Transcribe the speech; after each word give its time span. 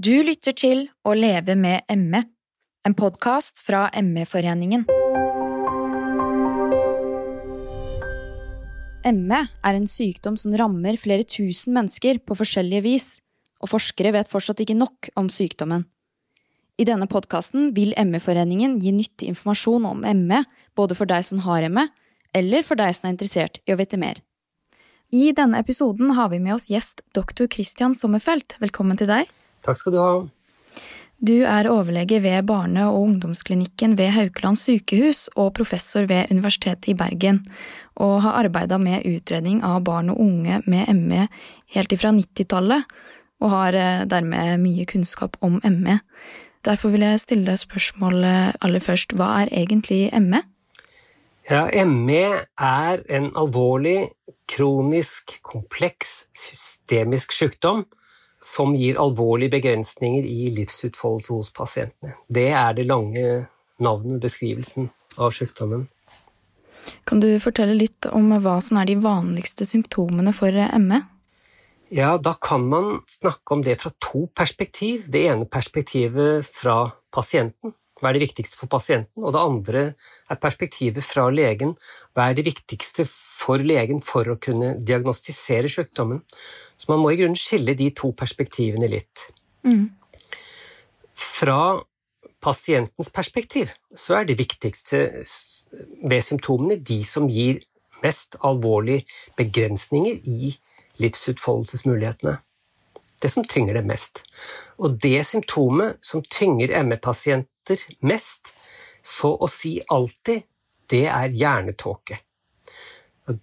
Du 0.00 0.14
lytter 0.24 0.54
til 0.56 0.78
Å 1.04 1.12
leve 1.12 1.52
med 1.60 1.84
ME, 1.92 2.22
en 2.88 2.94
podkast 2.96 3.58
fra 3.60 3.82
ME-foreningen. 4.00 4.86
ME 9.04 9.40
er 9.44 9.76
en 9.76 9.88
sykdom 9.90 10.38
som 10.40 10.54
rammer 10.56 10.96
flere 11.02 11.26
tusen 11.28 11.76
mennesker 11.76 12.22
på 12.24 12.36
forskjellige 12.38 12.84
vis, 12.86 13.08
og 13.60 13.74
forskere 13.74 14.14
vet 14.16 14.30
fortsatt 14.32 14.62
ikke 14.64 14.78
nok 14.78 15.10
om 15.20 15.28
sykdommen. 15.28 15.84
I 16.80 16.86
denne 16.88 17.10
podkasten 17.10 17.74
vil 17.76 17.92
ME-foreningen 17.92 18.78
gi 18.80 18.94
nyttig 18.96 19.28
informasjon 19.34 19.90
om 19.90 20.06
ME, 20.22 20.46
både 20.80 20.96
for 20.96 21.12
deg 21.12 21.28
som 21.28 21.42
har 21.44 21.66
ME, 21.68 21.90
eller 22.32 22.64
for 22.64 22.80
deg 22.80 22.96
som 22.96 23.10
er 23.10 23.18
interessert 23.18 23.60
i 23.66 23.76
å 23.76 23.78
vite 23.82 24.00
mer. 24.00 24.22
I 25.12 25.34
denne 25.36 25.60
episoden 25.60 26.16
har 26.16 26.32
vi 26.32 26.40
med 26.40 26.56
oss 26.56 26.70
gjest 26.72 27.04
doktor 27.12 27.52
Christian 27.52 27.92
Sommerfelt. 27.92 28.56
Velkommen 28.64 28.96
til 28.96 29.12
deg. 29.12 29.28
Takk 29.64 29.80
skal 29.80 29.94
du 29.94 30.00
ha. 30.00 30.12
Du 31.20 31.42
er 31.44 31.68
overlege 31.68 32.22
ved 32.24 32.46
barne- 32.48 32.86
og 32.88 33.02
ungdomsklinikken 33.02 33.98
ved 33.98 34.08
Haukeland 34.14 34.56
sykehus 34.56 35.28
og 35.36 35.52
professor 35.52 36.06
ved 36.08 36.30
Universitetet 36.32 36.88
i 36.88 36.94
Bergen, 36.96 37.42
og 37.96 38.22
har 38.22 38.38
arbeida 38.46 38.78
med 38.80 39.04
utredning 39.04 39.60
av 39.62 39.84
barn 39.84 40.08
og 40.08 40.20
unge 40.20 40.62
med 40.66 40.88
ME 40.96 41.26
helt 41.74 41.92
ifra 41.92 42.14
90-tallet, 42.16 42.88
og 43.40 43.50
har 43.50 43.76
eh, 43.76 44.06
dermed 44.08 44.64
mye 44.64 44.86
kunnskap 44.88 45.36
om 45.44 45.60
ME. 45.60 45.98
Derfor 46.64 46.88
vil 46.88 47.04
jeg 47.04 47.20
stille 47.20 47.44
deg 47.44 47.60
spørsmålet 47.60 48.56
aller 48.64 48.80
først, 48.80 49.12
hva 49.12 49.42
er 49.42 49.52
egentlig 49.52 50.08
ME? 50.24 50.40
Ja, 51.50 51.68
ME 51.84 52.46
er 52.56 53.04
en 53.12 53.28
alvorlig, 53.36 54.08
kronisk, 54.48 55.36
kompleks, 55.44 56.30
systemisk 56.32 57.32
sykdom 57.36 57.84
som 58.44 58.74
gir 58.76 58.98
alvorlige 59.00 59.52
begrensninger 59.58 60.24
i 60.24 60.48
livsutfoldelse 60.56 61.36
hos 61.36 61.52
pasientene. 61.54 62.14
Det 62.28 62.48
er 62.56 62.76
det 62.76 62.88
lange 62.88 63.46
navnet, 63.80 64.20
beskrivelsen 64.22 64.90
av 65.20 65.34
sykdommen. 65.36 65.88
Kan 67.04 67.20
du 67.20 67.28
fortelle 67.42 67.76
litt 67.76 68.08
om 68.08 68.32
hva 68.40 68.56
som 68.64 68.80
er 68.80 68.88
de 68.88 68.96
vanligste 69.00 69.66
symptomene 69.68 70.32
for 70.36 70.56
ME? 70.80 71.02
Ja, 71.90 72.14
da 72.22 72.36
kan 72.38 72.68
man 72.70 73.00
snakke 73.10 73.56
om 73.56 73.64
det 73.66 73.80
fra 73.82 73.90
to 73.98 74.28
perspektiv. 74.36 75.08
Det 75.10 75.24
ene 75.26 75.48
perspektivet 75.50 76.46
fra 76.46 76.84
pasienten, 77.12 77.74
hva 78.00 78.10
er 78.10 78.16
det 78.16 78.24
viktigste 78.24 78.58
for 78.58 78.70
pasienten? 78.72 79.22
Og 79.22 79.34
det 79.34 79.42
andre 79.42 79.82
er 80.32 80.40
perspektivet 80.40 81.04
fra 81.04 81.28
legen, 81.32 81.74
hva 82.16 82.30
er 82.30 82.38
det 82.38 82.46
viktigste 82.48 83.04
for 83.06 83.62
legen 83.62 84.00
for 84.04 84.28
å 84.28 84.38
kunne 84.40 84.74
diagnostisere 84.80 85.70
sykdommen? 85.70 86.22
Så 86.80 86.90
man 86.90 87.02
må 87.02 87.12
i 87.12 87.20
grunnen 87.20 87.38
skille 87.38 87.76
de 87.76 87.90
to 87.96 88.12
perspektivene 88.16 88.88
litt. 88.90 89.28
Mm. 89.68 89.90
Fra 91.12 91.60
pasientens 92.40 93.10
perspektiv 93.12 93.74
så 93.96 94.20
er 94.20 94.28
det 94.28 94.38
viktigste 94.40 95.02
ved 96.00 96.24
symptomene 96.24 96.80
de 96.80 97.02
som 97.04 97.28
gir 97.28 97.60
mest 98.00 98.38
alvorlige 98.40 99.04
begrensninger 99.36 100.22
i 100.24 100.54
livsutfoldelsesmulighetene 101.00 102.38
det 103.22 103.30
som 103.32 103.44
tynger 103.44 103.76
det 103.78 103.84
mest. 103.88 104.22
Og 104.80 104.96
det 105.02 105.22
symptomet 105.28 106.00
som 106.04 106.22
tynger 106.24 106.72
ME-pasienter 106.84 107.84
mest, 108.06 108.54
så 109.02 109.34
å 109.36 109.48
si 109.50 109.78
alltid, 109.88 110.46
det 110.90 111.06
er 111.06 111.30
hjernetåke. 111.30 112.18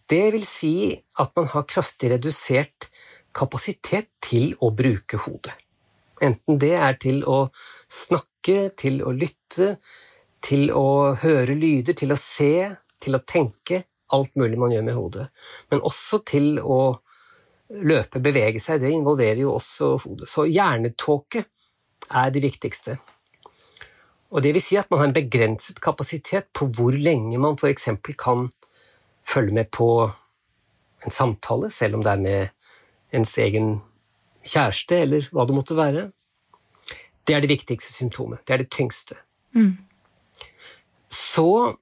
Det 0.10 0.26
vil 0.34 0.44
si 0.44 0.76
at 1.22 1.32
man 1.38 1.48
har 1.54 1.68
kraftig 1.70 2.12
redusert 2.12 2.90
kapasitet 3.38 4.10
til 4.24 4.56
å 4.60 4.72
bruke 4.76 5.20
hodet. 5.24 5.56
Enten 6.24 6.58
det 6.60 6.74
er 6.76 6.98
til 7.00 7.22
å 7.30 7.46
snakke, 7.88 8.72
til 8.76 9.04
å 9.06 9.14
lytte, 9.14 9.78
til 10.44 10.72
å 10.74 11.14
høre 11.22 11.56
lyder, 11.56 11.96
til 11.98 12.14
å 12.14 12.20
se, 12.20 12.74
til 13.00 13.18
å 13.18 13.24
tenke. 13.24 13.84
Alt 14.16 14.34
mulig 14.40 14.58
man 14.60 14.72
gjør 14.72 14.86
med 14.88 14.98
hodet. 14.98 15.28
Men 15.72 15.84
også 15.86 16.22
til 16.28 16.58
å 16.64 16.98
løpe, 17.70 18.22
bevege 18.24 18.62
seg, 18.64 18.82
det 18.82 18.94
involverer 18.96 19.42
jo 19.44 19.56
også 19.58 19.96
hodet. 20.04 20.30
Så 20.30 20.48
hjernetåke 20.48 21.44
er 22.08 22.32
det 22.32 22.44
viktigste. 22.44 22.98
Og 24.32 24.44
det 24.44 24.54
vil 24.56 24.64
si 24.64 24.78
at 24.80 24.90
man 24.92 25.02
har 25.02 25.10
en 25.10 25.16
begrenset 25.16 25.80
kapasitet 25.84 26.50
på 26.56 26.68
hvor 26.76 26.96
lenge 26.96 27.40
man 27.40 27.60
f.eks. 27.60 27.90
kan 28.20 28.48
følge 29.28 29.56
med 29.56 29.72
på 29.72 29.90
en 31.06 31.14
samtale, 31.14 31.70
selv 31.72 31.96
om 31.96 32.04
det 32.04 32.12
er 32.12 32.24
med 32.24 32.48
ens 33.16 33.38
egen 33.38 33.78
kjæreste 34.48 35.02
eller 35.04 35.28
hva 35.32 35.46
det 35.48 35.56
måtte 35.56 35.78
være. 35.78 36.10
Det 37.28 37.36
er 37.36 37.44
det 37.44 37.52
viktigste 37.52 37.94
symptomet. 37.94 38.44
Det 38.48 38.56
er 38.56 38.64
det 38.64 38.72
tyngste. 38.72 39.16
Mm. 39.56 39.78
Så 41.12 41.76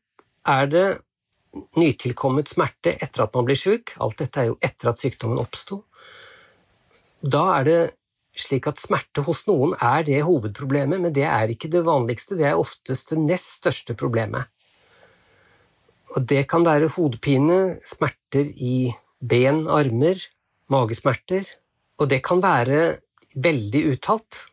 er 0.46 0.70
det 0.70 0.88
nytilkommet 1.80 2.50
smerte 2.52 2.96
etter 3.02 3.26
at 3.26 3.36
man 3.36 3.48
blir 3.48 3.60
syk. 3.60 3.96
Alt 4.04 4.22
dette 4.24 4.42
er 4.42 4.50
jo 4.52 4.58
etter 4.64 4.92
at 4.92 5.02
sykdommen 5.02 5.42
oppsto. 5.42 5.84
Da 7.26 7.46
er 7.60 7.68
det 7.68 7.80
slik 8.36 8.68
at 8.68 8.82
smerte 8.82 9.24
hos 9.26 9.46
noen 9.48 9.76
er 9.80 10.04
det 10.08 10.24
hovedproblemet, 10.28 11.02
men 11.02 11.14
det 11.16 11.26
er 11.28 11.52
ikke 11.52 11.72
det 11.72 11.86
vanligste, 11.88 12.36
det 12.36 12.50
er 12.50 12.60
oftest 12.60 13.14
det 13.14 13.22
nest 13.24 13.62
største 13.62 13.96
problemet. 13.98 14.52
Og 16.16 16.26
det 16.28 16.44
kan 16.52 16.66
være 16.68 16.92
hodepine, 16.96 17.78
smerter 17.88 18.52
i 18.56 18.92
ben, 19.20 19.66
armer, 19.72 20.20
magesmerter, 20.72 21.48
og 22.00 22.12
det 22.12 22.22
kan 22.28 22.44
være 22.44 23.00
veldig 23.36 23.82
uttalt, 23.94 24.44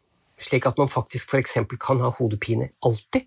slik 0.42 0.66
at 0.66 0.78
man 0.78 0.90
faktisk 0.90 1.34
f.eks. 1.34 1.58
kan 1.82 2.02
ha 2.02 2.10
hodepine 2.14 2.70
alltid 2.86 3.26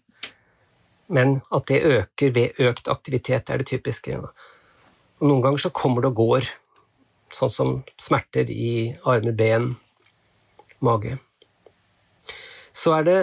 men 1.07 1.39
at 1.53 1.67
det 1.69 1.83
øker 1.85 2.33
ved 2.33 2.59
økt 2.65 2.89
aktivitet, 2.89 3.49
er 3.49 3.61
det 3.61 3.69
typiske. 3.69 4.17
Og 4.17 5.27
noen 5.27 5.43
ganger 5.43 5.65
så 5.65 5.73
kommer 5.75 6.01
det 6.01 6.11
og 6.13 6.21
går, 6.21 6.49
sånn 7.33 7.53
som 7.53 7.73
smerter 8.01 8.49
i 8.51 8.93
armer, 9.05 9.35
ben, 9.37 9.73
mage. 10.85 11.17
Så 12.75 12.95
er 12.97 13.07
det 13.07 13.19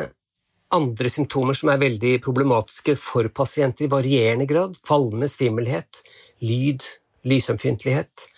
andre 0.72 1.10
symptomer 1.12 1.56
som 1.56 1.68
er 1.72 1.82
veldig 1.82 2.16
problematiske 2.24 2.94
for 2.96 3.28
pasienter 3.34 3.86
i 3.86 3.92
varierende 3.92 4.46
grad. 4.48 4.78
Kvalme, 4.86 5.28
svimmelhet, 5.28 6.00
lyd, 6.40 6.86
lysømfintlighet 7.28 8.28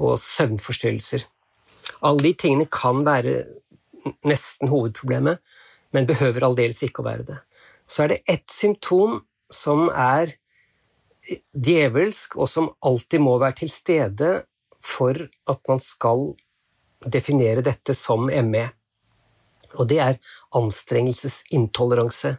og 0.00 0.18
søvnforstyrrelser. 0.20 1.24
Alle 2.06 2.28
de 2.28 2.34
tingene 2.38 2.68
kan 2.70 3.00
være 3.06 3.42
nesten 4.28 4.70
hovedproblemet, 4.70 5.40
men 5.96 6.06
behøver 6.08 6.46
aldeles 6.46 6.78
ikke 6.86 7.02
å 7.02 7.08
være 7.08 7.26
det 7.28 7.40
så 7.90 8.04
er 8.04 8.12
det 8.12 8.20
ett 8.30 8.52
symptom 8.54 9.18
som 9.50 9.88
er 9.90 10.36
djevelsk, 11.52 12.36
og 12.38 12.48
som 12.48 12.70
alltid 12.86 13.22
må 13.22 13.36
være 13.42 13.62
til 13.62 13.72
stede 13.72 14.30
for 14.80 15.18
at 15.50 15.60
man 15.68 15.82
skal 15.82 16.30
definere 17.06 17.64
dette 17.66 17.94
som 17.96 18.28
ME. 18.30 18.68
Og 19.78 19.88
det 19.90 19.98
er 20.02 20.18
anstrengelsesintoleranse. 20.56 22.36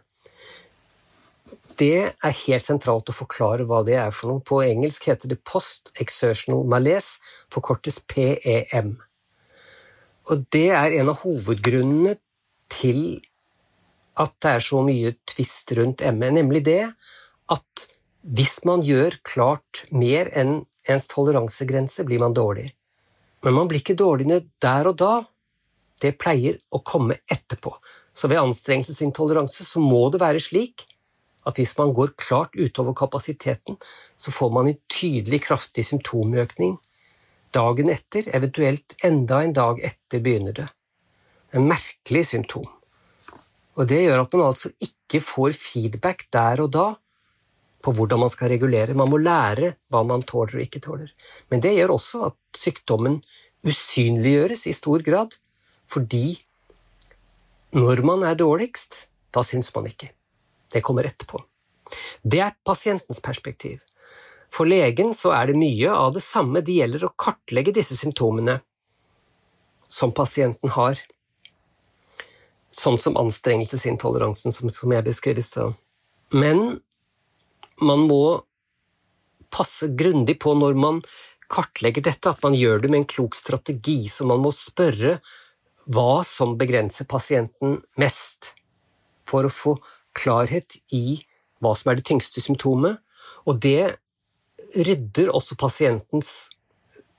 Det 1.80 1.94
er 2.12 2.40
helt 2.44 2.66
sentralt 2.66 3.08
å 3.08 3.16
forklare 3.16 3.64
hva 3.68 3.80
det 3.86 3.96
er 3.96 4.12
for 4.14 4.32
noe. 4.32 4.44
På 4.44 4.60
engelsk 4.64 5.08
heter 5.08 5.32
det 5.32 5.40
post 5.48 5.92
exertional 6.02 6.66
malaise, 6.68 7.20
forkortes 7.52 8.02
PEM. 8.08 8.94
Og 10.30 10.44
det 10.54 10.68
er 10.76 10.98
en 11.00 11.10
av 11.12 11.22
hovedgrunnene 11.24 12.16
til 12.72 13.22
at 14.20 14.34
det 14.44 14.50
er 14.56 14.64
så 14.64 14.82
mye 14.84 15.14
tvist 15.28 15.72
rundt 15.78 16.04
ME, 16.16 16.30
nemlig 16.36 16.64
det 16.68 16.82
at 17.52 17.86
hvis 18.22 18.60
man 18.68 18.84
gjør 18.86 19.16
klart 19.26 19.82
mer 19.90 20.30
enn 20.38 20.60
ens 20.90 21.08
toleransegrense, 21.10 22.04
blir 22.06 22.22
man 22.22 22.34
dårlig. 22.36 22.68
Men 23.42 23.56
man 23.56 23.70
blir 23.70 23.82
ikke 23.82 23.98
dårligere 23.98 24.44
der 24.62 24.90
og 24.90 24.98
da. 25.00 25.14
Det 26.02 26.16
pleier 26.18 26.58
å 26.74 26.82
komme 26.86 27.20
etterpå. 27.30 27.74
Så 28.14 28.28
ved 28.30 28.42
anstrengelsesintoleranse 28.42 29.66
så 29.66 29.82
må 29.82 30.04
det 30.12 30.20
være 30.22 30.42
slik 30.42 30.84
at 31.46 31.58
hvis 31.58 31.74
man 31.78 31.90
går 31.94 32.14
klart 32.18 32.54
utover 32.54 32.94
kapasiteten, 32.94 33.78
så 34.16 34.30
får 34.30 34.50
man 34.54 34.70
en 34.70 34.78
tydelig 34.90 35.42
kraftig 35.48 35.86
symptomøkning 35.88 36.76
dagen 37.52 37.90
etter, 37.92 38.28
eventuelt 38.34 38.96
enda 39.04 39.42
en 39.44 39.54
dag 39.56 39.80
etter 39.84 40.22
begynner 40.24 40.56
det. 40.56 40.68
En 41.52 41.66
merkelig 41.68 42.24
symptom. 42.30 42.68
Og 43.76 43.88
Det 43.88 44.02
gjør 44.04 44.24
at 44.24 44.34
man 44.36 44.46
altså 44.50 44.72
ikke 44.84 45.22
får 45.24 45.56
feedback 45.56 46.26
der 46.32 46.60
og 46.64 46.72
da 46.72 46.86
på 47.82 47.92
hvordan 47.96 48.20
man 48.22 48.30
skal 48.30 48.52
regulere. 48.52 48.94
Man 48.94 49.10
må 49.10 49.18
lære 49.18 49.74
hva 49.90 50.02
man 50.06 50.22
tåler 50.22 50.60
og 50.60 50.64
ikke 50.64 50.82
tåler. 50.84 51.10
Men 51.50 51.62
det 51.64 51.74
gjør 51.76 51.96
også 51.96 52.26
at 52.28 52.36
sykdommen 52.56 53.20
usynliggjøres 53.66 54.66
i 54.70 54.74
stor 54.76 55.02
grad, 55.06 55.34
fordi 55.90 56.38
når 57.72 58.02
man 58.04 58.22
er 58.28 58.36
dårligst, 58.38 59.06
da 59.32 59.42
syns 59.46 59.72
man 59.74 59.88
ikke. 59.88 60.10
Det 60.72 60.82
kommer 60.84 61.08
etterpå. 61.08 61.40
Det 62.22 62.40
er 62.44 62.56
pasientens 62.64 63.20
perspektiv. 63.24 63.80
For 64.52 64.68
legen 64.68 65.14
så 65.16 65.32
er 65.32 65.48
det 65.48 65.56
mye 65.60 65.92
av 65.92 66.12
det 66.12 66.22
samme. 66.24 66.60
Det 66.60 66.76
gjelder 66.76 67.06
å 67.08 67.14
kartlegge 67.16 67.72
disse 67.72 67.96
symptomene 67.96 68.58
som 69.88 70.12
pasienten 70.12 70.72
har. 70.76 71.00
Sånn 72.72 72.98
som 73.00 73.18
anstrengelsesintoleransen, 73.20 74.54
som, 74.54 74.70
som 74.72 74.94
jeg 74.94 75.04
beskrev 75.06 75.40
i. 75.40 75.66
Men 76.32 76.80
man 77.82 78.06
må 78.08 78.24
passe 79.52 79.90
grundig 79.98 80.38
på 80.40 80.54
når 80.56 80.78
man 80.80 81.02
kartlegger 81.52 82.04
dette, 82.06 82.32
at 82.32 82.42
man 82.44 82.56
gjør 82.56 82.80
det 82.82 82.90
med 82.92 83.02
en 83.02 83.10
klok 83.12 83.36
strategi, 83.36 84.06
så 84.08 84.24
man 84.28 84.40
må 84.40 84.52
spørre 84.56 85.18
hva 85.92 86.22
som 86.24 86.56
begrenser 86.56 87.08
pasienten 87.10 87.80
mest, 88.00 88.54
for 89.28 89.44
å 89.44 89.52
få 89.52 89.76
klarhet 90.16 90.78
i 90.94 91.20
hva 91.62 91.74
som 91.78 91.92
er 91.92 92.00
det 92.00 92.06
tyngste 92.08 92.42
symptomet, 92.42 92.98
og 93.46 93.60
det 93.62 93.92
rydder 94.72 95.30
også 95.34 95.58
pasientens 95.60 96.48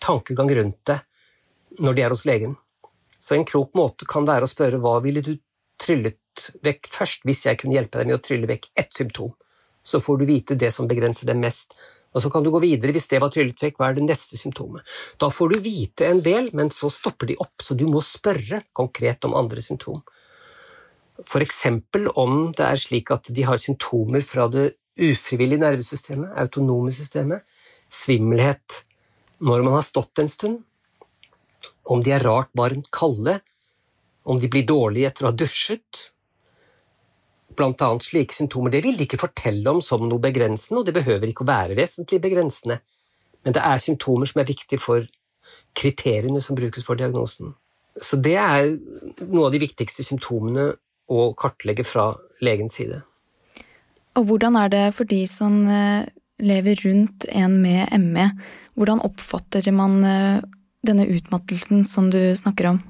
tankegang 0.03 0.49
rundt 0.57 0.79
det 0.89 0.99
når 1.83 1.95
de 1.95 2.03
er 2.03 2.13
hos 2.13 2.25
legen. 2.27 2.55
Så 3.23 3.37
en 3.37 3.47
klok 3.47 3.71
måte 3.79 4.07
kan 4.09 4.27
være 4.27 4.43
å 4.43 4.51
spørre 4.51 4.81
hva 4.83 4.97
ville 5.03 5.23
du 5.23 5.37
tryllet 5.79 6.47
vekk 6.65 6.89
først 6.91 7.27
hvis 7.27 7.45
jeg 7.47 7.61
kunne 7.61 7.77
hjelpe 7.77 8.01
deg 8.01 8.09
med 8.09 8.17
å 8.17 8.23
trylle 8.23 8.49
vekk 8.49 8.71
ett 8.83 8.91
symptom. 8.95 9.31
Så 9.83 10.01
får 10.03 10.19
du 10.19 10.25
vite 10.27 10.57
det 10.59 10.71
som 10.75 10.89
begrenser 10.89 11.29
det 11.29 11.37
mest. 11.39 11.77
Og 12.13 12.21
så 12.23 12.29
kan 12.33 12.43
du 12.43 12.51
gå 12.53 12.59
videre 12.63 12.93
hvis 12.95 13.07
det 13.11 13.21
var 13.23 13.31
tryllet 13.33 13.63
vekk, 13.63 13.79
hva 13.79 13.89
er 13.89 13.97
det 13.97 14.05
neste 14.05 14.37
symptomet? 14.37 14.85
Da 15.19 15.31
får 15.33 15.53
du 15.53 15.63
vite 15.65 16.07
en 16.07 16.21
del, 16.23 16.51
men 16.53 16.69
så 16.73 16.91
stopper 16.93 17.31
de 17.31 17.39
opp, 17.41 17.63
så 17.63 17.77
du 17.77 17.87
må 17.89 18.03
spørre 18.05 18.61
konkret 18.75 19.25
om 19.27 19.35
andre 19.39 19.63
symptom. 19.65 20.03
Eksempel 21.41 22.09
om 22.19 22.51
det 22.57 22.67
er 22.67 22.79
slik 22.81 23.11
at 23.13 23.31
de 23.33 23.47
har 23.47 23.61
symptomer 23.61 24.21
fra 24.25 24.49
det 24.51 24.73
ufrivillige 24.99 25.63
nervesystemet, 25.63 26.35
autonome 26.37 26.93
systemet, 26.93 27.47
svimmelhet 27.89 28.83
når 29.43 29.65
man 29.65 29.79
har 29.79 29.85
stått 29.85 30.21
en 30.21 30.29
stund, 30.29 30.61
om 31.91 32.03
de 32.03 32.13
er 32.15 32.23
rart 32.23 32.51
varmt 32.57 32.89
kalde, 32.93 33.39
om 34.23 34.39
de 34.39 34.49
blir 34.51 34.65
dårlige 34.67 35.09
etter 35.09 35.25
å 35.25 35.31
ha 35.31 35.35
dusjet, 35.35 36.09
blant 37.57 37.81
annet 37.85 38.05
slike 38.05 38.33
symptomer, 38.33 38.71
det 38.73 38.83
vil 38.85 38.97
de 38.97 39.05
ikke 39.05 39.21
fortelle 39.21 39.69
om 39.69 39.81
som 39.83 40.07
noe 40.07 40.21
begrensende, 40.21 40.81
og 40.81 40.87
det 40.87 40.95
behøver 40.95 41.29
ikke 41.29 41.45
å 41.45 41.51
være 41.51 41.77
vesentlig 41.77 42.21
begrensende, 42.23 42.79
men 43.43 43.55
det 43.55 43.61
er 43.61 43.83
symptomer 43.83 44.29
som 44.29 44.41
er 44.41 44.49
viktige 44.49 44.81
for 44.81 45.05
kriteriene 45.77 46.41
som 46.41 46.57
brukes 46.57 46.85
for 46.87 46.97
diagnosen. 46.99 47.53
Så 47.99 48.17
det 48.17 48.37
er 48.39 48.71
noe 49.27 49.47
av 49.47 49.53
de 49.53 49.61
viktigste 49.61 50.05
symptomene 50.05 50.71
å 51.13 51.27
kartlegge 51.37 51.85
fra 51.85 52.13
legens 52.41 52.79
side. 52.79 53.03
Og 54.17 54.29
hvordan 54.29 54.57
er 54.57 54.71
det 54.71 54.83
for 54.95 55.09
de 55.09 55.23
som 55.29 55.63
eh, 55.69 56.05
lever 56.41 56.79
rundt 56.85 57.27
en 57.29 57.59
med 57.61 57.93
ME? 58.01 58.29
Hvordan 58.77 59.01
oppfatter 59.05 59.69
man 59.75 59.99
eh, 60.07 60.41
denne 60.85 61.07
utmattelsen 61.09 61.85
som 61.87 62.09
du 62.13 62.19
snakker 62.37 62.73
om? 62.73 62.83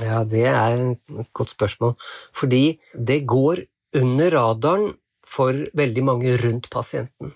Ja, 0.00 0.22
det 0.24 0.46
er 0.48 0.78
et 0.94 1.32
godt 1.36 1.52
spørsmål. 1.52 1.96
Fordi 2.36 2.78
det 2.94 3.24
går 3.28 3.64
under 4.00 4.32
radaren 4.36 4.92
for 5.26 5.56
veldig 5.76 6.04
mange 6.06 6.36
rundt 6.40 6.70
pasienten. 6.72 7.34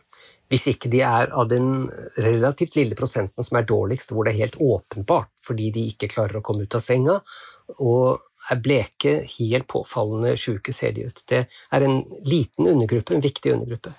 Hvis 0.52 0.68
ikke 0.70 0.90
de 0.92 1.00
er 1.02 1.32
av 1.34 1.48
den 1.50 1.88
relativt 2.20 2.76
lille 2.76 2.96
prosenten 2.98 3.46
som 3.46 3.58
er 3.58 3.66
dårligst, 3.66 4.12
hvor 4.12 4.26
det 4.26 4.34
er 4.34 4.44
helt 4.44 4.60
åpenbart 4.60 5.32
fordi 5.42 5.70
de 5.74 5.88
ikke 5.90 6.10
klarer 6.12 6.38
å 6.38 6.44
komme 6.44 6.66
ut 6.66 6.76
av 6.76 6.84
senga 6.84 7.16
og 7.80 8.20
er 8.52 8.60
bleke, 8.60 9.14
helt 9.38 9.66
påfallende 9.72 10.34
sjuke 10.36 10.72
ser 10.76 10.92
de 10.96 11.06
ut. 11.08 11.22
Det 11.30 11.46
er 11.48 11.86
en 11.86 12.02
liten 12.28 12.68
undergruppe, 12.68 13.16
en 13.16 13.24
viktig 13.24 13.54
undergruppe. 13.54 13.94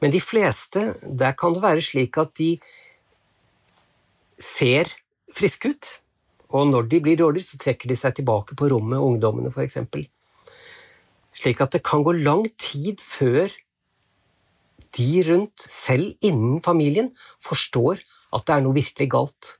Men 0.00 0.14
de 0.14 0.20
fleste, 0.22 0.92
der 1.02 1.34
kan 1.38 1.56
det 1.56 1.64
være 1.64 1.82
slik 1.82 2.18
at 2.22 2.30
de 2.38 2.52
ser 4.38 4.94
friske 5.34 5.72
ut, 5.74 5.90
og 6.56 6.70
når 6.70 6.88
de 6.88 7.00
blir 7.04 7.18
dårligere, 7.20 7.44
så 7.44 7.60
trekker 7.60 7.90
de 7.90 7.96
seg 7.98 8.16
tilbake 8.18 8.56
på 8.56 8.70
rommet, 8.72 9.00
ungdommene 9.00 9.52
f.eks. 9.52 9.80
Slik 11.38 11.60
at 11.62 11.76
det 11.76 11.84
kan 11.86 12.04
gå 12.06 12.14
lang 12.16 12.46
tid 12.58 13.02
før 13.04 13.52
de 14.96 15.08
rundt, 15.28 15.60
selv 15.60 16.14
innen 16.24 16.62
familien, 16.64 17.12
forstår 17.44 18.00
at 18.34 18.46
det 18.48 18.54
er 18.54 18.64
noe 18.64 18.76
virkelig 18.76 19.08
galt. 19.12 19.54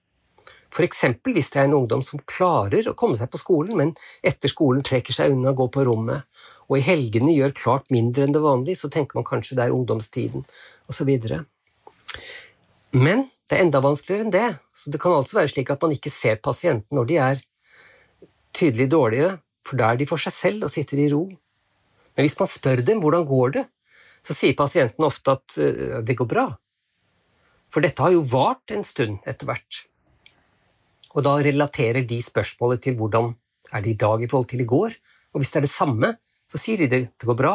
F.eks. 0.68 1.04
hvis 1.24 1.50
det 1.52 1.60
er 1.60 1.68
en 1.68 1.78
ungdom 1.80 2.02
som 2.04 2.20
klarer 2.28 2.90
å 2.90 2.96
komme 2.98 3.16
seg 3.20 3.30
på 3.32 3.40
skolen, 3.40 3.76
men 3.80 3.94
etter 4.26 4.52
skolen 4.52 4.84
trekker 4.84 5.16
seg 5.16 5.32
unna 5.32 5.52
og 5.52 5.62
går 5.62 5.70
på 5.76 5.84
rommet, 5.88 6.26
og 6.68 6.76
i 6.76 6.84
helgene 6.84 7.32
gjør 7.32 7.56
klart 7.56 7.92
mindre 7.94 8.26
enn 8.26 8.34
det 8.36 8.44
vanlige, 8.44 8.80
så 8.82 8.90
tenker 8.92 9.16
man 9.18 9.28
kanskje 9.28 9.56
det 9.56 9.68
er 9.68 9.76
ungdomstiden, 9.76 10.44
osv. 10.88 11.14
Men 12.96 13.26
det 13.48 13.56
er 13.56 13.64
enda 13.66 13.82
vanskeligere 13.84 14.24
enn 14.24 14.32
det, 14.32 14.46
så 14.72 14.92
det 14.92 15.00
kan 15.02 15.16
altså 15.16 15.38
være 15.38 15.52
slik 15.52 15.72
at 15.72 15.82
man 15.84 15.92
ikke 15.92 16.12
ser 16.12 16.40
pasienten 16.40 16.96
når 16.96 17.08
de 17.10 17.18
er 17.20 17.42
tydelig 18.56 18.88
dårlige, 18.92 19.34
for 19.66 19.80
da 19.80 19.90
er 19.92 20.00
de 20.00 20.06
for 20.08 20.20
seg 20.20 20.32
selv 20.32 20.64
og 20.66 20.72
sitter 20.72 21.02
i 21.02 21.10
ro. 21.12 21.26
Men 22.16 22.26
hvis 22.26 22.38
man 22.38 22.50
spør 22.50 22.80
dem 22.82 23.02
hvordan 23.02 23.26
går 23.28 23.52
det, 23.58 23.64
så 24.24 24.34
sier 24.34 24.56
pasienten 24.58 25.04
ofte 25.06 25.36
at 25.36 25.58
uh, 25.60 26.00
det 26.02 26.16
går 26.18 26.28
bra. 26.30 26.46
For 27.68 27.84
dette 27.84 28.02
har 28.02 28.14
jo 28.14 28.24
vart 28.26 28.72
en 28.72 28.84
stund 28.86 29.20
etter 29.28 29.48
hvert. 29.48 29.82
Og 31.14 31.24
da 31.24 31.36
relaterer 31.44 32.06
de 32.08 32.18
spørsmålet 32.24 32.82
til 32.84 32.96
hvordan 32.98 33.34
er 33.76 33.84
det 33.84 33.92
i 33.92 34.00
dag 34.00 34.24
i 34.24 34.28
forhold 34.30 34.48
til 34.50 34.64
i 34.64 34.68
går. 34.68 34.96
Og 35.34 35.40
hvis 35.42 35.52
det 35.52 35.60
er 35.60 35.66
det 35.68 35.72
samme, 35.72 36.14
så 36.48 36.60
sier 36.60 36.80
de 36.80 36.88
det, 36.88 37.02
det 37.12 37.28
går 37.28 37.36
bra. 37.36 37.54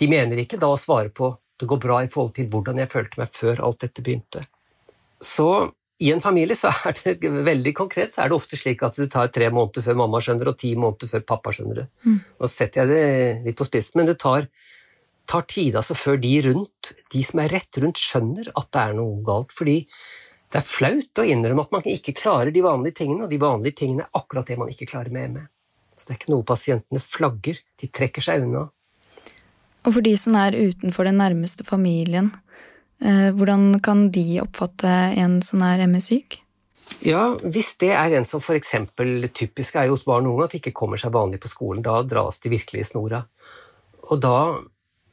De 0.00 0.08
mener 0.08 0.40
ikke 0.40 0.58
da 0.60 0.72
å 0.72 0.80
svare 0.80 1.12
på 1.12 1.34
det 1.60 1.68
går 1.70 1.82
bra 1.82 2.00
i 2.04 2.08
forhold 2.10 2.34
til 2.38 2.48
hvordan 2.52 2.80
jeg 2.80 2.90
følte 2.92 3.20
meg 3.20 3.30
før 3.34 3.62
alt 3.66 3.84
dette 3.84 4.04
begynte. 4.04 4.42
Så 5.20 5.50
i 6.00 6.08
en 6.14 6.22
familie 6.24 6.56
så 6.56 6.72
er 6.88 6.96
det 6.96 7.30
veldig 7.50 7.74
konkret, 7.76 8.14
så 8.14 8.24
er 8.24 8.30
det 8.30 8.38
ofte 8.38 8.58
slik 8.58 8.82
at 8.86 8.96
det 8.96 9.10
tar 9.12 9.30
tre 9.32 9.50
måneder 9.52 9.84
før 9.84 10.00
mamma 10.00 10.22
skjønner 10.24 10.52
og 10.52 10.58
ti 10.60 10.72
måneder 10.78 11.12
før 11.12 11.26
pappa 11.34 11.52
skjønner 11.54 11.82
det. 11.82 11.86
Mm. 12.06 12.18
Nå 12.40 12.50
setter 12.50 12.82
jeg 12.82 12.90
det 12.90 13.44
litt 13.48 13.60
på 13.60 13.68
spissen, 13.68 14.00
men 14.00 14.08
det 14.08 14.16
tar, 14.22 14.48
tar 15.28 15.46
tid 15.50 15.76
altså 15.76 15.96
før 15.98 16.20
de 16.22 16.32
rundt, 16.48 16.94
de 17.12 17.22
som 17.26 17.44
er 17.44 17.52
rett 17.52 17.82
rundt, 17.84 18.00
skjønner 18.00 18.52
at 18.54 18.72
det 18.72 18.86
er 18.86 18.96
noe 18.96 19.20
galt. 19.26 19.52
Fordi 19.56 19.76
det 20.50 20.58
er 20.58 20.66
flaut 20.66 21.22
å 21.22 21.28
innrømme 21.30 21.68
at 21.68 21.76
man 21.76 21.86
ikke 21.86 22.16
klarer 22.16 22.50
de 22.54 22.64
vanlige 22.64 23.02
tingene, 23.04 23.26
og 23.26 23.32
de 23.32 23.42
vanlige 23.42 23.82
tingene 23.84 24.08
er 24.08 24.22
akkurat 24.22 24.48
det 24.48 24.58
man 24.58 24.72
ikke 24.72 24.88
klarer 24.90 25.12
med 25.14 25.36
ME. 25.36 25.46
Så 25.94 26.08
det 26.08 26.14
er 26.14 26.22
ikke 26.22 26.32
noe 26.32 26.48
pasientene 26.48 27.02
flagger, 27.04 27.60
de 27.78 27.90
trekker 27.92 28.24
seg 28.24 28.46
unna. 28.46 28.70
Og 29.86 29.94
for 29.94 30.04
de 30.04 30.12
som 30.20 30.36
er 30.36 30.58
utenfor 30.58 31.08
den 31.08 31.20
nærmeste 31.20 31.64
familien, 31.64 32.30
Eh, 33.00 33.30
hvordan 33.32 33.78
kan 33.80 34.08
de 34.12 34.42
oppfatte 34.42 34.88
en 35.16 35.38
som 35.44 35.62
er 35.64 35.86
ME-syk? 35.88 36.40
Ja, 37.06 37.36
Hvis 37.40 37.76
det 37.80 37.94
er 37.96 38.12
en 38.18 38.26
som 38.28 38.42
f.eks. 38.42 38.74
typisk 39.32 39.76
er 39.76 39.88
hos 39.88 40.04
barn 40.04 40.26
og 40.26 40.34
unge, 40.34 40.44
at 40.44 40.52
de 40.52 40.60
ikke 40.60 40.76
kommer 40.76 41.00
seg 41.00 41.14
vanlig 41.14 41.40
på 41.40 41.48
skolen, 41.48 41.84
da 41.86 42.02
dras 42.02 42.40
de 42.42 42.52
virkelig 42.52 42.82
i 42.82 42.88
snora. 42.90 43.22
Og 44.10 44.20
da, 44.20 44.58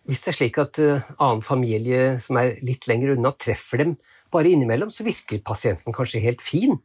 hvis 0.10 0.24
det 0.25 0.34
er 0.34 0.38
slik 0.39 0.60
at 0.60 0.82
uh, 0.84 1.08
annen 1.22 1.46
familie 1.46 2.18
som 2.20 2.41
er 2.41 2.58
litt 2.65 2.89
lenger 2.89 3.13
unna, 3.13 3.32
treffer 3.32 3.84
dem 3.84 3.96
bare 4.34 4.51
innimellom, 4.51 4.91
så 4.91 5.06
virker 5.08 5.39
pasienten 5.46 5.96
kanskje 5.96 6.24
helt 6.25 6.44
fin, 6.44 6.75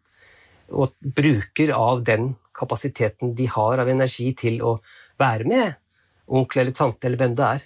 og 0.71 0.93
bruker 1.03 1.73
av 1.75 2.05
den 2.07 2.35
kapasiteten 2.55 3.35
de 3.35 3.49
har 3.51 3.83
av 3.83 3.91
energi 3.91 4.29
til 4.39 4.61
å 4.63 4.77
være 5.19 5.49
med 5.49 5.81
onkel 6.33 6.63
eller 6.63 6.77
tante 6.77 7.09
eller 7.09 7.19
hvem 7.19 7.35
det 7.37 7.49
er, 7.49 7.65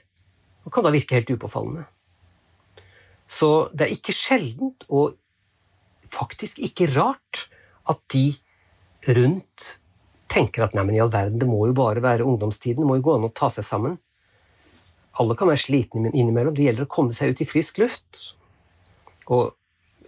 og 0.66 0.74
kan 0.74 0.86
da 0.86 0.92
virke 0.94 1.16
helt 1.16 1.30
upåfallende. 1.30 1.86
Så 3.26 3.68
det 3.74 3.86
er 3.86 3.94
ikke 3.94 4.14
sjeldent, 4.14 4.86
og 4.90 5.16
faktisk 6.10 6.60
ikke 6.62 6.90
rart, 6.94 7.46
at 7.86 8.02
de 8.12 8.28
rundt 9.14 9.66
tenker 10.30 10.66
at 10.66 10.74
nei, 10.74 10.84
men 10.86 10.96
i 10.98 11.02
all 11.02 11.12
verden, 11.12 11.38
det 11.38 11.48
må 11.48 11.68
jo 11.68 11.76
bare 11.76 12.02
være 12.02 12.26
ungdomstiden, 12.26 12.82
det 12.82 12.88
må 12.88 12.98
jo 12.98 13.06
gå 13.06 13.14
an 13.16 13.28
å 13.28 13.34
ta 13.34 13.50
seg 13.52 13.66
sammen. 13.66 13.96
Alle 15.22 15.36
kan 15.38 15.48
være 15.48 15.62
slitne 15.62 16.10
innimellom, 16.12 16.54
det 16.54 16.66
gjelder 16.66 16.86
å 16.86 16.92
komme 16.92 17.14
seg 17.16 17.32
ut 17.32 17.42
i 17.42 17.48
frisk 17.48 17.78
luft 17.80 18.22
og 19.32 19.54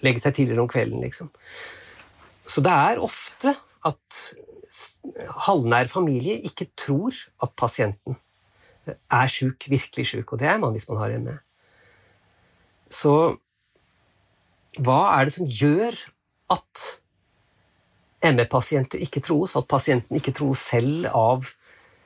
legge 0.05 0.23
seg 0.23 0.37
tidligere 0.37 0.63
om 0.63 0.71
kvelden, 0.71 1.01
liksom. 1.03 1.31
Så 2.49 2.63
det 2.65 2.75
er 2.75 3.03
ofte 3.03 3.55
at 3.89 4.19
halvnær 5.49 5.89
familie 5.91 6.37
ikke 6.45 6.69
tror 6.79 7.17
at 7.43 7.55
pasienten 7.59 8.19
er 8.97 9.33
sjuk, 9.33 9.69
virkelig 9.71 10.07
sjuk, 10.13 10.33
og 10.33 10.41
det 10.41 10.49
er 10.51 10.61
man 10.63 10.75
hvis 10.77 10.89
man 10.91 11.01
har 11.03 11.15
ME. 11.23 11.37
Så 12.89 13.13
hva 14.79 15.01
er 15.17 15.29
det 15.29 15.35
som 15.35 15.49
gjør 15.49 15.97
at 16.55 16.85
ME-pasienter 18.29 19.03
ikke 19.05 19.23
troes, 19.25 19.55
at 19.59 19.69
pasienten 19.71 20.19
ikke 20.19 20.35
troes 20.37 20.63
selv 20.71 21.09
av 21.13 21.51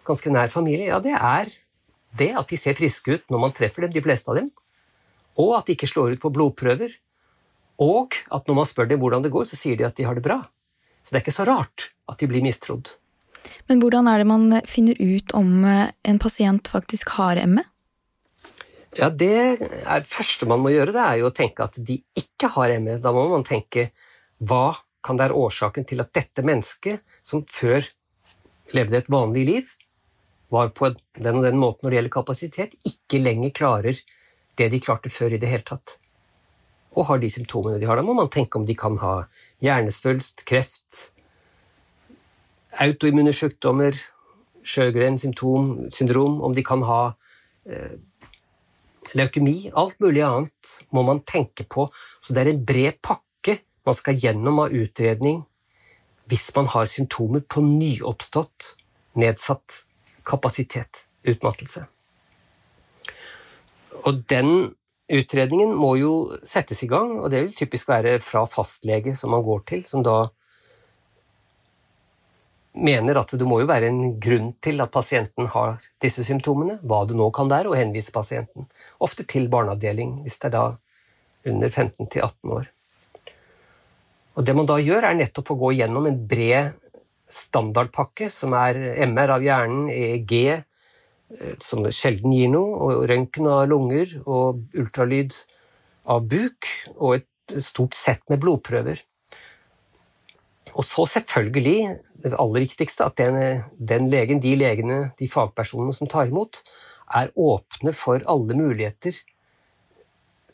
ganske 0.08 0.32
nær 0.32 0.52
familie? 0.52 0.90
Ja, 0.90 1.00
det 1.02 1.14
er 1.16 1.52
det 2.18 2.32
at 2.36 2.50
de 2.50 2.58
ser 2.60 2.76
friske 2.76 3.16
ut 3.16 3.30
når 3.32 3.44
man 3.46 3.54
treffer 3.56 3.86
dem, 3.86 3.94
de 3.94 4.04
fleste 4.04 4.32
av 4.32 4.40
dem, 4.40 4.50
og 5.40 5.54
at 5.56 5.68
de 5.68 5.76
ikke 5.76 5.88
slår 5.88 6.16
ut 6.16 6.22
på 6.22 6.32
blodprøver, 6.34 6.92
og 7.82 8.18
at 8.30 8.48
når 8.48 8.58
man 8.58 8.68
spør 8.68 8.90
dem 8.90 9.00
hvordan 9.00 9.24
det 9.24 9.32
går, 9.32 9.46
så 9.48 9.58
sier 9.58 9.78
de 9.78 9.86
at 9.88 9.96
de 9.96 10.04
har 10.06 10.18
det 10.18 10.24
bra. 10.24 10.42
Så 11.02 11.12
det 11.12 11.18
er 11.18 11.24
ikke 11.24 11.40
så 11.40 11.48
rart 11.48 11.88
at 12.10 12.20
de 12.20 12.28
blir 12.30 12.44
mistrodd. 12.44 12.92
Men 13.70 13.82
hvordan 13.82 14.08
er 14.10 14.22
det 14.22 14.28
man 14.30 14.60
finner 14.68 14.98
ut 14.98 15.34
om 15.36 15.64
en 15.64 16.22
pasient 16.22 16.68
faktisk 16.70 17.14
har 17.18 17.40
ME? 17.46 17.64
Ja, 18.98 19.08
Det 19.08 19.32
er 19.88 20.04
første 20.04 20.46
man 20.46 20.60
må 20.60 20.72
gjøre, 20.74 20.92
det 20.92 21.02
er 21.02 21.20
jo 21.22 21.30
å 21.30 21.34
tenke 21.34 21.64
at 21.64 21.78
de 21.80 22.02
ikke 22.18 22.50
har 22.56 22.74
ME. 22.80 22.98
Da 23.00 23.12
må 23.14 23.24
man 23.30 23.46
tenke 23.46 23.88
hva 24.42 24.74
kan 25.02 25.18
være 25.18 25.36
årsaken 25.38 25.86
til 25.88 26.02
at 26.02 26.12
dette 26.14 26.44
mennesket, 26.46 27.00
som 27.26 27.44
før 27.48 27.86
levde 28.76 29.00
et 29.00 29.10
vanlig 29.10 29.46
liv, 29.48 29.72
var 30.52 30.70
på 30.76 30.92
den 31.16 31.38
og 31.40 31.46
den 31.46 31.58
måten 31.60 31.86
når 31.86 31.90
det 31.90 31.98
gjelder 31.98 32.14
kapasitet, 32.18 32.76
ikke 32.86 33.22
lenger 33.22 33.54
klarer 33.56 34.02
det 34.60 34.68
de 34.68 34.80
klarte 34.84 35.10
før 35.12 35.32
i 35.32 35.40
det 35.40 35.48
hele 35.48 35.64
tatt, 35.64 35.96
og 36.92 37.08
har 37.08 37.22
de 37.22 37.30
symptomene 37.32 37.80
de 37.80 37.88
har. 37.88 37.96
Da 37.96 38.04
må 38.04 38.14
man 38.18 38.28
tenke 38.32 38.60
om 38.60 38.66
de 38.68 38.76
kan 38.76 38.98
ha 39.00 39.14
hjernesvulst, 39.64 40.44
kreft, 40.48 41.08
autoimmune 42.80 43.32
sykdommer, 43.36 43.96
Sjøgrens 44.62 45.24
syndrom, 45.26 46.38
om 46.42 46.54
de 46.54 46.62
kan 46.62 46.84
ha 46.86 47.00
eh, 47.66 47.96
leukemi, 49.18 49.72
alt 49.74 49.98
mulig 50.00 50.22
annet 50.22 50.74
må 50.94 51.02
man 51.06 51.22
tenke 51.26 51.66
på. 51.66 51.88
Så 52.22 52.34
det 52.34 52.44
er 52.44 52.52
en 52.52 52.64
bred 52.64 53.00
pakke 53.02 53.58
man 53.86 53.98
skal 53.98 54.18
gjennom 54.18 54.62
av 54.62 54.74
utredning 54.76 55.42
hvis 56.30 56.52
man 56.54 56.68
har 56.70 56.86
symptomer 56.86 57.42
på 57.44 57.60
nyoppstått, 57.66 58.76
nedsatt 59.18 59.82
kapasitet, 60.24 61.02
utmattelse. 61.28 61.82
Og 64.06 64.22
den 64.30 64.72
utredningen 65.12 65.74
må 65.76 65.96
jo 66.00 66.12
settes 66.46 66.80
i 66.86 66.88
gang, 66.88 67.18
og 67.20 67.28
det 67.34 67.42
vil 67.42 67.56
typisk 67.56 67.90
være 67.90 68.16
fra 68.22 68.46
fastlege 68.48 69.16
som 69.18 69.34
man 69.34 69.44
går 69.44 69.66
til, 69.68 69.84
som 69.84 70.06
da 70.06 70.30
mener 72.72 73.18
at 73.20 73.32
det 73.36 73.46
må 73.48 73.60
jo 73.60 73.68
være 73.68 73.90
en 73.90 74.14
grunn 74.22 74.52
til 74.64 74.80
at 74.80 74.92
pasienten 74.92 75.48
har 75.52 75.76
disse 76.00 76.24
symptomene, 76.24 76.78
hva 76.82 77.02
det 77.08 77.16
nå 77.18 77.28
kan 77.34 77.50
være, 77.52 77.68
og 77.68 77.76
henvise 77.76 78.14
pasienten 78.14 78.68
ofte 79.02 79.26
til 79.28 79.50
barneavdeling 79.52 80.22
hvis 80.24 80.38
det 80.40 80.50
er 80.50 80.56
da 80.56 80.64
under 81.52 81.68
15 81.68 82.06
til 82.06 82.22
18 82.22 82.54
år. 82.56 82.70
Og 84.32 84.44
Det 84.46 84.54
man 84.56 84.68
da 84.68 84.78
gjør, 84.80 85.04
er 85.04 85.18
nettopp 85.18 85.52
å 85.52 85.58
gå 85.60 85.74
gjennom 85.76 86.06
en 86.08 86.20
bred 86.28 86.72
standardpakke, 87.32 88.30
som 88.32 88.54
er 88.56 88.78
MR 89.04 89.34
av 89.36 89.44
hjernen, 89.44 89.90
EEG, 89.92 90.32
eh, 90.48 91.56
som 91.60 91.84
sjelden 91.92 92.32
gir 92.32 92.52
noe, 92.52 92.78
og 92.80 93.04
røntgen 93.10 93.48
av 93.52 93.66
lunger, 93.68 94.14
og 94.24 94.62
ultralyd 94.78 95.36
av 96.08 96.24
buk, 96.28 96.68
og 96.96 97.20
et 97.20 97.60
stort 97.60 97.96
sett 97.96 98.24
med 98.32 98.40
blodprøver. 98.40 99.02
Og 100.72 100.84
så 100.86 101.04
selvfølgelig, 101.18 101.98
det 102.22 102.32
aller 102.38 102.64
viktigste, 102.64 103.04
at 103.04 103.18
den, 103.18 103.62
den, 103.76 104.08
legen, 104.10 104.40
de 104.40 104.54
legene, 104.56 105.12
de 105.18 105.28
fagpersonene 105.28 105.92
som 105.92 106.08
tar 106.08 106.30
imot, 106.30 106.62
er 107.12 107.32
åpne 107.36 107.92
for 107.92 108.22
alle 108.30 108.56
muligheter 108.56 109.16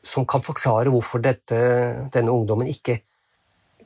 som 0.03 0.27
kan 0.27 0.43
forklare 0.43 0.91
hvorfor 0.91 1.23
dette, 1.23 1.59
denne 2.15 2.33
ungdommen 2.33 2.71
ikke 2.71 3.01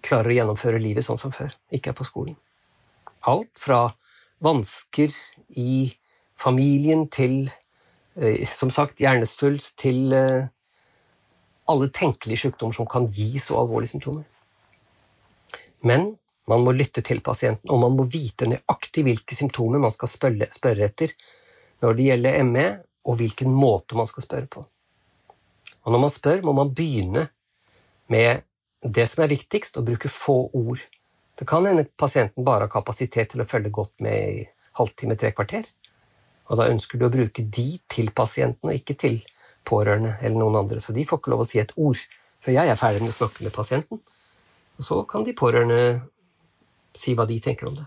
klarer 0.02 0.32
å 0.32 0.36
gjennomføre 0.36 0.80
livet 0.82 1.04
sånn 1.06 1.20
som 1.20 1.34
før, 1.34 1.52
ikke 1.72 1.92
er 1.92 1.98
på 1.98 2.06
skolen. 2.06 2.36
Alt 3.28 3.58
fra 3.60 3.84
vansker 4.42 5.12
i 5.58 5.92
familien 6.38 7.06
til, 7.12 7.50
eh, 8.16 8.46
som 8.48 8.70
sagt, 8.70 9.00
hjernesvulst 9.00 9.76
til 9.78 10.12
eh, 10.16 10.48
alle 11.70 11.88
tenkelige 11.94 12.48
sykdommer 12.48 12.74
som 12.74 12.88
kan 12.90 13.06
gi 13.06 13.38
så 13.38 13.60
alvorlige 13.60 13.94
symptomer. 13.94 14.24
Men 15.82 16.16
man 16.52 16.66
må 16.66 16.74
lytte 16.76 17.02
til 17.04 17.22
pasienten, 17.24 17.70
og 17.70 17.80
man 17.82 17.96
må 17.96 18.06
vite 18.08 18.48
nøyaktig 18.50 19.04
hvilke 19.06 19.36
symptomer 19.36 19.82
man 19.82 19.94
skal 19.94 20.10
spørre, 20.10 20.48
spørre 20.52 20.88
etter 20.88 21.14
når 21.82 21.98
det 21.98 22.08
gjelder 22.08 22.42
ME, 22.46 22.66
og 23.02 23.18
hvilken 23.18 23.50
måte 23.50 23.98
man 23.98 24.06
skal 24.06 24.22
spørre 24.22 24.48
på. 24.50 24.62
Og 25.82 25.94
når 25.94 26.02
man 26.04 26.12
spør, 26.14 26.42
må 26.46 26.54
man 26.54 26.70
begynne 26.74 27.26
med 28.12 28.44
det 28.82 29.06
som 29.10 29.24
er 29.24 29.32
viktigst, 29.32 29.78
å 29.78 29.86
bruke 29.86 30.10
få 30.10 30.36
ord. 30.54 30.82
Det 31.38 31.46
kan 31.48 31.66
hende 31.66 31.88
pasienten 31.98 32.46
bare 32.46 32.68
har 32.68 32.72
kapasitet 32.72 33.32
til 33.32 33.42
å 33.42 33.48
følge 33.48 33.72
godt 33.74 33.98
med 34.04 34.14
i 34.14 34.44
halvtime, 34.78 35.16
tre 35.18 35.32
kvarter. 35.34 35.66
Og 36.50 36.58
da 36.60 36.68
ønsker 36.70 36.98
du 36.98 37.06
å 37.06 37.12
bruke 37.12 37.42
de 37.42 37.68
til 37.90 38.10
pasienten, 38.14 38.70
og 38.70 38.78
ikke 38.78 38.98
til 38.98 39.18
pårørende 39.66 40.16
eller 40.20 40.38
noen 40.38 40.60
andre. 40.62 40.80
Så 40.82 40.94
de 40.94 41.06
får 41.08 41.22
ikke 41.22 41.34
lov 41.34 41.44
å 41.44 41.48
si 41.48 41.62
et 41.62 41.74
ord 41.78 41.98
før 42.42 42.56
jeg 42.56 42.70
er 42.70 42.78
ferdig 42.78 43.04
med 43.04 43.14
å 43.14 43.18
snakke 43.20 43.46
med 43.46 43.54
pasienten. 43.54 44.00
Og 44.78 44.86
så 44.86 44.98
kan 45.08 45.26
de 45.26 45.34
pårørende 45.38 45.82
si 47.02 47.16
hva 47.18 47.26
de 47.28 47.38
tenker 47.42 47.68
om 47.68 47.76
det. 47.80 47.86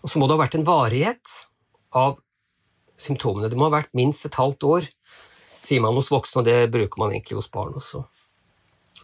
Og 0.00 0.08
så 0.08 0.20
må 0.20 0.28
det 0.28 0.36
ha 0.36 0.42
vært 0.44 0.56
en 0.56 0.68
varighet 0.68 1.34
av 1.96 2.20
symptomene. 3.00 3.50
Det 3.50 3.58
må 3.58 3.68
ha 3.68 3.78
vært 3.80 3.96
minst 3.96 4.24
et 4.28 4.38
halvt 4.38 4.64
år, 4.68 4.88
sier 5.60 5.82
man 5.84 5.96
hos 5.96 6.10
voksne, 6.12 6.42
og 6.42 6.48
det 6.48 6.72
bruker 6.72 7.02
man 7.02 7.12
egentlig 7.14 7.40
hos 7.40 7.50
barn 7.52 7.76
også. 7.76 8.04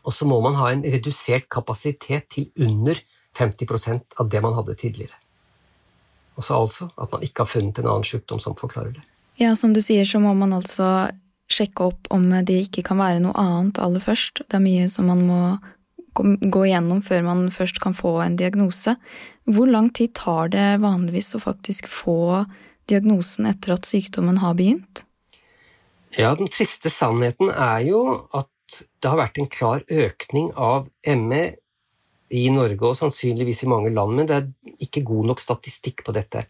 Og 0.07 0.15
så 0.15 0.29
må 0.29 0.39
man 0.45 0.57
ha 0.61 0.71
en 0.73 0.85
redusert 0.87 1.49
kapasitet 1.53 2.29
til 2.33 2.49
under 2.63 2.99
50% 3.37 4.21
av 4.21 4.31
det 4.33 4.43
man 4.45 4.57
hadde 4.57 4.77
tidligere. 4.79 5.17
Og 6.37 6.45
så 6.45 6.57
altså 6.61 6.91
at 7.01 7.13
man 7.13 7.25
ikke 7.25 7.45
har 7.45 7.51
funnet 7.51 7.81
en 7.81 7.89
annen 7.91 8.07
sykdom 8.07 8.41
som 8.43 8.57
forklarer 8.59 8.95
det. 8.97 9.05
Ja, 9.41 9.53
som 9.57 9.75
du 9.77 9.83
sier, 9.85 10.05
så 10.09 10.21
må 10.21 10.33
man 10.37 10.55
altså 10.57 11.09
sjekke 11.53 11.91
opp 11.91 12.09
om 12.15 12.29
det 12.47 12.63
ikke 12.67 12.85
kan 12.87 13.01
være 13.01 13.21
noe 13.25 13.37
annet 13.39 13.81
aller 13.83 14.03
først. 14.03 14.45
Det 14.47 14.59
er 14.59 14.65
mye 14.65 14.87
som 14.93 15.11
man 15.11 15.23
må 15.29 15.41
gå 16.17 16.63
igjennom 16.67 17.03
før 17.05 17.25
man 17.27 17.43
først 17.55 17.81
kan 17.83 17.97
få 17.97 18.17
en 18.25 18.39
diagnose. 18.41 18.97
Hvor 19.45 19.69
lang 19.71 19.91
tid 19.95 20.15
tar 20.19 20.53
det 20.55 20.69
vanligvis 20.85 21.35
å 21.37 21.43
faktisk 21.43 21.89
få 21.91 22.45
diagnosen 22.91 23.49
etter 23.51 23.75
at 23.77 23.89
sykdommen 23.89 24.41
har 24.43 24.57
begynt? 24.59 25.05
Ja, 26.17 26.35
Den 26.35 26.49
triste 26.49 26.91
sannheten 26.91 27.51
er 27.51 27.83
jo 27.85 28.03
at 28.33 28.51
det 29.03 29.11
har 29.11 29.21
vært 29.21 29.39
en 29.39 29.51
klar 29.53 29.83
økning 29.87 30.51
av 30.57 30.89
ME 31.07 31.43
i 32.35 32.47
Norge 32.51 32.89
og 32.89 32.97
sannsynligvis 32.99 33.63
i 33.63 33.71
mange 33.71 33.93
land, 33.95 34.17
men 34.17 34.27
det 34.27 34.37
er 34.37 34.81
ikke 34.83 35.05
god 35.07 35.31
nok 35.31 35.43
statistikk 35.43 36.03
på 36.07 36.15
dette. 36.17 36.47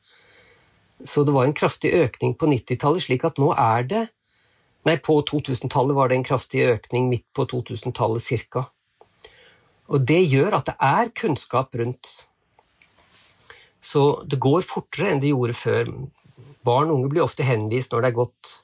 Så 1.04 1.26
det 1.28 1.34
var 1.34 1.44
en 1.44 1.56
kraftig 1.56 1.92
økning 1.92 2.36
på 2.38 2.48
90-tallet, 2.48 3.04
slik 3.04 3.26
at 3.28 3.40
nå 3.42 3.52
er 3.52 3.88
det 3.88 4.06
Nei, 4.86 5.00
på 5.02 5.16
2000-tallet 5.26 5.96
var 5.98 6.06
det 6.06 6.20
en 6.20 6.24
kraftig 6.26 6.60
økning, 6.62 7.08
midt 7.10 7.24
på 7.34 7.42
2000-tallet 7.50 8.22
cirka. 8.22 8.68
Og 9.86 10.02
det 10.06 10.22
gjør 10.26 10.58
at 10.58 10.70
det 10.70 10.76
er 10.82 11.12
kunnskap 11.14 11.74
rundt. 11.78 12.12
Så 13.80 14.02
det 14.26 14.40
går 14.42 14.66
fortere 14.66 15.12
enn 15.12 15.22
det 15.22 15.30
gjorde 15.30 15.56
før. 15.56 15.90
Barn 16.66 16.90
og 16.90 16.98
unge 16.98 17.12
blir 17.12 17.26
ofte 17.26 17.46
henvist 17.46 17.92
når 17.92 18.02
det 18.02 18.10
er 18.10 18.20
gått 18.20 18.54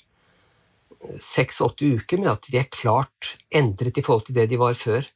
seks-åtte 1.23 1.88
uker 1.99 2.23
med 2.23 2.31
at 2.33 2.47
de 2.50 2.61
er 2.61 2.71
klart 2.71 3.35
endret 3.55 3.99
i 3.99 4.05
forhold 4.05 4.26
til 4.29 4.38
det 4.38 4.49
de 4.50 4.59
var 4.61 4.75
før, 4.79 5.07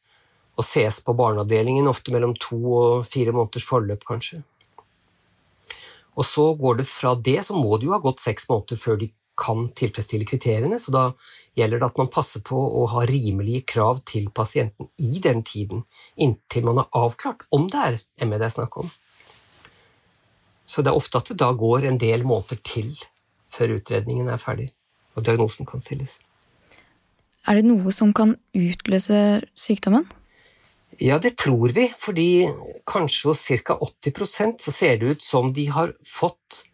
og 0.57 0.65
ses 0.67 0.99
på 1.05 1.15
barneavdelingen 1.17 1.89
ofte 1.91 2.15
mellom 2.15 2.35
to 2.41 2.59
og 2.79 3.07
fire 3.07 3.35
måneders 3.35 3.67
forløp, 3.69 4.07
kanskje. 4.09 4.41
Og 6.17 6.25
så 6.25 6.47
går 6.57 6.81
det 6.81 6.89
fra 6.89 7.13
det, 7.15 7.43
så 7.45 7.55
må 7.55 7.77
det 7.77 7.91
jo 7.91 7.95
ha 7.95 8.01
gått 8.03 8.23
seks 8.25 8.49
måneder 8.49 8.81
før 8.81 8.99
de 9.03 9.11
kan 9.39 9.69
tilfredsstille 9.77 10.27
kriteriene, 10.29 10.79
så 10.81 10.93
da 10.95 11.05
gjelder 11.59 11.83
det 11.83 11.91
at 11.91 12.01
man 12.01 12.11
passer 12.13 12.43
på 12.47 12.57
å 12.57 12.87
ha 12.95 13.05
rimelige 13.09 13.67
krav 13.75 14.01
til 14.09 14.31
pasienten 14.35 14.91
i 14.99 15.21
den 15.23 15.43
tiden, 15.47 15.85
inntil 16.17 16.67
man 16.69 16.83
har 16.83 17.05
avklart 17.07 17.47
om 17.55 17.69
det 17.73 17.83
er 17.83 18.01
ME 18.27 18.41
det 18.41 18.49
er 18.49 18.57
snakk 18.57 18.81
om. 18.83 18.91
Så 20.67 20.83
det 20.83 20.91
er 20.91 20.99
ofte 20.99 21.21
at 21.21 21.31
det 21.31 21.39
da 21.41 21.53
går 21.55 21.87
en 21.87 22.01
del 22.03 22.27
måneder 22.27 22.59
til 22.67 22.91
før 23.55 23.77
utredningen 23.79 24.29
er 24.33 24.43
ferdig 24.43 24.73
og 25.17 25.25
diagnosen 25.25 25.69
kan 25.69 25.83
stilles. 25.83 26.19
Er 27.47 27.59
det 27.59 27.67
noe 27.69 27.93
som 27.95 28.13
kan 28.17 28.35
utløse 28.57 29.19
sykdommen? 29.57 30.07
Ja, 31.03 31.19
det 31.21 31.37
tror 31.41 31.73
vi, 31.77 31.91
fordi 32.01 32.49
kanskje 32.89 33.31
hos 33.31 33.45
ca. 33.67 33.77
80% 33.77 34.63
så 34.65 34.73
ser 34.73 34.99
det 35.01 35.17
ut 35.17 35.23
som 35.23 35.53
de 35.53 35.67
har 35.71 35.93
fått 36.07 36.65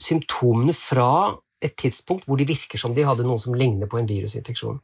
symptomene 0.00 0.74
fra 0.76 1.34
et 1.64 1.76
tidspunkt 1.80 2.26
hvor 2.28 2.38
de 2.40 2.46
virker 2.48 2.80
som 2.80 2.94
de 2.94 3.06
hadde 3.06 3.24
noe 3.26 3.40
som 3.40 3.54
ligner 3.56 3.88
på 3.90 4.00
en 4.00 4.08
virusinfeksjon. 4.08 4.80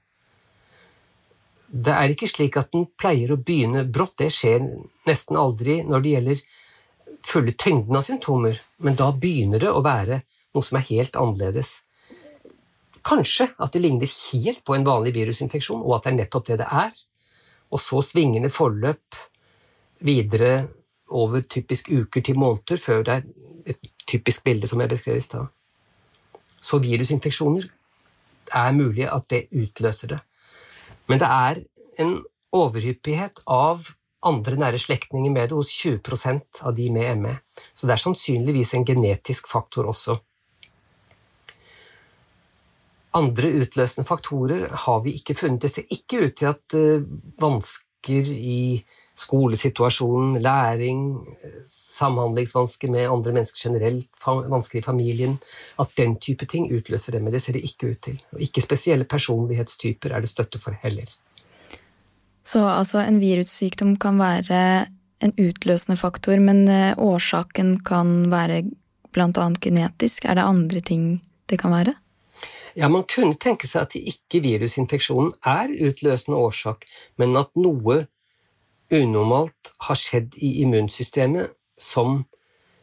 Det 1.70 1.92
er 1.94 2.10
ikke 2.10 2.28
slik 2.30 2.56
at 2.58 2.72
den 2.74 2.88
pleier 2.98 3.30
å 3.30 3.38
begynne 3.38 3.84
brått, 3.86 4.16
det 4.18 4.32
skjer 4.34 4.64
nesten 5.06 5.38
aldri 5.38 5.80
når 5.86 6.02
det 6.02 6.14
gjelder 6.14 6.42
fulle 7.26 7.54
tyngden 7.54 7.98
av 7.98 8.06
symptomer, 8.06 8.58
men 8.82 8.96
da 8.98 9.10
begynner 9.12 9.62
det 9.62 9.70
å 9.70 9.84
være 9.84 10.22
noe 10.54 10.66
som 10.66 10.80
er 10.80 10.88
helt 10.88 11.18
annerledes. 11.20 11.76
Kanskje 13.06 13.50
at 13.56 13.72
det 13.74 13.84
ligner 13.84 14.10
helt 14.10 14.64
på 14.66 14.74
en 14.74 14.86
vanlig 14.88 15.14
virusinfeksjon, 15.16 15.84
og 15.84 15.94
at 15.96 16.08
det 16.08 16.12
er 16.12 16.18
nettopp 16.18 16.48
det 16.48 16.58
det 16.62 16.68
er, 16.80 16.90
og 17.70 17.80
så 17.80 18.02
svingende 18.02 18.50
forløp 18.50 19.20
videre 20.04 20.66
over 21.10 21.44
typisk 21.46 21.90
uker 21.92 22.24
til 22.24 22.38
måneder 22.40 22.80
før 22.80 23.06
det 23.06 23.14
er 23.14 23.28
et 23.70 23.90
typisk 24.10 24.44
bilde 24.46 24.68
som 24.70 24.80
jeg 24.82 24.92
beskrev 24.92 25.18
i 25.20 25.24
stad. 25.24 25.46
Så 26.60 26.80
virusinfeksjoner 26.82 27.68
er 28.56 28.74
mulig 28.76 29.06
at 29.08 29.28
det 29.30 29.46
utløser 29.54 30.14
det. 30.16 30.20
Men 31.08 31.22
det 31.22 31.30
er 31.30 31.62
en 32.02 32.18
overhyppighet 32.54 33.42
av 33.46 33.88
andre 34.26 34.58
nære 34.60 34.80
slektninger 34.80 35.32
med 35.32 35.50
det 35.50 35.56
hos 35.56 35.70
20% 35.72 36.64
av 36.66 36.74
de 36.76 36.90
med 36.92 37.22
ME. 37.22 37.36
Så 37.74 37.88
det 37.88 37.96
er 37.96 38.02
sannsynligvis 38.04 38.74
en 38.76 38.86
genetisk 38.86 39.48
faktor 39.48 39.88
også. 39.90 40.18
Andre 43.16 43.50
utløsende 43.64 44.06
faktorer 44.06 44.68
har 44.84 45.00
vi 45.02 45.16
ikke 45.18 45.34
funnet. 45.34 45.64
Det 45.64 45.72
ser 45.72 45.88
ikke 45.90 46.26
ut 46.26 46.36
til 46.38 46.50
at 46.52 46.76
uh, 46.78 47.06
vansker 47.42 48.28
i 48.36 48.60
skolesituasjonen, 49.18 50.38
læring, 50.42 51.00
samhandlingsvansker 51.66 52.90
med 52.90 53.10
andre 53.10 53.32
mennesker 53.32 53.68
generelt, 53.68 54.08
vansker 54.24 54.78
i 54.78 54.82
familien 54.82 55.38
At 55.78 55.92
den 55.96 56.16
type 56.16 56.46
ting 56.46 56.70
utløser 56.72 57.18
men 57.20 57.32
det 57.32 57.42
ser 57.42 57.52
det 57.52 57.64
ikke 57.64 57.90
ut 57.90 58.00
til. 58.02 58.22
Og 58.32 58.40
ikke 58.40 58.62
spesielle 58.64 59.04
personlighetstyper 59.04 60.14
er 60.14 60.20
det 60.20 60.28
støtte 60.28 60.58
for 60.58 60.76
heller. 60.82 61.08
Så 62.44 62.64
altså 62.64 62.98
en 63.04 63.20
virussykdom 63.20 63.96
kan 63.96 64.18
være 64.18 64.86
en 65.20 65.32
utløsende 65.36 65.98
faktor, 66.00 66.40
men 66.40 66.68
eh, 66.68 66.94
årsaken 66.98 67.80
kan 67.84 68.30
være 68.32 68.62
bl.a. 69.12 69.50
genetisk? 69.60 70.24
Er 70.24 70.38
det 70.38 70.46
andre 70.46 70.80
ting 70.80 71.20
det 71.50 71.58
kan 71.60 71.74
være? 71.74 71.94
Ja, 72.76 72.88
Man 72.88 73.04
kunne 73.10 73.34
tenke 73.34 73.68
seg 73.68 73.82
at 73.82 73.96
ikke-virusinfeksjonen 73.98 75.34
er 75.46 75.72
utløsende 75.88 76.38
årsak, 76.38 76.86
men 77.18 77.36
at 77.36 77.50
noe 77.58 78.04
unormalt 78.90 79.72
har 79.86 79.98
skjedd 79.98 80.36
i 80.42 80.60
immunsystemet 80.64 81.54
som 81.80 82.24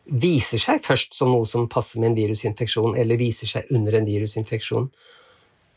viser 0.07 0.61
seg 0.61 0.81
først 0.83 1.15
som 1.17 1.33
noe 1.33 1.47
som 1.47 1.67
passer 1.69 1.99
med 1.99 2.11
en 2.11 2.17
virusinfeksjon, 2.17 2.95
eller 2.97 3.19
viser 3.19 3.49
seg 3.49 3.71
under 3.75 3.97
en 3.97 4.07
virusinfeksjon, 4.07 4.89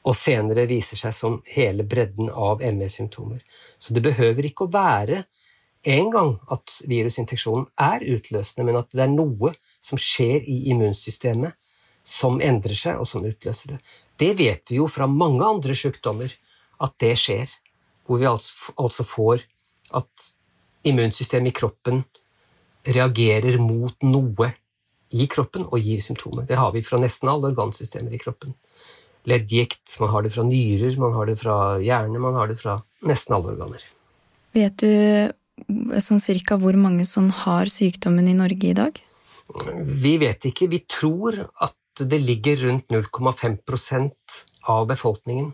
og 0.01 0.17
senere 0.17 0.65
viser 0.71 0.97
seg 0.97 1.13
som 1.13 1.41
hele 1.51 1.85
bredden 1.85 2.31
av 2.31 2.63
ME-symptomer. 2.63 3.43
Så 3.79 3.93
det 3.93 4.05
behøver 4.07 4.49
ikke 4.49 4.69
å 4.69 4.73
være 4.73 5.25
en 5.91 6.11
gang 6.13 6.35
at 6.53 6.77
virusinfeksjonen 6.89 7.67
er 7.81 8.05
utløsende, 8.15 8.67
men 8.69 8.79
at 8.81 8.91
det 8.93 9.05
er 9.05 9.13
noe 9.13 9.53
som 9.83 10.01
skjer 10.01 10.45
i 10.45 10.63
immunsystemet 10.73 11.57
som 12.07 12.41
endrer 12.41 12.77
seg, 12.77 13.01
og 13.01 13.09
som 13.09 13.25
utløser 13.27 13.75
det. 13.75 13.81
Det 14.21 14.33
vet 14.39 14.73
vi 14.73 14.81
jo 14.81 14.89
fra 14.89 15.09
mange 15.09 15.45
andre 15.45 15.77
sykdommer 15.77 16.33
at 16.81 16.97
det 17.01 17.15
skjer, 17.21 17.51
hvor 18.09 18.21
vi 18.21 18.29
altså, 18.29 18.73
altså 18.81 19.05
får 19.07 19.45
at 19.97 20.31
immunsystemet 20.87 21.53
i 21.53 21.57
kroppen 21.57 22.03
reagerer 22.87 23.59
mot 23.61 23.97
noe 24.07 24.51
i 25.11 25.27
kroppen 25.31 25.67
og 25.67 25.83
gir 25.83 26.01
symptomer. 26.03 26.47
Det 26.47 26.59
har 26.59 26.73
vi 26.75 26.85
fra 26.87 27.01
nesten 27.03 27.29
alle 27.31 27.51
organsystemer 27.51 28.15
i 28.15 28.21
kroppen. 28.21 28.55
Leddgikt, 29.29 29.99
man 30.01 30.13
har 30.15 30.25
det 30.25 30.33
fra 30.33 30.45
nyrer, 30.47 30.95
man 31.01 31.13
har 31.17 31.29
det 31.29 31.37
fra 31.41 31.57
hjerne, 31.83 32.23
man 32.23 32.39
har 32.39 32.49
det 32.49 32.57
fra 32.61 32.79
nesten 33.07 33.37
alle 33.37 33.53
organer. 33.53 33.85
Vet 34.57 34.81
du 34.81 36.01
sånn 36.01 36.23
cirka 36.23 36.57
hvor 36.61 36.79
mange 36.79 37.05
som 37.09 37.29
har 37.45 37.69
sykdommen 37.71 38.31
i 38.31 38.37
Norge 38.39 38.71
i 38.71 38.77
dag? 38.77 39.03
Vi 39.85 40.15
vet 40.23 40.47
ikke. 40.49 40.71
Vi 40.71 40.85
tror 40.89 41.43
at 41.61 41.77
det 42.01 42.21
ligger 42.23 42.63
rundt 42.65 42.89
0,5% 42.95 44.39
av 44.71 44.87
befolkningen. 44.89 45.51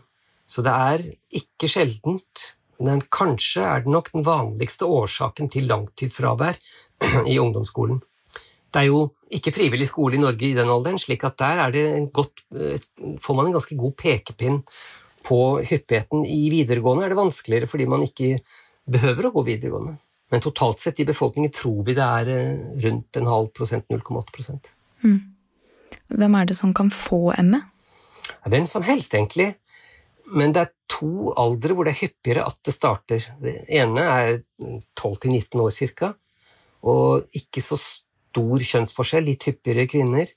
Så 0.47 0.63
det 0.63 0.71
er 0.71 1.03
ikke 1.35 1.67
sjeldent, 1.67 2.53
men 2.83 3.01
kanskje 3.13 3.63
er 3.65 3.83
det 3.85 3.93
nok 3.93 4.11
den 4.13 4.25
vanligste 4.27 4.85
årsaken 4.85 5.49
til 5.53 5.67
langtidsfravær 5.69 6.59
i 7.33 7.39
ungdomsskolen. 7.41 8.01
Det 8.73 8.83
er 8.83 8.89
jo 8.89 9.01
ikke 9.33 9.53
frivillig 9.55 9.87
skole 9.89 10.17
i 10.17 10.21
Norge 10.21 10.49
i 10.49 10.55
den 10.55 10.69
alderen, 10.69 10.99
slik 11.01 11.23
at 11.27 11.39
der 11.39 12.07
godt, 12.13 12.43
eh, 12.55 12.81
får 13.23 13.37
man 13.37 13.47
en 13.47 13.57
ganske 13.57 13.77
god 13.79 13.95
pekepinn 13.97 14.61
på 15.27 15.39
hyppigheten. 15.63 16.25
I 16.25 16.49
videregående 16.53 17.05
er 17.05 17.13
det 17.13 17.19
vanskeligere 17.19 17.69
fordi 17.71 17.87
man 17.89 18.03
ikke 18.05 18.37
behøver 18.87 19.27
å 19.27 19.33
gå 19.35 19.45
videregående. 19.47 19.97
Men 20.31 20.43
totalt 20.43 20.83
sett 20.83 20.99
i 20.99 21.07
befolkningen 21.07 21.53
tror 21.55 21.83
vi 21.87 21.95
det 21.95 22.03
er 22.03 22.31
eh, 22.33 22.61
rundt 22.83 23.19
en 23.19 23.31
halv 23.31 23.51
prosent, 23.55 23.87
0,8 23.91 24.57
mm. 25.03 25.19
Hvem 26.19 26.35
er 26.35 26.47
det 26.47 26.57
som 26.59 26.73
kan 26.75 26.91
få 26.91 27.31
ME? 27.47 27.61
Hvem 28.47 28.67
som 28.67 28.83
helst, 28.83 29.15
egentlig. 29.15 29.53
Men 30.27 30.53
det 30.55 30.65
er 30.65 30.73
to 30.91 31.33
aldre 31.37 31.75
hvor 31.75 31.87
det 31.87 31.93
er 31.95 32.01
hyppigere 32.05 32.47
at 32.47 32.59
det 32.65 32.73
starter. 32.75 33.27
Det 33.41 33.55
ene 33.73 34.03
er 34.03 34.41
12-19 34.97 35.61
år 35.63 35.75
ca. 35.99 36.11
Og 36.87 37.37
ikke 37.37 37.63
så 37.63 37.77
stor 37.81 38.67
kjønnsforskjell, 38.71 39.27
litt 39.27 39.47
hyppigere 39.49 39.87
kvinner. 39.89 40.31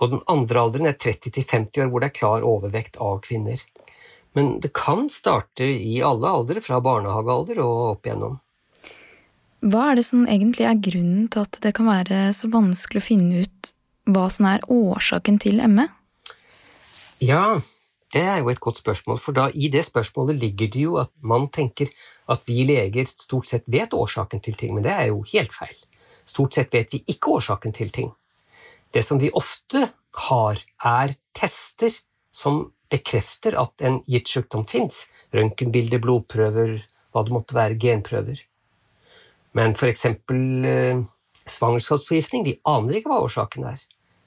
Og 0.00 0.12
den 0.12 0.24
andre 0.30 0.62
alderen 0.62 0.90
er 0.90 0.98
30-50 1.00 1.84
år, 1.84 1.90
hvor 1.92 2.02
det 2.02 2.10
er 2.10 2.18
klar 2.18 2.46
overvekt 2.46 2.98
av 3.02 3.20
kvinner. 3.24 3.62
Men 4.36 4.58
det 4.60 4.74
kan 4.76 5.06
starte 5.08 5.64
i 5.64 6.02
alle 6.04 6.28
aldre, 6.28 6.60
fra 6.60 6.82
barnehagealder 6.84 7.62
og 7.64 7.78
opp 7.94 8.08
igjennom. 8.08 8.36
Hva 9.66 9.86
er 9.90 9.98
det 9.98 10.04
som 10.04 10.26
egentlig 10.28 10.66
er 10.68 10.82
grunnen 10.84 11.30
til 11.32 11.46
at 11.46 11.56
det 11.64 11.72
kan 11.78 11.88
være 11.88 12.28
så 12.36 12.50
vanskelig 12.52 13.00
å 13.00 13.06
finne 13.06 13.46
ut 13.46 13.72
hva 14.12 14.26
som 14.30 14.50
er 14.50 14.66
årsaken 14.70 15.40
til 15.42 15.62
ME? 15.72 15.88
Ja, 17.24 17.56
det 18.16 18.22
er 18.24 18.38
jo 18.40 18.48
et 18.48 18.60
godt 18.64 18.80
spørsmål, 18.80 19.18
for 19.20 19.36
da 19.36 19.50
i 19.52 19.68
det 19.72 19.84
spørsmålet 19.84 20.38
ligger 20.40 20.70
det 20.72 20.84
jo 20.86 20.96
at 21.02 21.10
man 21.20 21.50
tenker 21.52 21.90
at 22.32 22.42
vi 22.48 22.64
leger 22.64 23.08
stort 23.10 23.48
sett 23.50 23.66
vet 23.70 23.92
årsaken 23.94 24.40
til 24.40 24.56
ting, 24.56 24.74
men 24.74 24.84
det 24.86 24.92
er 24.92 25.10
jo 25.10 25.20
helt 25.32 25.52
feil. 25.52 25.76
Stort 26.24 26.56
sett 26.56 26.72
vet 26.72 26.94
vi 26.96 27.02
ikke 27.12 27.36
årsaken 27.36 27.76
til 27.76 27.92
ting. 27.92 28.08
Det 28.94 29.04
som 29.04 29.20
vi 29.20 29.28
ofte 29.36 29.90
har, 30.30 30.62
er 30.80 31.16
tester 31.36 31.92
som 32.32 32.70
bekrefter 32.90 33.58
at 33.60 33.84
en 33.84 34.00
gitt 34.08 34.30
sykdom 34.30 34.64
fins. 34.64 35.04
Røntgenbilder, 35.34 36.00
blodprøver, 36.00 36.78
hva 37.12 37.24
det 37.26 37.34
måtte 37.34 37.58
være, 37.58 37.76
genprøver. 37.82 38.40
Men 39.56 39.76
eksempel 39.76 40.64
eh, 40.64 41.04
svangerskapsforgiftning, 41.44 42.46
vi 42.48 42.56
aner 42.64 42.98
ikke 42.98 43.12
hva 43.12 43.20
årsaken 43.26 43.68
er 43.74 43.84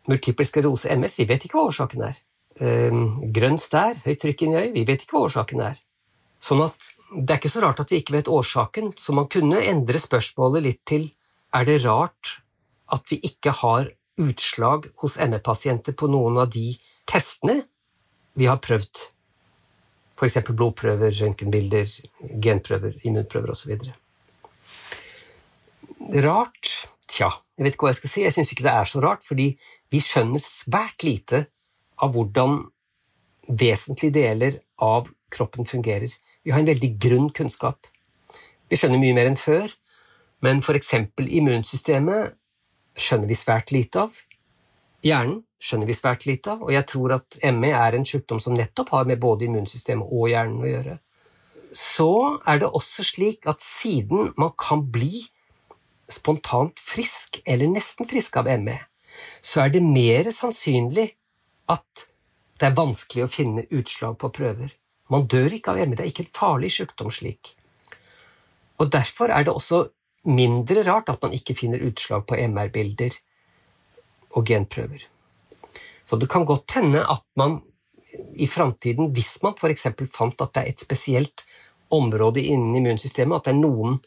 multiple 0.10 0.46
sklerose, 0.46 0.90
MS, 0.96 1.20
vi 1.22 1.28
vet 1.30 1.46
ikke 1.46 1.60
hva 1.60 1.70
årsaken 1.70 2.04
er. 2.10 2.18
Ehm, 2.60 3.32
grønn 3.32 3.60
stær, 3.62 4.02
høyt 4.04 4.20
trykk 4.20 4.44
inn 4.44 4.56
i 4.56 4.60
øyet, 4.60 4.74
vi 4.76 4.86
vet 4.88 5.04
ikke 5.04 5.16
hva 5.16 5.28
årsaken 5.30 5.62
er. 5.64 5.78
Sånn 6.44 6.64
at 6.66 6.90
det 7.16 7.34
er 7.34 7.40
ikke 7.40 7.52
så 7.52 7.64
rart 7.64 7.80
at 7.84 7.92
vi 7.92 8.02
ikke 8.02 8.18
vet 8.18 8.32
årsaken, 8.32 8.92
så 9.00 9.16
man 9.16 9.30
kunne 9.32 9.62
endre 9.64 10.00
spørsmålet 10.02 10.66
litt 10.66 10.82
til 10.88 11.08
er 11.56 11.66
det 11.66 11.80
rart 11.86 12.36
at 12.94 13.08
vi 13.10 13.20
ikke 13.26 13.54
har 13.62 13.90
utslag 14.20 14.90
hos 15.02 15.16
ME-pasienter 15.24 15.96
på 15.96 16.10
noen 16.12 16.42
av 16.44 16.52
de 16.54 16.74
testene 17.10 17.62
vi 18.40 18.48
har 18.50 18.60
prøvd, 18.64 19.06
f.eks. 20.20 20.38
blodprøver, 20.52 21.16
røntgenbilder, 21.16 21.88
genprøver, 22.44 23.00
immunprøver 23.08 23.56
osv. 23.56 23.80
Rart? 26.24 26.76
Tja, 27.10 27.32
jeg 27.58 27.66
vet 27.66 27.76
ikke 27.76 27.88
hva 27.88 27.94
jeg 27.94 28.00
skal 28.02 28.12
si. 28.12 28.26
Jeg 28.28 28.36
syns 28.36 28.52
ikke 28.54 28.68
det 28.68 28.76
er 28.76 28.88
så 28.88 29.02
rart, 29.04 29.24
fordi 29.26 29.48
vi 29.92 30.02
skjønner 30.04 30.44
svært 30.44 31.08
lite 31.08 31.48
av 32.04 32.14
hvordan 32.16 32.62
vesentlige 33.50 34.16
deler 34.16 34.60
av 34.84 35.10
kroppen 35.34 35.66
fungerer. 35.66 36.12
Vi 36.44 36.52
har 36.52 36.62
en 36.62 36.70
veldig 36.70 36.92
grunn 37.02 37.30
kunnskap. 37.36 37.88
Vi 38.70 38.78
skjønner 38.78 39.02
mye 39.02 39.16
mer 39.18 39.30
enn 39.30 39.40
før, 39.40 39.72
men 40.46 40.62
f.eks. 40.64 40.94
immunsystemet 41.20 42.36
skjønner 43.00 43.30
vi 43.30 43.38
svært 43.38 43.74
lite 43.76 44.06
av. 44.06 44.24
Hjernen 45.06 45.42
skjønner 45.60 45.90
vi 45.90 45.98
svært 45.98 46.26
lite 46.28 46.54
av, 46.54 46.64
og 46.64 46.72
jeg 46.74 46.86
tror 46.88 47.16
at 47.18 47.40
ME 47.56 47.72
er 47.76 47.98
en 47.98 48.08
sykdom 48.08 48.40
som 48.44 48.56
nettopp 48.56 48.94
har 48.96 49.08
med 49.10 49.20
både 49.20 49.48
immunsystemet 49.48 50.08
og 50.08 50.30
hjernen 50.32 50.64
å 50.64 50.70
gjøre. 50.70 50.96
Så 51.76 52.12
er 52.50 52.62
det 52.62 52.72
også 52.80 53.06
slik 53.06 53.48
at 53.50 53.62
siden 53.62 54.32
man 54.40 54.54
kan 54.60 54.86
bli 54.92 55.26
spontant 56.10 56.80
frisk, 56.82 57.42
eller 57.46 57.70
nesten 57.70 58.08
frisk 58.10 58.40
av 58.42 58.50
ME, 58.62 58.80
så 59.42 59.66
er 59.66 59.74
det 59.74 59.84
mer 59.86 60.30
sannsynlig 60.34 61.12
at 61.70 62.08
det 62.60 62.68
er 62.68 62.78
vanskelig 62.78 63.26
å 63.26 63.32
finne 63.32 63.68
utslag 63.72 64.18
på 64.20 64.32
prøver. 64.36 64.74
Man 65.10 65.28
dør 65.32 65.56
ikke 65.56 65.74
av 65.74 65.80
ME, 65.80 65.96
det 65.96 66.06
er 66.06 66.12
ikke 66.12 66.26
en 66.28 66.36
farlig 66.36 66.74
sykdom 66.76 67.12
slik. 67.14 67.54
Og 68.80 68.92
Derfor 68.92 69.32
er 69.34 69.46
det 69.46 69.54
også 69.54 69.86
mindre 70.30 70.84
rart 70.88 71.10
at 71.12 71.24
man 71.24 71.34
ikke 71.36 71.56
finner 71.58 71.82
utslag 71.88 72.26
på 72.28 72.38
MR-bilder 72.38 73.16
og 74.38 74.46
genprøver. 74.46 75.06
Så 76.06 76.18
det 76.20 76.30
kan 76.30 76.46
godt 76.46 76.76
hende 76.78 77.02
at 77.06 77.26
man 77.40 77.62
i 78.36 78.48
framtiden, 78.50 79.12
hvis 79.14 79.38
man 79.44 79.56
f.eks. 79.58 79.88
fant 80.12 80.42
at 80.42 80.54
det 80.56 80.62
er 80.62 80.72
et 80.72 80.82
spesielt 80.82 81.46
område 81.94 82.42
innen 82.42 82.76
immunsystemet, 82.78 83.38
at 83.38 83.50
det 83.50 83.54
er 83.54 83.62
noen 83.62 84.00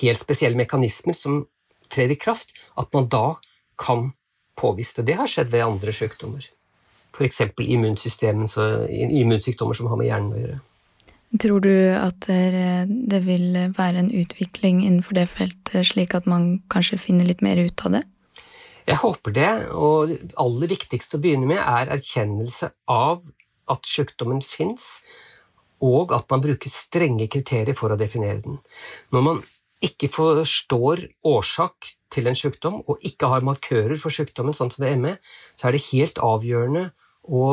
helt 0.00 0.20
spesielle 0.20 0.58
mekanismer 0.60 1.16
som 1.16 1.42
trer 1.90 2.12
i 2.12 2.18
kraft, 2.20 2.54
at 2.78 2.92
man 2.94 3.08
da 3.10 3.40
kan 3.80 4.12
påvise 4.60 5.00
det. 5.00 5.10
Det 5.10 5.18
har 5.18 5.30
skjedd 5.30 5.52
ved 5.52 5.66
andre 5.66 5.94
sykdommer. 5.96 6.44
F.eks. 7.14 7.40
immunsykdommer 7.60 9.76
som 9.76 9.90
har 9.90 10.00
med 10.00 10.08
hjernen 10.08 10.34
å 10.34 10.42
gjøre. 10.42 10.58
Tror 11.40 11.60
du 11.62 11.74
at 11.94 12.26
det 12.26 13.20
vil 13.22 13.54
være 13.76 14.02
en 14.02 14.10
utvikling 14.10 14.80
innenfor 14.82 15.14
det 15.20 15.28
feltet, 15.30 15.86
slik 15.86 16.16
at 16.18 16.26
man 16.26 16.58
kanskje 16.72 16.98
finner 16.98 17.28
litt 17.28 17.42
mer 17.46 17.60
ut 17.62 17.84
av 17.86 17.94
det? 17.94 18.02
Jeg 18.88 18.98
håper 18.98 19.30
det, 19.36 19.50
og 19.70 20.10
det 20.10 20.34
aller 20.42 20.72
viktigste 20.72 21.18
å 21.18 21.22
begynne 21.22 21.46
med 21.46 21.60
er 21.60 21.92
erkjennelse 21.94 22.72
av 22.90 23.22
at 23.70 23.86
sykdommen 23.86 24.42
fins, 24.42 24.98
og 25.78 26.10
at 26.16 26.26
man 26.32 26.42
bruker 26.42 26.70
strenge 26.72 27.30
kriterier 27.30 27.78
for 27.78 27.94
å 27.94 28.00
definere 28.00 28.42
den. 28.42 28.58
Når 29.14 29.22
man 29.28 29.38
ikke 29.84 30.10
forstår 30.12 31.06
årsak 31.26 31.94
til 32.10 32.28
en 32.28 32.36
sykdom, 32.36 32.80
og 32.90 33.00
ikke 33.06 33.30
har 33.30 33.46
markører 33.46 33.96
for 34.00 34.12
sykdommen, 34.12 34.56
sånn 34.56 34.72
som 34.74 34.84
ved 34.84 34.98
ME, 35.00 35.16
så 35.56 35.68
er 35.68 35.76
det 35.76 35.86
helt 35.90 36.20
avgjørende 36.20 36.90
å 37.30 37.44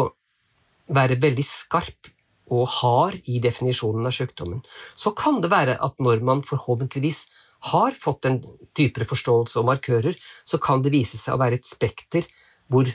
være 0.88 1.20
veldig 1.22 1.46
skarp 1.46 2.12
og 2.54 2.64
hard 2.78 3.28
i 3.28 3.42
definisjonen 3.44 4.08
av 4.08 4.16
sykdommen. 4.16 4.62
Så 4.96 5.12
kan 5.18 5.42
det 5.44 5.52
være 5.52 5.76
at 5.84 5.98
når 6.04 6.24
man 6.26 6.44
forhåpentligvis 6.48 7.26
har 7.72 7.96
fått 7.98 8.28
en 8.30 8.40
dypere 8.78 9.08
forståelse 9.08 9.60
og 9.60 9.68
markører, 9.72 10.16
så 10.48 10.60
kan 10.62 10.84
det 10.84 10.94
vise 10.94 11.20
seg 11.20 11.36
å 11.36 11.42
være 11.42 11.60
et 11.60 11.68
spekter 11.68 12.28
hvor 12.72 12.90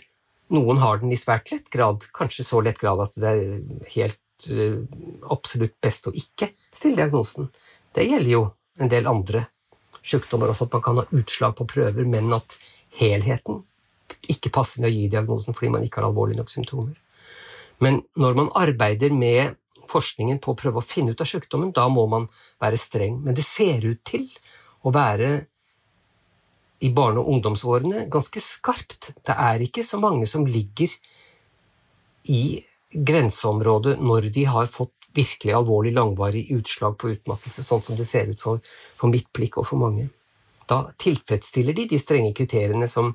noen 0.52 0.80
har 0.82 1.00
den 1.00 1.12
i 1.12 1.20
svært 1.20 1.52
lett 1.52 1.68
grad, 1.72 2.04
kanskje 2.16 2.46
så 2.46 2.60
lett 2.64 2.80
grad 2.80 3.00
at 3.04 3.14
det 3.18 3.32
er 3.32 3.92
helt 3.94 4.48
uh, 4.52 4.80
absolutt 5.32 5.78
best 5.84 6.08
å 6.08 6.14
ikke 6.16 6.52
stille 6.72 6.98
diagnosen. 7.00 7.48
Det 7.96 8.06
gjelder 8.08 8.34
jo 8.34 8.42
en 8.80 8.90
del 8.92 9.08
andre 9.11 9.46
sykdommer 10.02 10.50
også, 10.50 10.66
at 10.66 10.76
man 10.76 10.82
kan 10.85 11.00
ha 11.00 11.04
utslag 11.14 11.54
på 11.56 11.66
prøver, 11.68 12.04
men 12.08 12.32
at 12.35 12.58
helheten 12.98 13.62
ikke 14.32 14.52
passer 14.54 14.82
med 14.82 14.90
å 14.90 14.94
gi 14.94 15.08
diagnosen 15.12 15.56
fordi 15.56 15.72
man 15.72 15.85
ikke 15.87 16.00
har 16.00 16.08
alvorlige 16.08 16.40
nok 16.40 16.52
symptomer. 16.52 16.96
Men 17.82 18.02
når 18.18 18.38
man 18.38 18.50
arbeider 18.58 19.14
med 19.14 19.56
forskningen 19.90 20.40
på 20.42 20.52
å 20.52 20.58
prøve 20.58 20.80
å 20.80 20.87
finne 20.87 21.14
ut 21.14 21.22
av 21.22 21.28
sykdommen, 21.28 21.72
da 21.74 21.88
må 21.90 22.04
man 22.11 22.28
være 22.62 22.78
streng. 22.80 23.18
Men 23.24 23.37
det 23.37 23.44
ser 23.46 23.85
ut 23.85 24.02
til 24.06 24.28
å 24.87 24.92
være 24.94 25.32
i 26.82 26.90
barne- 26.90 27.22
og 27.22 27.30
ungdomsårene 27.37 28.06
ganske 28.11 28.42
skarpt. 28.42 29.12
Det 29.22 29.35
er 29.35 29.62
ikke 29.62 29.85
så 29.87 30.00
mange 30.02 30.26
som 30.26 30.46
ligger 30.46 30.90
i 32.30 32.62
grenseområdet 32.92 33.96
når 34.02 34.30
de 34.35 34.44
har 34.50 34.66
fått 34.70 35.01
virkelig 35.14 35.55
alvorlig 35.55 35.92
langvarig 35.96 36.46
utslag 36.55 36.96
på 36.98 37.12
utmattelse, 37.14 37.64
sånn 37.64 37.83
som 37.85 37.98
det 37.98 38.07
ser 38.09 38.31
ut 38.33 38.40
for, 38.40 38.62
for 38.98 39.12
mitt 39.12 39.29
blikk 39.37 39.59
og 39.61 39.68
for 39.68 39.81
mange. 39.83 40.09
Da 40.70 40.87
tilfredsstiller 41.03 41.77
de 41.77 41.88
de 41.90 42.01
strenge 42.01 42.33
kriteriene 42.37 42.88
som 42.88 43.14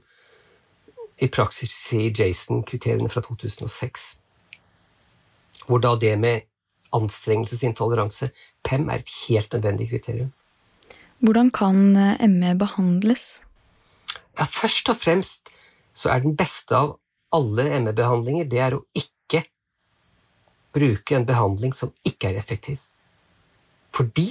i 1.17 1.29
praksis 1.33 1.73
sier 1.73 2.13
Jason-kriteriene 2.13 3.09
fra 3.09 3.23
2006. 3.25 4.07
Hvor 5.67 5.81
da 5.81 5.95
det 5.99 6.13
med 6.21 6.45
anstrengelsesintoleranse, 6.95 8.29
PEM, 8.63 8.89
er 8.89 9.01
et 9.01 9.13
helt 9.27 9.53
nødvendig 9.53 9.89
kriterium. 9.89 10.31
Hvordan 11.19 11.49
kan 11.51 11.95
eh, 11.97 12.27
ME 12.29 12.53
behandles? 12.55 13.41
Ja, 14.37 14.45
først 14.45 14.89
og 14.89 14.99
fremst 15.01 15.49
så 15.97 16.13
er 16.13 16.21
den 16.21 16.37
beste 16.37 16.77
av 16.77 16.97
alle 17.33 17.65
ME-behandlinger 17.81 18.47
det 18.49 18.59
er 18.61 18.77
å 18.77 18.83
ikke 18.93 19.16
bruke 20.77 21.17
en 21.17 21.25
behandling 21.27 21.73
som 21.75 21.91
ikke 22.05 22.31
er 22.31 22.39
effektiv. 22.39 22.77
Fordi 23.97 24.29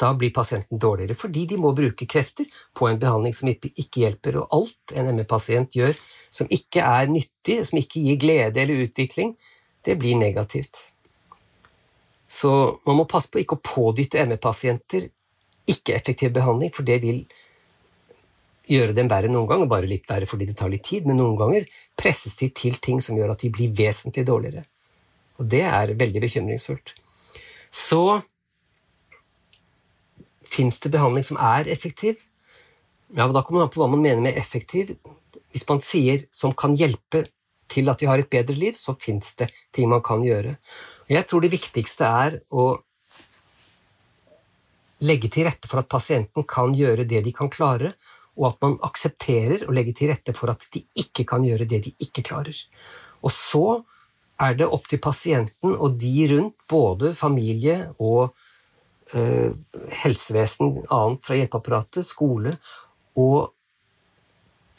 da 0.00 0.14
blir 0.16 0.32
pasienten 0.32 0.80
dårligere, 0.80 1.18
fordi 1.18 1.44
de 1.50 1.58
må 1.60 1.74
bruke 1.76 2.06
krefter 2.08 2.46
på 2.76 2.88
en 2.88 3.00
behandling 3.00 3.34
som 3.36 3.50
ikke 3.50 4.00
hjelper. 4.00 4.38
Og 4.40 4.54
alt 4.56 4.94
en 4.96 5.10
ME-pasient 5.16 5.76
gjør 5.76 5.98
som 6.32 6.48
ikke 6.48 6.84
er 6.86 7.10
nyttig, 7.10 7.58
som 7.68 7.80
ikke 7.80 8.00
gir 8.06 8.20
glede 8.22 8.62
eller 8.62 8.86
utvikling, 8.86 9.34
det 9.84 9.98
blir 10.00 10.16
negativt. 10.16 10.78
Så 12.30 12.50
man 12.86 13.00
må 13.00 13.08
passe 13.10 13.28
på 13.28 13.42
ikke 13.42 13.58
å 13.58 13.64
pådytte 13.66 14.24
ME-pasienter 14.30 15.08
ikke-effektiv 15.70 16.32
behandling, 16.34 16.72
for 16.72 16.86
det 16.86 17.00
vil 17.02 17.24
gjøre 18.70 18.94
dem 18.94 19.08
verre 19.10 19.30
noen 19.30 19.48
ganger, 19.50 19.68
bare 19.70 19.90
litt 19.90 20.06
verre 20.08 20.28
fordi 20.30 20.46
det 20.48 20.56
tar 20.60 20.70
litt 20.70 20.86
tid, 20.86 21.08
men 21.08 21.18
noen 21.18 21.36
ganger 21.38 21.66
presses 21.98 22.36
de 22.38 22.48
til 22.54 22.78
ting 22.82 23.02
som 23.02 23.18
gjør 23.18 23.34
at 23.34 23.42
de 23.42 23.50
blir 23.52 23.74
vesentlig 23.76 24.24
dårligere. 24.28 24.64
Og 25.40 25.48
det 25.48 25.62
er 25.64 25.94
veldig 25.96 26.20
bekymringsfullt. 26.20 26.92
Så 27.72 28.20
fins 30.50 30.80
det 30.82 30.92
behandling 30.92 31.24
som 31.24 31.38
er 31.40 31.70
effektiv. 31.70 32.20
Ja, 33.16 33.26
Da 33.26 33.42
kommer 33.42 33.62
det 33.62 33.68
an 33.68 33.74
på 33.74 33.82
hva 33.82 33.90
man 33.90 34.02
mener 34.02 34.22
med 34.22 34.36
effektiv. 34.36 34.96
Hvis 35.50 35.66
man 35.68 35.80
sier 35.80 36.26
som 36.30 36.52
kan 36.52 36.76
hjelpe 36.76 37.24
til 37.70 37.88
at 37.88 37.98
de 37.98 38.06
har 38.06 38.18
et 38.18 38.30
bedre 38.30 38.54
liv, 38.54 38.74
så 38.74 38.94
fins 38.98 39.34
det 39.38 39.50
ting 39.72 39.88
man 39.88 40.02
kan 40.02 40.22
gjøre. 40.22 40.56
Jeg 41.08 41.26
tror 41.26 41.40
det 41.40 41.52
viktigste 41.54 42.04
er 42.06 42.40
å 42.50 42.72
legge 45.06 45.30
til 45.32 45.46
rette 45.46 45.70
for 45.70 45.80
at 45.80 45.88
pasienten 45.88 46.44
kan 46.44 46.74
gjøre 46.76 47.06
det 47.08 47.22
de 47.24 47.32
kan 47.32 47.50
klare, 47.50 47.94
og 48.36 48.50
at 48.50 48.58
man 48.62 48.76
aksepterer 48.86 49.64
å 49.66 49.74
legge 49.74 49.94
til 49.96 50.10
rette 50.12 50.34
for 50.36 50.52
at 50.52 50.66
de 50.74 50.82
ikke 50.98 51.24
kan 51.28 51.44
gjøre 51.46 51.66
det 51.68 51.80
de 51.86 51.94
ikke 52.04 52.24
klarer. 52.26 52.56
Og 53.22 53.32
så 53.34 53.80
er 54.40 54.56
det 54.56 54.68
opp 54.68 54.88
til 54.88 55.00
pasienten 55.02 55.74
og 55.74 55.98
de 56.00 56.26
rundt, 56.32 56.56
både 56.70 57.12
familie 57.16 57.90
og 57.98 58.30
eh, 59.14 59.52
helsevesen, 60.02 60.80
annet 60.88 61.26
fra 61.26 61.38
hjelpeapparatet, 61.38 62.08
skole, 62.08 62.56
å 63.18 63.28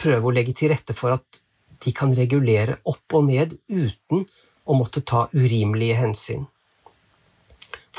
prøve 0.01 0.29
å 0.29 0.33
legge 0.33 0.55
til 0.57 0.71
rette 0.73 0.95
for 0.97 1.13
at 1.13 1.41
de 1.81 1.93
kan 1.97 2.13
regulere 2.15 2.79
opp 2.89 3.17
og 3.17 3.27
ned 3.29 3.55
uten 3.69 4.25
å 4.65 4.77
måtte 4.77 5.03
ta 5.05 5.27
urimelige 5.33 5.99
hensyn. 5.99 6.47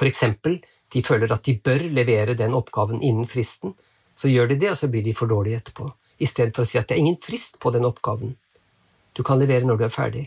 Eksempel, 0.02 0.56
de 0.90 1.00
føler 1.06 1.30
at 1.30 1.44
de 1.46 1.54
bør 1.62 1.84
levere 1.94 2.34
den 2.34 2.56
oppgaven 2.58 3.02
innen 3.06 3.28
fristen, 3.30 3.76
så 4.18 4.26
gjør 4.26 4.50
de 4.50 4.56
det, 4.64 4.72
og 4.72 4.78
så 4.80 4.88
blir 4.90 5.04
de 5.06 5.14
for 5.14 5.30
dårlige 5.30 5.60
etterpå. 5.60 5.86
I 6.18 6.26
stedet 6.26 6.56
for 6.56 6.66
å 6.66 6.68
si 6.68 6.78
at 6.80 6.88
det 6.90 6.96
er 6.96 7.02
ingen 7.04 7.20
frist 7.22 7.60
på 7.62 7.70
den 7.74 7.86
oppgaven. 7.86 8.34
Du 9.14 9.22
kan 9.22 9.38
levere 9.38 9.68
når 9.68 9.78
du 9.78 9.84
er 9.86 9.94
ferdig. 9.94 10.24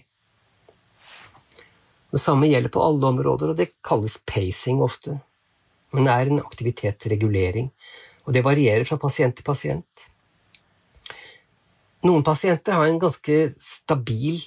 Det 2.14 2.22
samme 2.22 2.50
gjelder 2.50 2.72
på 2.72 2.84
alle 2.84 3.14
områder, 3.14 3.52
og 3.52 3.60
det 3.60 3.74
kalles 3.86 4.18
pacing 4.28 4.82
ofte. 4.84 5.18
Men 5.96 6.08
det 6.08 6.14
er 6.14 6.32
en 6.32 6.44
aktivitetsregulering, 6.44 7.72
og 8.26 8.36
det 8.36 8.44
varierer 8.46 8.86
fra 8.88 8.98
pasient 9.02 9.36
til 9.38 9.48
pasient. 9.48 10.08
Noen 12.06 12.26
pasienter 12.26 12.78
har 12.78 12.90
en 12.90 13.02
ganske 13.02 13.38
stabil, 13.58 14.42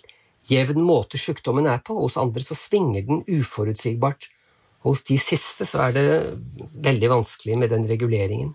jevn 0.49 0.83
måte 0.85 1.18
sykdommen 1.21 1.66
er 1.68 1.81
på, 1.85 1.97
hos 1.99 2.16
andre 2.21 2.42
så 2.44 2.57
svinger 2.57 3.07
den 3.09 3.25
uforutsigbart. 3.27 4.29
Hos 4.87 5.03
de 5.09 5.16
siste 5.18 5.66
så 5.66 5.88
er 5.88 5.97
det 5.97 6.07
veldig 6.87 7.11
vanskelig 7.16 7.57
med 7.59 7.73
den 7.75 7.88
reguleringen, 7.88 8.55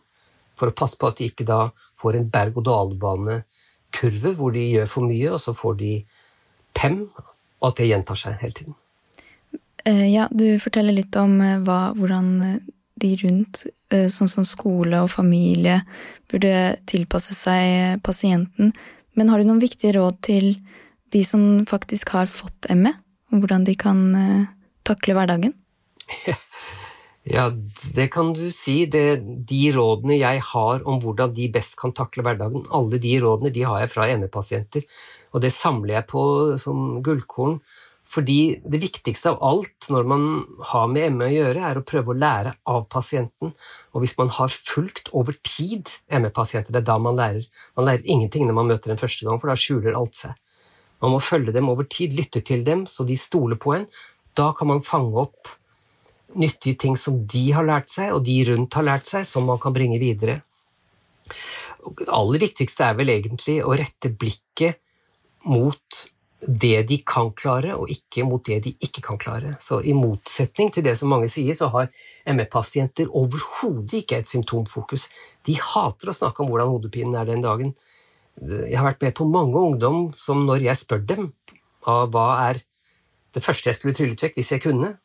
for 0.55 0.71
å 0.71 0.77
passe 0.77 0.99
på 0.99 1.09
at 1.09 1.19
de 1.19 1.27
ikke 1.31 1.49
da 1.49 1.59
får 1.99 2.19
en 2.19 2.29
berg-og-dal-bane-kurve 2.31 4.31
hvor 4.39 4.55
de 4.55 4.63
gjør 4.69 4.87
for 4.93 5.09
mye, 5.09 5.33
og 5.33 5.43
så 5.43 5.55
får 5.57 5.75
de 5.81 5.91
PEM, 6.77 7.01
og 7.59 7.69
at 7.69 7.81
det 7.81 7.91
gjentar 7.91 8.23
seg 8.23 8.39
hele 8.39 8.57
tiden. 8.61 8.79
Eh, 9.85 10.13
ja, 10.13 10.29
du 10.31 10.59
forteller 10.63 10.95
litt 10.95 11.15
om 11.19 11.35
eh, 11.43 11.59
hva, 11.63 11.91
hvordan 11.97 12.29
eh, 12.47 12.59
de 13.03 13.15
rundt, 13.19 13.65
sånn 13.91 14.29
som 14.31 14.45
skole 14.47 15.01
og 15.03 15.09
familie, 15.11 15.79
burde 16.31 16.77
tilpasse 16.87 17.33
seg 17.35 17.99
pasienten. 18.05 18.69
Men 19.17 19.29
har 19.29 19.41
du 19.41 19.49
noen 19.49 19.59
viktige 19.59 19.97
råd 19.97 20.21
til 20.23 20.53
de 21.11 21.23
som 21.27 21.65
faktisk 21.67 22.13
har 22.15 22.31
fått 22.31 22.69
ME, 22.77 22.93
om 23.33 23.41
hvordan 23.41 23.65
de 23.67 23.75
kan 23.75 23.99
takle 24.87 25.17
hverdagen? 25.17 25.57
Ja, 27.23 27.45
det 27.95 28.09
kan 28.11 28.33
du 28.35 28.49
si. 28.51 28.81
Det, 28.91 29.23
de 29.47 29.61
rådene 29.71 30.17
jeg 30.17 30.41
har 30.43 30.81
om 30.83 30.97
hvordan 30.99 31.31
de 31.35 31.47
best 31.55 31.77
kan 31.79 31.93
takle 31.95 32.23
hverdagen, 32.25 32.65
alle 32.67 32.99
de 32.99 33.13
rådene 33.23 33.51
de 33.55 33.63
har 33.63 33.79
jeg 33.79 33.93
fra 33.93 34.09
ME-pasienter, 34.19 34.83
og 35.31 35.45
det 35.45 35.53
samler 35.55 36.01
jeg 36.01 36.09
på 36.11 36.23
som 36.59 36.99
gullkorn. 37.03 37.61
Fordi 38.13 38.59
det 38.69 38.77
viktigste 38.83 39.31
av 39.31 39.39
alt 39.41 39.87
når 39.89 40.05
man 40.09 40.25
har 40.69 40.89
med 40.91 41.15
ME 41.15 41.31
å 41.31 41.33
gjøre, 41.33 41.63
er 41.65 41.79
å 41.79 41.85
prøve 41.87 42.13
å 42.13 42.17
lære 42.17 42.53
av 42.69 42.85
pasienten. 42.91 43.53
Og 43.93 44.03
hvis 44.03 44.13
man 44.19 44.29
har 44.37 44.53
fulgt 44.53 45.09
over 45.17 45.33
tid 45.41 45.89
ME-pasienter, 46.13 46.75
det 46.75 46.83
er 46.83 46.89
da 46.91 46.99
man 47.01 47.17
lærer. 47.17 47.47
Man 47.79 47.87
lærer 47.89 48.05
ingenting 48.05 48.45
når 48.45 48.59
man 48.59 48.69
møter 48.69 48.93
dem 48.93 49.01
første 49.01 49.25
gang, 49.25 49.41
for 49.41 49.49
da 49.49 49.57
skjuler 49.57 49.97
alt 49.97 50.19
seg. 50.19 50.37
Man 51.01 51.15
må 51.15 51.23
følge 51.23 51.55
dem 51.55 51.71
over 51.73 51.89
tid, 51.89 52.13
lytte 52.15 52.43
til 52.45 52.61
dem 52.67 52.85
så 52.87 53.03
de 53.07 53.17
stoler 53.19 53.57
på 53.59 53.73
en. 53.75 53.89
Da 54.37 54.51
kan 54.55 54.69
man 54.69 54.85
fange 54.85 55.17
opp 55.25 55.49
nyttige 56.39 56.77
ting 56.85 56.95
som 56.97 57.23
de 57.29 57.47
har 57.53 57.65
lært 57.65 57.91
seg, 57.91 58.13
og 58.13 58.23
de 58.25 58.37
rundt 58.51 58.77
har 58.77 58.85
lært 58.87 59.09
seg, 59.09 59.25
som 59.27 59.49
man 59.49 59.59
kan 59.61 59.75
bringe 59.75 59.99
videre. 60.01 60.41
Det 61.83 62.07
aller 62.13 62.45
viktigste 62.45 62.87
er 62.87 62.97
vel 62.97 63.11
egentlig 63.11 63.59
å 63.65 63.75
rette 63.77 64.13
blikket 64.13 64.79
mot 65.49 66.03
det 66.47 66.83
de 66.89 66.97
kan 67.07 67.31
klare, 67.37 67.75
og 67.77 67.91
ikke 67.91 68.25
mot 68.27 68.43
det 68.45 68.59
de 68.65 68.73
ikke 68.83 69.03
kan 69.05 69.19
klare. 69.21 69.53
Så 69.63 69.79
i 69.83 69.93
motsetning 69.95 70.71
til 70.73 70.85
det 70.85 70.95
som 70.99 71.11
mange 71.13 71.29
sier, 71.31 71.55
så 71.55 71.69
har 71.73 71.89
ME-pasienter 72.27 73.11
overhodet 73.11 74.01
ikke 74.01 74.19
et 74.19 74.29
symptomfokus. 74.29 75.07
De 75.47 75.55
hater 75.59 76.11
å 76.11 76.15
snakke 76.15 76.43
om 76.43 76.51
hvordan 76.51 76.71
hodepinen 76.71 77.15
er 77.19 77.29
den 77.29 77.43
dagen. 77.45 77.73
Jeg 78.41 78.75
har 78.79 78.89
vært 78.89 79.05
med 79.05 79.15
på 79.17 79.27
mange 79.29 79.59
ungdom 79.59 80.07
som 80.17 80.45
når 80.47 80.67
jeg 80.67 80.81
spør 80.81 81.03
dem 81.07 81.29
av 81.87 82.11
hva 82.13 82.27
er 82.49 82.63
det 83.33 83.43
første 83.43 83.69
jeg 83.69 83.77
skulle 83.77 83.97
tryllet 83.97 84.23
vekk 84.23 84.39
hvis 84.39 84.51
jeg 84.55 84.63
kunne, 84.63 84.95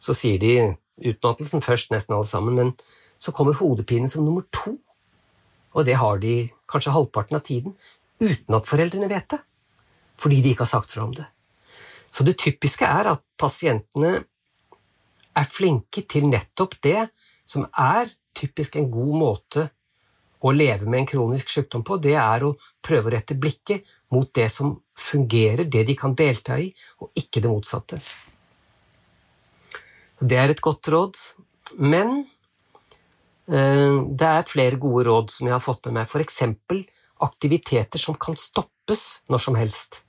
så 0.00 0.14
sier 0.16 0.40
de 0.40 0.54
utmattelsen 1.04 1.64
først, 1.64 1.90
nesten 1.92 2.14
alle 2.14 2.28
sammen, 2.28 2.54
men 2.54 2.72
så 3.18 3.32
kommer 3.34 3.56
hodepinen 3.56 4.10
som 4.10 4.24
nummer 4.26 4.44
to. 4.52 4.76
Og 5.74 5.88
det 5.88 5.96
har 5.98 6.20
de 6.22 6.36
kanskje 6.70 6.92
halvparten 6.94 7.40
av 7.40 7.42
tiden, 7.46 7.74
uten 8.22 8.56
at 8.56 8.68
foreldrene 8.68 9.08
vet 9.10 9.32
det 9.32 9.40
fordi 10.20 10.40
de 10.42 10.52
ikke 10.54 10.64
har 10.64 10.72
sagt 10.72 10.94
fra 10.94 11.04
om 11.04 11.14
det. 11.14 11.26
Så 12.14 12.24
det 12.26 12.36
typiske 12.38 12.86
er 12.86 13.10
at 13.10 13.22
pasientene 13.40 14.12
er 15.34 15.48
flinke 15.50 16.04
til 16.10 16.28
nettopp 16.30 16.76
det 16.84 17.08
som 17.46 17.66
er 17.70 18.12
typisk 18.34 18.76
en 18.78 18.90
god 18.90 19.16
måte 19.18 19.66
å 20.44 20.52
leve 20.52 20.86
med 20.86 21.02
en 21.02 21.08
kronisk 21.08 21.50
sykdom 21.50 21.82
på, 21.86 21.96
det 21.98 22.14
er 22.20 22.44
å 22.44 22.52
prøve 22.84 23.08
å 23.08 23.14
rette 23.14 23.36
blikket 23.38 23.86
mot 24.12 24.28
det 24.36 24.50
som 24.52 24.74
fungerer, 24.94 25.64
det 25.64 25.86
de 25.88 25.96
kan 25.98 26.14
delta 26.14 26.58
i, 26.60 26.68
og 27.00 27.10
ikke 27.18 27.40
det 27.42 27.50
motsatte. 27.50 27.98
Det 30.20 30.38
er 30.38 30.52
et 30.52 30.62
godt 30.62 30.90
råd, 30.92 31.18
men 31.80 32.20
Eh, 33.44 33.96
det 34.08 34.28
er 34.28 34.46
flere 34.48 34.80
gode 34.80 35.04
råd 35.08 35.32
som 35.32 35.48
jeg 35.48 35.54
har 35.54 35.64
fått 35.64 35.84
med 35.88 35.98
meg, 35.98 36.08
f.eks. 36.08 36.40
aktiviteter 37.22 38.00
som 38.00 38.16
kan 38.18 38.36
stoppes 38.38 39.22
når 39.30 39.42
som 39.44 39.58
helst. 39.58 40.02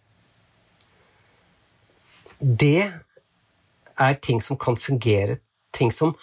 Det 2.40 2.92
er 3.96 4.18
ting 4.22 4.42
som 4.44 4.58
kan 4.60 4.76
fungere, 4.76 5.40
ting 5.76 5.92
som 5.92 6.16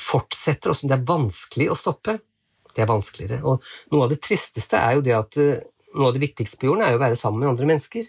fortsetter, 0.00 0.72
og 0.72 0.78
som 0.78 0.88
det 0.88 0.96
er 0.96 1.08
vanskelig 1.08 1.68
å 1.70 1.78
stoppe. 1.78 2.16
Det 2.70 2.84
er 2.84 2.88
vanskeligere. 2.88 3.42
Og 3.44 3.60
noe 3.92 4.06
av 4.06 4.12
det 4.12 4.20
tristeste 4.24 4.78
er 4.78 4.96
jo 4.96 5.04
det 5.04 5.16
at 5.16 5.38
eh, 5.42 5.60
noe 5.98 6.10
av 6.10 6.16
det 6.16 6.22
viktigste 6.22 6.60
på 6.60 6.70
jorden 6.70 6.86
er 6.86 6.94
jo 6.94 7.00
å 7.00 7.04
være 7.04 7.18
sammen 7.18 7.42
med 7.42 7.52
andre 7.52 7.68
mennesker. 7.72 8.08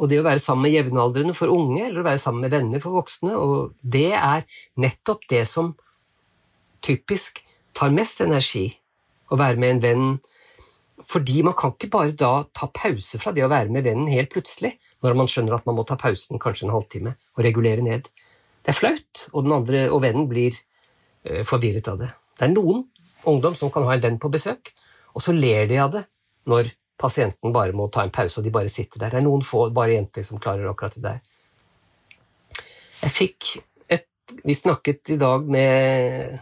Og 0.00 0.08
det 0.08 0.22
å 0.22 0.24
være 0.24 0.40
sammen 0.40 0.64
med 0.66 0.76
jevnaldrende 0.76 1.34
for 1.36 1.52
unge, 1.52 1.82
eller 1.84 2.00
å 2.00 2.06
være 2.06 2.20
sammen 2.22 2.46
med 2.46 2.54
venner 2.54 2.82
for 2.82 2.96
voksne, 2.96 3.34
og 3.36 3.74
det 3.82 4.12
er 4.16 4.46
nettopp 4.80 5.26
det 5.28 5.42
som 5.50 5.74
typisk 6.82 7.42
tar 7.76 7.92
mest 7.94 8.22
energi. 8.24 8.70
Å 9.32 9.38
være 9.40 9.60
med 9.60 9.76
en 9.76 9.82
venn. 9.82 10.06
Fordi 11.08 11.42
man 11.42 11.56
kan 11.58 11.74
ikke 11.74 11.90
bare 11.92 12.14
da 12.18 12.44
ta 12.54 12.68
pause 12.72 13.18
fra 13.20 13.32
det 13.34 13.44
å 13.44 13.50
være 13.50 13.72
med 13.72 13.86
vennen 13.86 14.10
helt 14.12 14.30
plutselig, 14.32 14.76
når 15.02 15.16
man 15.18 15.30
skjønner 15.30 15.56
at 15.56 15.66
man 15.68 15.78
må 15.78 15.84
ta 15.88 15.96
pausen 16.00 16.40
kanskje 16.42 16.68
en 16.68 16.74
halvtime 16.74 17.14
og 17.36 17.44
regulere 17.46 17.84
ned. 17.84 18.06
Det 18.62 18.70
er 18.70 18.78
flaut, 18.78 19.24
og 19.32 19.50
andre 19.50 19.88
og 19.90 20.02
vennen 20.04 20.28
blir 20.30 20.54
uh, 20.54 21.42
forvirret 21.48 21.90
av 21.90 21.98
det. 22.04 22.12
Det 22.38 22.46
er 22.46 22.54
noen 22.54 22.84
ungdom 23.28 23.56
som 23.58 23.72
kan 23.74 23.86
ha 23.88 23.96
en 23.96 24.04
venn 24.04 24.20
på 24.22 24.30
besøk, 24.32 24.72
og 25.12 25.24
så 25.24 25.34
ler 25.34 25.66
de 25.70 25.80
av 25.82 25.92
det 25.94 26.04
når 26.50 26.70
pasienten 27.02 27.54
bare 27.54 27.74
må 27.74 27.88
ta 27.90 28.04
en 28.06 28.14
pause, 28.14 28.38
og 28.38 28.46
de 28.46 28.54
bare 28.54 28.70
sitter 28.70 29.02
der. 29.02 29.14
Det 29.14 29.20
er 29.20 29.26
noen 29.26 29.42
få, 29.46 29.66
bare 29.74 29.96
jenter, 29.96 30.24
som 30.26 30.40
klarer 30.42 30.70
akkurat 30.70 30.98
det 30.98 31.04
der. 31.06 31.20
Jeg 33.02 33.10
fikk 33.10 33.50
et 33.90 34.06
Vi 34.46 34.54
snakket 34.54 35.10
i 35.10 35.18
dag 35.18 35.48
med 35.50 36.38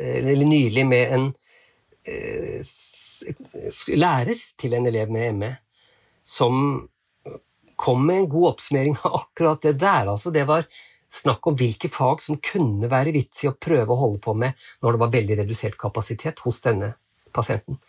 Eller 0.00 0.44
nylig 0.48 0.82
med 0.86 1.12
en 1.14 1.26
eh, 1.28 1.50
lærer 3.96 4.38
til 4.58 4.76
en 4.76 4.86
elev 4.90 5.10
med 5.12 5.34
ME 5.40 5.50
som 6.26 6.88
kom 7.80 8.06
med 8.06 8.22
en 8.22 8.28
god 8.28 8.48
oppsummering 8.52 8.96
av 9.04 9.14
akkurat 9.22 9.62
det 9.64 9.78
der. 9.80 10.10
Altså, 10.12 10.30
det 10.30 10.44
var 10.48 10.66
snakk 11.10 11.46
om 11.48 11.56
hvilke 11.58 11.90
fag 11.90 12.22
som 12.22 12.38
kunne 12.44 12.90
være 12.90 13.14
vits 13.16 13.44
i 13.44 13.50
å 13.50 13.56
prøve 13.56 13.94
å 13.94 14.00
holde 14.02 14.20
på 14.22 14.34
med 14.38 14.68
når 14.82 14.94
det 14.94 15.02
var 15.02 15.14
veldig 15.16 15.38
redusert 15.42 15.78
kapasitet 15.80 16.42
hos 16.44 16.60
denne 16.64 16.92
pasienten. 17.34 17.80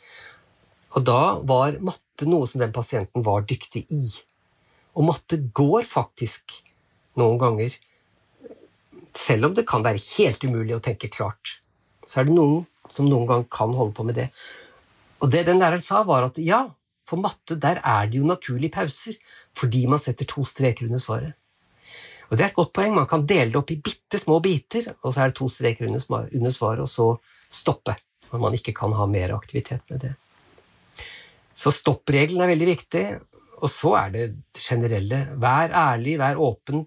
Og 0.98 1.06
da 1.08 1.38
var 1.48 1.78
matte 1.84 2.28
noe 2.28 2.48
som 2.50 2.64
den 2.64 2.74
pasienten 2.76 3.24
var 3.26 3.46
dyktig 3.48 3.86
i. 3.94 4.04
Og 4.98 5.08
matte 5.08 5.40
går 5.56 5.86
faktisk 5.88 6.58
noen 7.20 7.38
ganger, 7.40 7.76
selv 9.16 9.50
om 9.50 9.56
det 9.56 9.68
kan 9.68 9.84
være 9.86 10.02
helt 10.16 10.44
umulig 10.48 10.76
å 10.78 10.84
tenke 10.84 11.12
klart, 11.12 11.60
så 12.12 12.20
er 12.20 12.28
det 12.28 12.36
noen 12.36 12.66
som 12.92 13.08
noen 13.08 13.28
gang 13.30 13.48
kan 13.48 13.74
holde 13.78 13.96
på 13.96 14.04
med 14.04 14.18
det. 14.20 14.28
Og 15.24 15.32
det 15.32 15.46
den 15.48 15.62
læreren 15.62 15.84
sa, 15.86 16.02
var 16.04 16.28
at 16.28 16.40
ja, 16.44 16.66
for 17.08 17.22
matte 17.22 17.56
der 17.62 17.80
er 17.80 18.10
det 18.10 18.20
jo 18.20 18.28
naturlige 18.28 18.74
pauser, 18.74 19.16
fordi 19.56 19.86
man 19.88 20.02
setter 20.02 20.28
to 20.28 20.44
streker 20.48 20.90
under 20.90 21.00
svaret. 21.00 21.38
Og 22.32 22.38
Det 22.38 22.46
er 22.46 22.50
et 22.50 22.56
godt 22.56 22.72
poeng. 22.72 22.94
Man 22.96 23.08
kan 23.12 23.26
dele 23.28 23.52
det 23.52 23.60
opp 23.60 23.72
i 23.74 23.82
bitte 23.84 24.20
små 24.20 24.40
biter, 24.40 24.94
og 25.04 25.12
så 25.12 25.22
er 25.22 25.32
det 25.32 25.38
to 25.40 25.50
streker 25.52 25.88
under 25.88 26.54
svaret, 26.56 26.80
og 26.80 26.88
så 26.88 27.08
stoppe. 27.52 27.98
Når 28.32 28.40
man 28.40 28.54
ikke 28.56 28.72
kan 28.72 28.94
ha 28.96 29.06
mer 29.12 29.34
aktivitet 29.36 29.84
med 29.92 30.06
det. 30.06 30.14
Så 31.52 31.74
stoppregelen 31.76 32.40
er 32.46 32.54
veldig 32.54 32.70
viktig. 32.70 33.04
Og 33.60 33.70
så 33.70 33.92
er 34.00 34.14
det 34.14 34.28
generelle. 34.56 35.26
Vær 35.36 35.76
ærlig, 35.76 36.16
vær 36.22 36.40
åpen. 36.40 36.86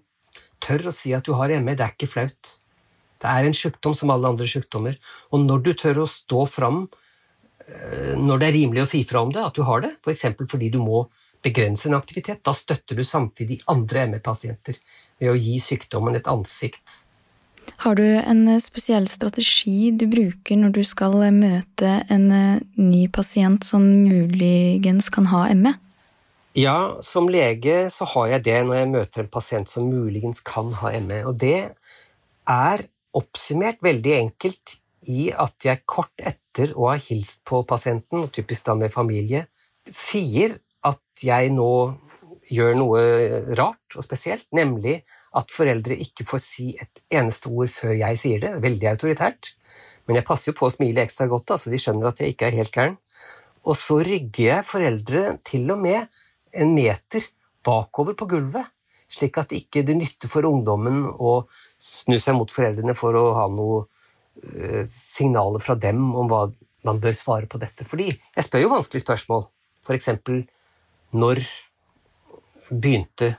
Tør 0.57 0.89
å 0.89 0.95
si 0.95 1.13
at 1.13 1.29
du 1.29 1.35
har 1.37 1.53
ME. 1.61 1.75
Det 1.77 1.85
er 1.85 1.93
ikke 1.93 2.09
flaut. 2.09 2.55
Det 3.25 3.31
er 3.33 3.47
en 3.47 3.57
sykdom 3.57 3.95
som 3.97 4.13
alle 4.13 4.29
andre 4.29 4.47
sykdommer. 4.49 4.99
Og 5.33 5.41
når 5.45 5.63
du 5.65 5.71
tør 5.73 6.03
å 6.03 6.09
stå 6.09 6.45
fram 6.49 6.83
eh, 7.65 8.13
når 8.19 8.41
det 8.41 8.49
er 8.49 8.57
rimelig 8.59 8.83
å 8.85 8.89
si 8.93 9.01
fra 9.07 9.23
om 9.25 9.33
det, 9.33 9.41
at 9.41 9.57
du 9.57 9.65
har 9.65 9.81
det, 9.81 9.95
f.eks. 10.05 10.27
For 10.35 10.51
fordi 10.55 10.69
du 10.75 10.77
må 10.83 11.07
begrense 11.45 11.89
en 11.89 11.97
aktivitet, 11.97 12.43
da 12.45 12.53
støtter 12.57 12.97
du 12.97 13.03
samtidig 13.05 13.59
andre 13.71 14.05
ME-pasienter 14.13 14.77
ved 15.21 15.33
å 15.33 15.37
gi 15.37 15.57
sykdommen 15.61 16.17
et 16.17 16.29
ansikt 16.29 17.01
har 17.81 17.95
du 17.97 18.05
en 18.05 18.47
eh, 18.47 18.61
spesiell 18.61 19.07
strategi 19.09 19.89
du 19.89 20.05
bruker 20.05 20.59
når 20.59 20.75
du 20.75 20.83
skal 20.85 21.17
eh, 21.25 21.33
møte 21.33 21.95
en 22.13 22.27
ny 22.77 23.01
pasient 23.13 23.65
som 23.65 23.83
muligens 24.05 25.09
kan 25.13 25.31
ha 25.31 25.47
ME? 25.57 25.73
Ja, 26.55 27.01
som 27.03 27.27
lege 27.27 27.89
så 27.91 28.07
har 28.13 28.29
jeg 28.31 28.45
det 28.45 28.59
når 28.63 28.77
jeg 28.79 28.91
møter 28.93 29.23
en 29.25 29.31
pasient 29.31 29.71
som 29.71 29.89
muligens 29.91 30.39
kan 30.45 30.71
ha 30.79 30.93
ME. 31.03 31.25
Og 31.27 31.35
det 31.41 31.57
er 32.47 32.85
oppsummert 33.15 33.81
veldig 33.85 34.13
enkelt 34.19 34.77
i 35.11 35.29
at 35.31 35.67
jeg 35.67 35.83
kort 35.89 36.13
etter 36.17 36.73
å 36.75 36.89
ha 36.89 36.97
hilst 36.99 37.43
på 37.47 37.61
pasienten, 37.67 38.25
og 38.25 38.33
typisk 38.33 38.65
da 38.67 38.75
med 38.79 38.93
familie, 38.93 39.45
sier 39.85 40.57
at 40.85 41.23
jeg 41.23 41.51
nå 41.53 41.71
gjør 42.51 42.75
noe 42.77 43.01
rart 43.57 43.97
og 43.97 44.05
spesielt, 44.05 44.45
nemlig 44.53 44.99
at 45.37 45.53
foreldre 45.53 45.97
ikke 46.01 46.27
får 46.27 46.41
si 46.41 46.67
et 46.77 47.01
eneste 47.13 47.49
ord 47.49 47.71
før 47.73 47.95
jeg 47.97 48.19
sier 48.21 48.43
det. 48.43 48.51
Veldig 48.63 48.91
autoritært. 48.91 49.55
Men 50.05 50.19
jeg 50.19 50.27
passer 50.27 50.51
jo 50.51 50.59
på 50.59 50.67
å 50.67 50.73
smile 50.73 51.01
ekstra 51.01 51.27
godt, 51.29 51.47
da, 51.49 51.57
så 51.57 51.73
de 51.73 51.81
skjønner 51.81 52.11
at 52.11 52.21
jeg 52.21 52.35
ikke 52.35 52.49
er 52.49 52.59
helt 52.59 52.75
gæren. 52.75 52.97
Og 53.65 53.77
så 53.79 53.97
rygger 54.05 54.43
jeg 54.51 54.67
foreldre 54.67 55.23
til 55.47 55.65
og 55.73 55.81
med 55.81 56.05
en 56.55 56.73
meter 56.75 57.25
bakover 57.65 58.17
på 58.17 58.27
gulvet, 58.29 58.69
slik 59.09 59.39
at 59.41 59.53
ikke 59.55 59.83
det 59.85 59.97
nytter 59.97 60.29
for 60.29 60.45
ungdommen 60.47 61.05
å 61.09 61.39
snu 61.81 62.17
seg 62.21 62.37
mot 62.37 62.51
foreldrene 62.51 62.95
for 62.97 63.17
å 63.17 63.25
ha 63.37 63.45
noe 63.51 63.83
uh, 63.85 64.81
signaler 64.87 65.63
fra 65.63 65.77
dem 65.79 66.07
om 66.15 66.29
hva 66.31 66.47
man 66.85 67.01
bør 67.01 67.15
svare 67.17 67.49
på 67.49 67.59
dette. 67.61 67.87
Fordi 67.87 68.09
jeg 68.11 68.45
spør 68.45 68.65
jo 68.65 68.73
vanskelige 68.75 69.05
spørsmål. 69.05 69.47
Eksempel 69.95 70.41
når 71.13 71.43
begynte 72.71 73.35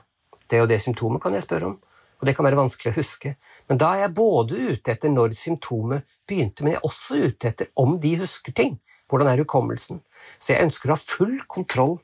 det 0.47 0.61
og 0.63 0.69
det 0.71 0.79
symptomet, 0.79 1.21
kan 1.21 1.35
jeg 1.35 1.43
spørre 1.43 1.73
om. 1.73 1.77
Og 2.17 2.25
det 2.25 2.33
kan 2.37 2.47
være 2.47 2.57
vanskelig 2.57 2.93
å 2.93 2.97
huske. 2.97 3.33
Men 3.69 3.79
da 3.81 3.91
er 3.93 4.05
jeg 4.05 4.15
både 4.17 4.59
ute 4.71 4.93
etter 4.93 5.11
når 5.13 5.35
symptomet 5.37 6.17
begynte, 6.27 6.63
men 6.63 6.73
jeg 6.73 6.79
er 6.79 6.87
også 6.87 7.19
ute 7.27 7.51
etter 7.51 7.69
om 7.77 7.97
de 8.01 8.13
husker 8.21 8.55
ting. 8.57 8.77
Hvordan 9.07 9.29
er 9.31 9.43
hukommelsen? 9.43 10.01
Så 10.39 10.53
jeg 10.53 10.67
ønsker 10.67 10.89
å 10.89 10.97
ha 10.97 11.01
full 11.01 11.37
kontroll 11.47 11.97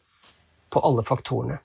på 0.71 0.83
alle 0.85 1.05
faktorene. 1.07 1.59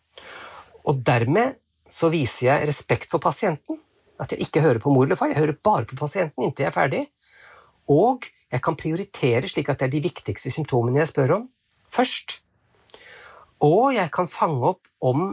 Og 0.88 1.02
dermed 1.04 1.58
så 1.88 2.10
viser 2.12 2.48
jeg 2.48 2.70
respekt 2.70 3.12
for 3.12 3.22
pasienten. 3.22 3.78
At 4.18 4.34
jeg 4.34 4.48
ikke 4.48 4.62
hører 4.64 4.82
på 4.82 4.92
mor 4.92 5.06
eller 5.06 5.18
far, 5.18 5.32
jeg 5.32 5.40
hører 5.40 5.58
bare 5.64 5.86
på 5.88 5.98
pasienten 5.98 6.44
inntil 6.44 6.66
jeg 6.66 6.72
er 6.72 6.76
ferdig. 6.76 7.02
Og 7.92 8.26
jeg 8.52 8.64
kan 8.64 8.78
prioritere 8.80 9.48
slik 9.50 9.68
at 9.70 9.80
det 9.80 9.88
er 9.88 9.94
de 9.96 10.06
viktigste 10.08 10.52
symptomene 10.52 11.02
jeg 11.02 11.12
spør 11.12 11.36
om, 11.38 11.44
først. 11.92 12.40
Og 13.64 13.92
jeg 13.96 14.10
kan 14.14 14.30
fange 14.30 14.72
opp 14.72 14.90
om 15.04 15.28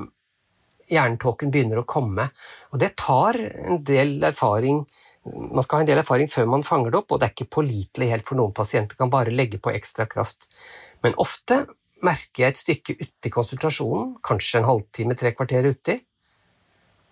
hjernetåken 0.91 1.49
begynner 1.53 1.81
å 1.81 1.89
komme. 1.89 2.27
Og 2.73 2.81
det 2.81 2.93
tar 3.01 3.39
en 3.39 3.81
del 3.85 4.19
erfaring 4.25 4.83
man 5.25 5.63
skal 5.65 5.79
ha 5.79 5.83
en 5.83 5.89
del 5.89 6.01
erfaring 6.01 6.29
før 6.29 6.49
man 6.53 6.65
fanger 6.65 6.93
det 6.93 6.99
opp, 6.99 7.13
og 7.15 7.19
det 7.19 7.27
er 7.27 7.33
ikke 7.33 7.53
pålitelig 7.57 8.09
helt 8.11 8.27
for 8.27 8.37
noen 8.37 8.53
pasienter. 8.53 8.97
kan 8.97 9.09
bare 9.09 9.33
legge 9.33 9.57
på 9.57 9.73
ekstra 9.73 10.05
kraft. 10.05 10.45
Men 11.01 11.17
ofte 11.17 11.63
merker 12.05 12.43
jeg 12.43 12.53
et 12.53 12.61
stykke 12.61 12.95
uti 12.99 13.31
konsultasjonen, 13.33 14.15
kanskje 14.21 14.61
en 14.61 14.69
halvtime, 14.69 15.17
tre 15.17 15.31
kvarter 15.33 15.65
uti, 15.65 15.97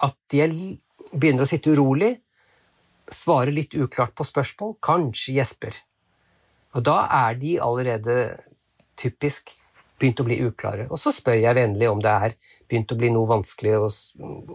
at 0.06 0.18
de 0.30 0.44
begynner 1.12 1.46
å 1.46 1.50
sitte 1.50 1.74
urolig, 1.74 2.14
svare 3.12 3.52
litt 3.54 3.76
uklart 3.76 4.16
på 4.18 4.26
spørsmål, 4.28 4.78
kanskje 4.84 5.36
gjesper. 5.38 5.82
Og 6.74 6.86
da 6.88 7.04
er 7.28 7.38
de 7.38 7.58
allerede 7.62 8.16
typisk 9.00 9.54
begynt 10.00 10.22
å 10.24 10.26
bli 10.28 10.40
uklare. 10.44 10.88
Og 10.90 11.00
så 11.00 11.14
spør 11.14 11.38
jeg 11.38 11.58
vennlig 11.58 11.90
om 11.90 12.02
det 12.02 12.16
er 12.28 12.36
begynt 12.70 12.92
å 12.92 12.98
bli 13.00 13.12
noe 13.14 13.30
vanskelig 13.30 13.78
å, 13.78 13.88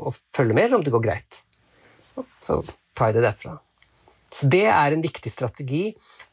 å 0.08 0.12
følge 0.34 0.56
med, 0.56 0.66
eller 0.66 0.80
om 0.80 0.86
det 0.86 0.94
går 0.94 1.04
greit. 1.04 1.40
Så 2.42 2.60
tar 2.98 3.12
jeg 3.12 3.20
det 3.20 3.28
derfra. 3.28 3.54
Så 4.28 4.48
det 4.52 4.66
er 4.68 4.92
en 4.92 5.04
viktig 5.04 5.30
strategi. 5.32 5.84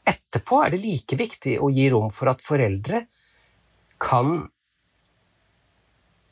Etterpå 0.08 0.64
er 0.66 0.74
det 0.74 0.82
like 0.84 1.20
viktig 1.20 1.60
å 1.64 1.70
gi 1.72 1.88
rom 1.94 2.10
for 2.12 2.32
at 2.34 2.44
foreldre 2.44 3.06
kan 4.02 4.42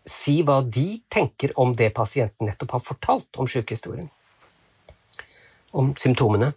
si 0.10 0.42
hva 0.44 0.60
de 0.66 1.02
tenker 1.12 1.54
om 1.60 1.72
det 1.78 1.94
pasienten 1.96 2.50
nettopp 2.50 2.76
har 2.78 2.84
fortalt 2.84 3.39
om 3.39 3.48
sykehistorien. 3.50 4.10
Om 5.72 5.94
symptomene. 6.00 6.52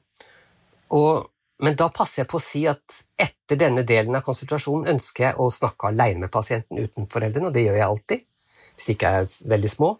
Og 0.94 1.26
men 1.64 1.76
da 1.76 1.88
passer 1.88 2.22
jeg 2.22 2.28
på 2.28 2.36
å 2.36 2.44
si 2.44 2.66
at 2.68 2.98
etter 3.16 3.56
denne 3.60 3.80
delen 3.88 4.16
av 4.18 4.24
konsultasjonen 4.26 4.90
ønsker 4.92 5.24
jeg 5.24 5.38
å 5.40 5.48
snakke 5.52 5.88
alene 5.88 6.26
med 6.26 6.32
pasienten 6.32 6.82
uten 6.82 7.08
foreldrene, 7.08 7.48
og 7.48 7.54
det 7.56 7.62
gjør 7.64 7.78
jeg 7.78 7.86
alltid, 7.86 8.26
hvis 8.74 8.88
de 8.88 8.96
ikke 8.96 9.12
er 9.20 9.30
veldig 9.54 9.70
små. 9.72 9.90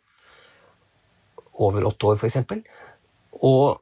Over 1.65 1.89
åtte 1.89 2.11
år, 2.11 2.21
f.eks. 2.21 2.37
Og 3.41 3.79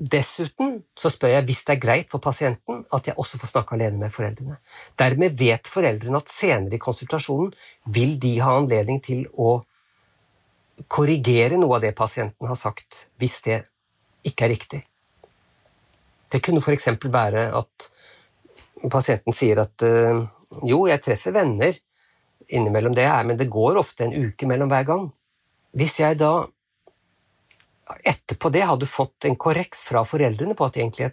dessuten 0.00 0.78
så 0.96 1.10
spør 1.12 1.34
jeg 1.34 1.46
hvis 1.50 1.62
det 1.68 1.74
er 1.74 1.82
greit 1.82 2.12
for 2.12 2.22
pasienten 2.24 2.84
at 2.94 3.10
jeg 3.10 3.18
også 3.20 3.40
får 3.40 3.50
snakke 3.52 3.76
alene 3.76 4.00
med 4.00 4.14
foreldrene. 4.14 4.56
Dermed 4.98 5.36
vet 5.36 5.68
foreldrene 5.68 6.20
at 6.22 6.32
senere 6.32 6.78
i 6.78 6.80
konsultasjonen 6.80 7.52
vil 7.92 8.16
de 8.22 8.38
ha 8.40 8.54
anledning 8.56 9.02
til 9.04 9.26
å 9.36 9.58
korrigere 10.88 11.58
noe 11.60 11.76
av 11.76 11.84
det 11.84 11.92
pasienten 11.96 12.48
har 12.48 12.56
sagt, 12.56 13.06
hvis 13.20 13.40
det 13.44 13.58
ikke 14.24 14.46
er 14.46 14.52
riktig. 14.54 14.80
Det 16.32 16.40
kunne 16.44 16.62
f.eks. 16.62 16.88
være 17.04 17.50
at 17.58 17.90
pasienten 18.88 19.36
sier 19.36 19.60
at 19.60 19.84
eh, 19.84 20.22
jo, 20.64 20.86
jeg 20.88 21.04
treffer 21.04 21.34
venner 21.36 21.76
innimellom 22.48 22.94
det 22.96 23.04
jeg 23.04 23.12
er, 23.12 23.28
men 23.28 23.38
det 23.38 23.50
går 23.52 23.78
ofte 23.78 24.06
en 24.06 24.16
uke 24.16 24.48
mellom 24.48 24.70
hver 24.70 24.86
gang. 24.88 25.04
Hvis 25.76 26.00
jeg 26.00 26.18
da 26.18 26.46
etterpå 28.04 28.50
det 28.52 28.66
hadde 28.66 28.88
fått 28.88 29.26
en 29.28 29.38
korreks 29.40 29.82
fra 29.88 30.04
foreldrene 30.06 30.56
på 30.56 30.66
at 30.66 30.78
egentlig 30.78 31.10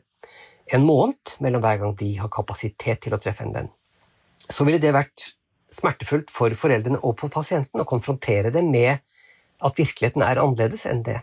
en 0.76 0.86
måned 0.86 1.38
mellom 1.44 1.64
hver 1.64 1.80
gang 1.82 1.96
de 1.98 2.10
har 2.20 2.32
kapasitet 2.34 3.02
til 3.06 3.16
å 3.16 3.22
treffe 3.22 3.46
en 3.46 3.56
venn, 3.56 3.70
så 4.50 4.68
ville 4.68 4.82
det 4.84 4.94
vært 4.96 5.32
smertefullt 5.74 6.32
for 6.32 6.54
foreldrene 6.56 7.00
og 7.04 7.18
for 7.20 7.32
pasienten 7.32 7.84
å 7.84 7.88
konfrontere 7.88 8.52
det 8.54 8.64
med 8.66 9.00
at 9.58 9.80
virkeligheten 9.80 10.24
er 10.24 10.42
annerledes 10.42 10.86
enn 10.90 11.04
det. 11.08 11.22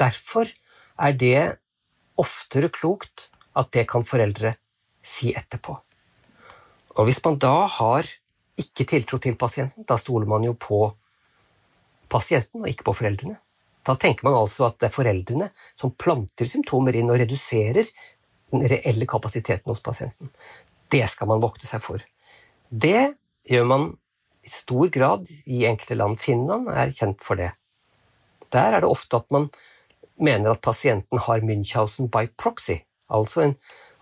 Derfor 0.00 0.50
er 0.96 1.16
det 1.18 1.40
oftere 2.20 2.70
klokt 2.72 3.28
at 3.56 3.72
det 3.76 3.86
kan 3.90 4.06
foreldre 4.06 4.56
si 5.06 5.32
etterpå. 5.36 5.76
Og 6.96 7.08
hvis 7.08 7.20
man 7.24 7.38
da 7.40 7.66
har 7.78 8.08
ikke 8.56 8.86
tiltro 8.88 9.20
til 9.20 9.36
pasienten, 9.36 9.84
da 9.84 9.98
stoler 10.00 10.28
man 10.28 10.44
jo 10.46 10.54
på 10.56 10.88
pasienten 12.08 12.62
og 12.62 12.70
ikke 12.70 12.88
på 12.88 12.96
foreldrene. 12.96 13.36
Da 13.86 13.94
tenker 13.94 14.26
man 14.26 14.34
altså 14.34 14.66
at 14.66 14.80
det 14.80 14.88
er 14.88 14.96
foreldrene 14.96 15.50
som 15.78 15.94
planter 15.94 16.48
symptomer 16.50 16.96
inn 16.98 17.10
og 17.12 17.20
reduserer 17.22 17.86
den 18.52 18.64
reelle 18.70 19.06
kapasiteten 19.08 19.70
hos 19.70 19.82
pasienten. 19.84 20.30
Det 20.90 21.04
skal 21.10 21.30
man 21.30 21.42
vokte 21.42 21.68
seg 21.68 21.82
for. 21.84 22.02
Det 22.70 23.14
gjør 23.46 23.70
man 23.70 23.86
i 24.46 24.50
stor 24.50 24.90
grad 24.94 25.30
i 25.46 25.64
enkelte 25.66 25.98
land. 25.98 26.18
Finland 26.22 26.70
er 26.70 26.92
kjent 26.94 27.22
for 27.22 27.38
det. 27.38 27.52
Der 28.54 28.76
er 28.76 28.82
det 28.82 28.90
ofte 28.90 29.18
at 29.18 29.30
man 29.34 29.48
mener 30.22 30.54
at 30.54 30.62
pasienten 30.64 31.20
har 31.26 31.44
Münchhausen 31.44 32.10
by 32.10 32.28
proxy, 32.38 32.78
altså 33.12 33.52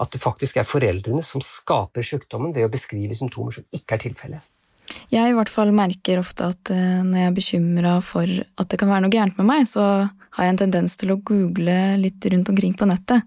at 0.00 0.12
det 0.12 0.22
faktisk 0.22 0.58
er 0.60 0.68
foreldrene 0.68 1.22
som 1.24 1.42
skaper 1.44 2.04
sykdommen 2.04 2.54
ved 2.54 2.68
å 2.68 2.72
beskrive 2.72 3.16
symptomer 3.16 3.56
som 3.56 3.66
ikke 3.74 3.96
er 3.96 4.04
tilfellet. 4.04 4.53
Jeg 5.12 5.30
i 5.30 5.34
hvert 5.36 5.52
fall 5.52 5.72
merker 5.74 6.20
ofte 6.20 6.48
at 6.54 6.70
eh, 6.72 7.02
når 7.04 7.18
jeg 7.18 7.30
er 7.30 7.36
bekymra 7.36 7.94
for 8.04 8.28
at 8.28 8.70
det 8.70 8.78
kan 8.80 8.90
være 8.90 9.04
noe 9.04 9.12
gærent 9.12 9.40
med 9.40 9.48
meg, 9.48 9.66
så 9.68 10.06
har 10.08 10.46
jeg 10.46 10.54
en 10.54 10.62
tendens 10.64 10.96
til 11.00 11.12
å 11.14 11.20
google 11.20 11.76
litt 12.00 12.24
rundt 12.32 12.50
omkring 12.52 12.76
på 12.78 12.88
nettet. 12.88 13.26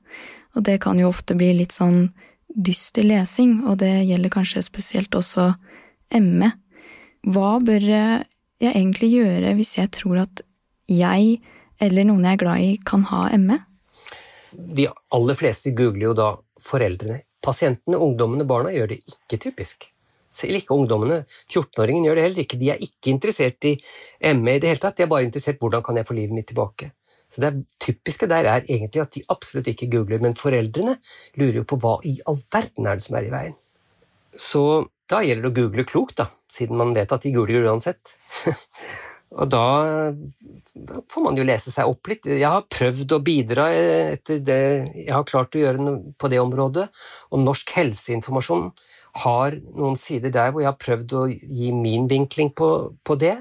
Og 0.57 0.65
det 0.65 0.79
kan 0.83 0.99
jo 0.99 1.11
ofte 1.11 1.37
bli 1.37 1.51
litt 1.59 1.75
sånn 1.75 2.07
dyster 2.47 3.05
lesing, 3.05 3.59
og 3.69 3.77
det 3.83 3.93
gjelder 4.07 4.33
kanskje 4.33 4.65
spesielt 4.65 5.13
også 5.15 5.51
ME. 6.23 6.49
Hva 7.27 7.57
bør 7.61 7.85
jeg 7.85 8.73
egentlig 8.73 9.11
gjøre 9.13 9.53
hvis 9.59 9.75
jeg 9.77 9.93
tror 9.99 10.23
at 10.23 10.41
jeg 10.89 11.37
eller 11.83 12.07
noen 12.07 12.25
jeg 12.25 12.37
er 12.37 12.41
glad 12.41 12.63
i, 12.63 12.71
kan 12.81 13.03
ha 13.11 13.27
ME? 13.37 13.59
De 14.57 14.87
aller 15.13 15.37
fleste 15.37 15.75
googler 15.77 16.09
jo 16.09 16.15
da 16.17 16.31
foreldrene. 16.63 17.21
Pasientene, 17.43 17.99
ungdommene, 18.01 18.47
barna 18.49 18.73
gjør 18.73 18.95
det 18.95 19.01
ikke 19.05 19.39
typisk. 19.45 19.91
Selv 20.37 20.59
ikke 20.59 20.77
ungdommene. 20.77 21.23
14-åringen 21.49 22.07
gjør 22.07 22.19
det 22.19 22.25
heller 22.27 22.45
ikke. 22.45 22.61
De 22.61 22.71
er 22.73 22.83
ikke 22.85 23.13
interessert 23.13 23.69
i 23.69 23.73
ME 24.37 24.57
i 24.57 24.61
det 24.61 24.71
hele 24.71 24.83
tatt, 24.83 24.97
de 24.99 25.07
er 25.07 25.11
bare 25.11 25.25
interessert 25.25 25.57
i 25.57 25.65
hvordan 25.65 25.85
kan 25.85 25.97
jeg 25.97 26.07
få 26.07 26.17
livet 26.17 26.37
mitt 26.37 26.49
tilbake. 26.51 26.91
Så 27.27 27.43
det 27.43 27.53
typiske 27.83 28.27
der 28.31 28.47
er 28.47 28.63
egentlig 28.63 29.01
at 29.03 29.15
de 29.15 29.25
absolutt 29.33 29.67
ikke 29.71 29.89
googler, 29.97 30.21
men 30.23 30.37
foreldrene 30.39 30.95
lurer 31.39 31.61
jo 31.61 31.65
på 31.67 31.79
hva 31.83 31.97
i 32.07 32.15
all 32.29 32.39
verden 32.53 32.87
er 32.87 32.99
det 32.99 33.07
som 33.07 33.17
er 33.19 33.27
i 33.27 33.33
veien. 33.33 33.57
Så 34.37 34.63
da 35.09 35.23
gjelder 35.25 35.47
det 35.47 35.51
å 35.51 35.57
google 35.57 35.85
klokt, 35.87 36.19
da, 36.21 36.27
siden 36.51 36.79
man 36.79 36.93
vet 36.95 37.11
at 37.11 37.25
de 37.25 37.33
googler 37.35 37.67
uansett. 37.67 38.15
Og 39.35 39.49
da, 39.51 39.61
da, 40.71 41.01
får 41.11 41.23
man 41.25 41.35
jo 41.35 41.43
lese 41.43 41.71
seg 41.73 41.89
opp 41.89 42.07
litt. 42.07 42.29
Jeg 42.29 42.47
har 42.47 42.63
prøvd 42.71 43.15
å 43.17 43.23
bidra 43.23 43.65
etter 43.75 44.39
det 44.39 44.59
jeg 44.93 45.11
har 45.11 45.25
klart 45.27 45.57
å 45.57 45.63
gjøre 45.65 45.95
på 46.15 46.29
det 46.31 46.39
området, 46.39 46.85
og 47.33 47.43
Norsk 47.43 47.73
helseinformasjon 47.75 48.69
har 49.23 49.57
noen 49.75 49.97
sider 49.99 50.33
der 50.33 50.51
hvor 50.51 50.63
jeg 50.63 50.69
har 50.69 50.81
prøvd 50.81 51.15
å 51.17 51.25
gi 51.29 51.71
min 51.75 52.07
vinkling 52.09 52.51
på, 52.57 52.69
på 53.05 53.17
det. 53.19 53.35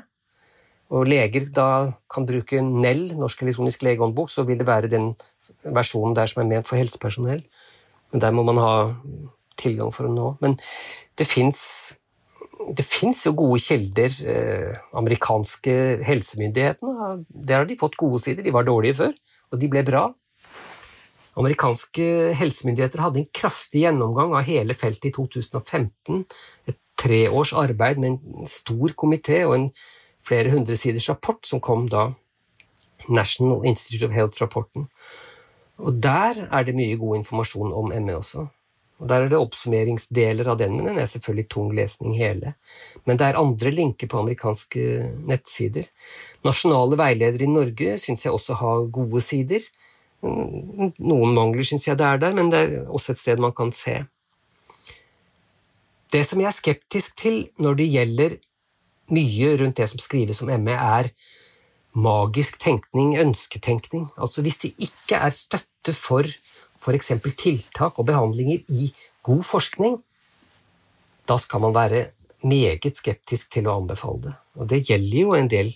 Og 0.94 1.08
leger 1.10 1.48
da 1.50 1.68
kan 2.12 2.26
bruke 2.28 2.60
NEL, 2.62 3.08
Norsk 3.18 3.42
elektronisk 3.42 3.82
legehåndbok, 3.82 4.30
så 4.30 4.44
vil 4.46 4.60
det 4.60 4.68
være 4.68 4.90
den 4.92 5.14
versjonen 5.64 6.14
der 6.14 6.30
som 6.30 6.44
er 6.44 6.50
ment 6.52 6.68
for 6.68 6.78
helsepersonell. 6.78 7.42
Men 8.14 8.22
der 8.22 8.34
må 8.36 8.44
man 8.46 8.60
ha 8.62 8.74
tilgang 9.58 9.90
for 9.94 10.06
å 10.06 10.12
nå. 10.12 10.28
Men 10.44 10.54
det 11.18 11.26
fins 11.26 13.24
jo 13.26 13.34
gode 13.34 13.58
kilder. 13.64 14.14
Eh, 14.30 14.76
amerikanske 14.96 15.74
helsemyndighetene 16.06 17.10
der 17.28 17.62
har 17.62 17.68
de 17.68 17.80
fått 17.80 17.98
gode 17.98 18.22
sider. 18.22 18.46
De 18.46 18.54
var 18.54 18.68
dårlige 18.68 19.00
før, 19.02 19.18
og 19.50 19.60
de 19.62 19.72
ble 19.72 19.82
bra. 19.86 20.06
Amerikanske 21.36 22.32
helsemyndigheter 22.38 23.02
hadde 23.04 23.20
en 23.20 23.30
kraftig 23.34 23.82
gjennomgang 23.84 24.32
av 24.38 24.46
hele 24.48 24.76
feltet 24.76 25.10
i 25.10 25.14
2015. 25.16 26.24
Et 26.70 26.78
treårs 26.96 27.52
arbeid 27.56 28.00
med 28.00 28.16
en 28.16 28.48
stor 28.48 28.94
komité 28.96 29.42
og 29.44 29.56
en 29.58 29.66
flere 30.26 30.50
hundre 30.54 30.78
siders 30.80 31.08
rapport 31.12 31.44
som 31.46 31.60
kom 31.62 31.86
da, 31.92 32.08
National 33.06 33.66
Institute 33.68 34.08
of 34.08 34.14
Health-rapporten. 34.16 34.88
Og 35.78 36.00
Der 36.02 36.48
er 36.50 36.64
det 36.64 36.74
mye 36.74 36.96
god 36.96 37.20
informasjon 37.20 37.72
om 37.72 37.92
ME 37.92 38.16
også. 38.16 38.46
Og 38.98 39.08
Der 39.08 39.22
er 39.22 39.28
det 39.28 39.38
oppsummeringsdeler 39.38 40.48
av 40.48 40.56
den, 40.58 40.76
men 40.76 40.86
den 40.88 40.98
er 40.98 41.06
selvfølgelig 41.10 41.48
tung 41.52 41.74
lesning 41.76 42.14
hele. 42.16 42.54
Men 43.04 43.18
det 43.18 43.26
er 43.26 43.38
andre 43.38 43.70
linker 43.70 44.08
på 44.08 44.22
amerikanske 44.22 44.84
nettsider. 45.28 45.84
Nasjonale 46.44 46.96
veiledere 46.96 47.44
i 47.44 47.52
Norge 47.52 47.98
syns 48.00 48.24
jeg 48.24 48.32
også 48.32 48.56
har 48.56 48.88
gode 48.88 49.20
sider. 49.20 49.60
Noen 50.24 51.34
mangler 51.36 51.66
syns 51.66 51.86
jeg 51.86 51.98
det 52.00 52.06
er 52.06 52.20
der, 52.22 52.34
men 52.34 52.50
det 52.52 52.60
er 52.60 52.76
også 52.88 53.12
et 53.12 53.20
sted 53.20 53.42
man 53.42 53.54
kan 53.56 53.72
se. 53.76 54.00
Det 56.12 56.22
som 56.26 56.40
jeg 56.40 56.48
er 56.48 56.56
skeptisk 56.56 57.16
til 57.18 57.48
når 57.60 57.80
det 57.80 57.88
gjelder 57.92 58.36
mye 59.12 59.50
rundt 59.60 59.78
det 59.78 59.88
som 59.90 60.02
skrives 60.02 60.42
om 60.42 60.50
ME, 60.62 60.74
er 60.74 61.10
magisk 61.96 62.58
tenkning, 62.60 63.16
ønsketenkning. 63.18 64.08
Altså 64.18 64.42
hvis 64.44 64.58
det 64.64 64.74
ikke 64.78 65.18
er 65.18 65.34
støtte 65.34 65.94
for 65.96 66.26
f.eks. 66.76 67.12
tiltak 67.38 67.98
og 67.98 68.06
behandlinger 68.06 68.64
i 68.68 68.90
god 69.26 69.42
forskning, 69.42 69.98
da 71.28 71.38
skal 71.40 71.60
man 71.64 71.74
være 71.74 72.06
meget 72.46 72.96
skeptisk 72.96 73.50
til 73.52 73.66
å 73.66 73.78
anbefale 73.80 74.28
det. 74.28 74.34
Og 74.56 74.68
det 74.70 74.84
gjelder 74.88 75.18
jo 75.18 75.34
en 75.34 75.50
del 75.50 75.72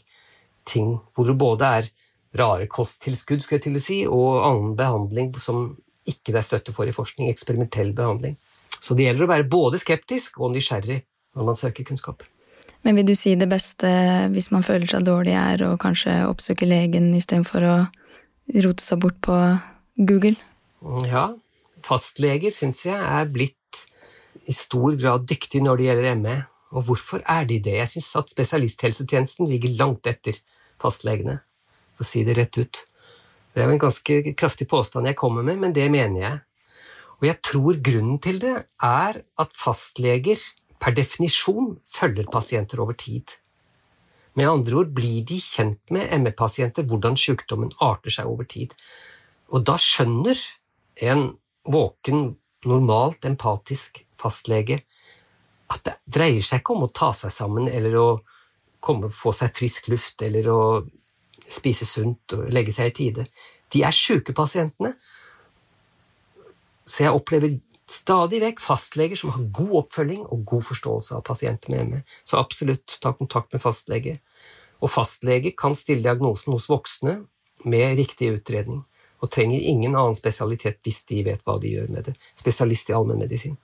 ting 0.68 0.98
hvor 1.14 1.26
det 1.26 1.38
både 1.40 1.70
er 1.80 1.90
rare 2.36 2.66
kosttilskudd 2.70 3.42
skulle 3.42 3.58
jeg 3.58 3.66
til 3.66 3.78
å 3.78 3.82
si, 3.82 4.00
og 4.06 4.42
annen 4.46 4.74
behandling 4.78 5.32
som 5.42 5.70
ikke 6.08 6.32
det 6.32 6.40
er 6.40 6.46
støtte 6.46 6.74
for 6.74 6.88
i 6.88 6.94
forskning, 6.94 7.30
eksperimentell 7.30 7.92
behandling. 7.96 8.36
Så 8.80 8.96
det 8.96 9.08
gjelder 9.08 9.26
å 9.26 9.32
være 9.32 9.48
både 9.50 9.80
skeptisk 9.80 10.38
og 10.40 10.54
nysgjerrig 10.54 11.02
når 11.36 11.48
man 11.50 11.58
søker 11.58 11.86
kunnskap. 11.86 12.24
Men 12.86 12.96
vil 12.96 13.10
du 13.10 13.14
si 13.18 13.34
det 13.36 13.50
beste 13.50 13.88
hvis 14.32 14.48
man 14.54 14.64
føler 14.64 14.88
seg 14.88 15.04
dårlig, 15.04 15.34
er 15.36 15.66
å 15.66 15.74
kanskje 15.80 16.22
oppsøke 16.30 16.68
legen 16.68 17.10
istedenfor 17.16 17.66
å 17.68 17.74
rote 18.64 18.84
seg 18.84 19.02
bort 19.02 19.18
på 19.26 19.36
Google? 20.00 20.38
Ja, 21.04 21.26
fastleger 21.84 22.54
syns 22.54 22.86
jeg 22.86 22.96
er 22.96 23.28
blitt 23.28 23.82
i 24.48 24.54
stor 24.56 24.96
grad 24.96 25.28
dyktig 25.28 25.60
når 25.66 25.76
det 25.76 25.90
gjelder 25.90 26.16
ME. 26.22 26.38
Og 26.70 26.86
hvorfor 26.86 27.22
er 27.28 27.44
de 27.50 27.58
det? 27.60 27.76
Jeg 27.82 27.92
syns 27.96 28.10
at 28.22 28.32
spesialisthelsetjenesten 28.32 29.48
ligger 29.50 29.76
langt 29.76 30.08
etter 30.08 30.38
fastlegene 30.80 31.40
å 32.00 32.06
si 32.06 32.24
det 32.26 32.36
rett 32.38 32.58
ut. 32.60 32.84
Det 33.50 33.62
er 33.62 33.68
jo 33.68 33.74
en 33.76 33.82
ganske 33.82 34.20
kraftig 34.38 34.68
påstand 34.70 35.10
jeg 35.10 35.18
kommer 35.18 35.44
med, 35.46 35.58
men 35.60 35.74
det 35.76 35.88
mener 35.92 36.20
jeg. 36.22 36.38
Og 37.20 37.28
jeg 37.28 37.40
tror 37.44 37.82
grunnen 37.84 38.18
til 38.22 38.40
det 38.40 38.56
er 38.86 39.20
at 39.20 39.56
fastleger 39.56 40.40
per 40.80 40.96
definisjon 40.96 41.74
følger 41.84 42.30
pasienter 42.32 42.80
over 42.80 42.96
tid. 42.96 43.36
Med 44.38 44.48
andre 44.48 44.80
ord 44.80 44.92
blir 44.96 45.24
de 45.26 45.36
kjent 45.42 45.80
med 45.92 46.08
ME-pasienter 46.22 46.86
hvordan 46.88 47.18
sykdommen 47.18 47.74
arter 47.82 48.14
seg 48.14 48.30
over 48.30 48.46
tid. 48.48 48.72
Og 49.50 49.66
da 49.66 49.76
skjønner 49.80 50.38
en 51.10 51.26
våken, 51.68 52.36
normalt 52.64 53.24
empatisk 53.24 54.02
fastlege 54.20 54.82
at 55.72 55.84
det 55.86 55.94
dreier 56.04 56.44
seg 56.44 56.60
ikke 56.60 56.74
om 56.76 56.84
å 56.84 56.92
ta 56.92 57.10
seg 57.16 57.32
sammen 57.32 57.68
eller 57.70 57.96
å 57.96 58.08
komme, 58.84 59.08
få 59.12 59.32
seg 59.36 59.54
frisk 59.56 59.88
luft 59.92 60.20
eller 60.26 60.48
å 60.52 60.60
spise 61.50 61.86
sunt 61.88 62.36
og 62.36 62.50
legge 62.52 62.74
seg 62.74 62.90
i 62.90 62.94
tide. 62.96 63.26
De 63.72 63.82
er 63.86 63.94
sjuke, 63.94 64.34
pasientene. 64.36 64.94
Så 66.86 67.04
jeg 67.04 67.14
opplever 67.14 67.58
stadig 67.90 68.40
vekk 68.42 68.62
fastleger 68.62 69.18
som 69.18 69.32
har 69.34 69.48
god 69.54 69.74
oppfølging 69.84 70.22
og 70.26 70.44
god 70.46 70.66
forståelse 70.68 71.16
av 71.18 71.24
pasienter 71.26 71.74
med 71.74 71.88
ME. 71.90 72.02
Så 72.24 72.38
absolutt 72.38 72.98
ta 73.02 73.12
kontakt 73.18 73.52
med 73.54 73.62
fastlege. 73.62 74.18
Og 74.80 74.90
fastlege 74.90 75.52
kan 75.58 75.74
stille 75.76 76.04
diagnosen 76.06 76.54
hos 76.54 76.70
voksne 76.70 77.20
med 77.68 77.98
riktig 77.98 78.30
utredning, 78.38 78.84
og 79.20 79.30
trenger 79.34 79.60
ingen 79.60 79.94
annen 79.94 80.16
spesialitet 80.16 80.78
hvis 80.86 81.02
de 81.10 81.24
vet 81.26 81.42
hva 81.44 81.58
de 81.60 81.74
gjør 81.74 81.90
med 81.92 82.08
det. 82.08 82.14
Spesialist 82.38 82.88
i 82.88 82.96
allmennmedisin. 82.96 83.58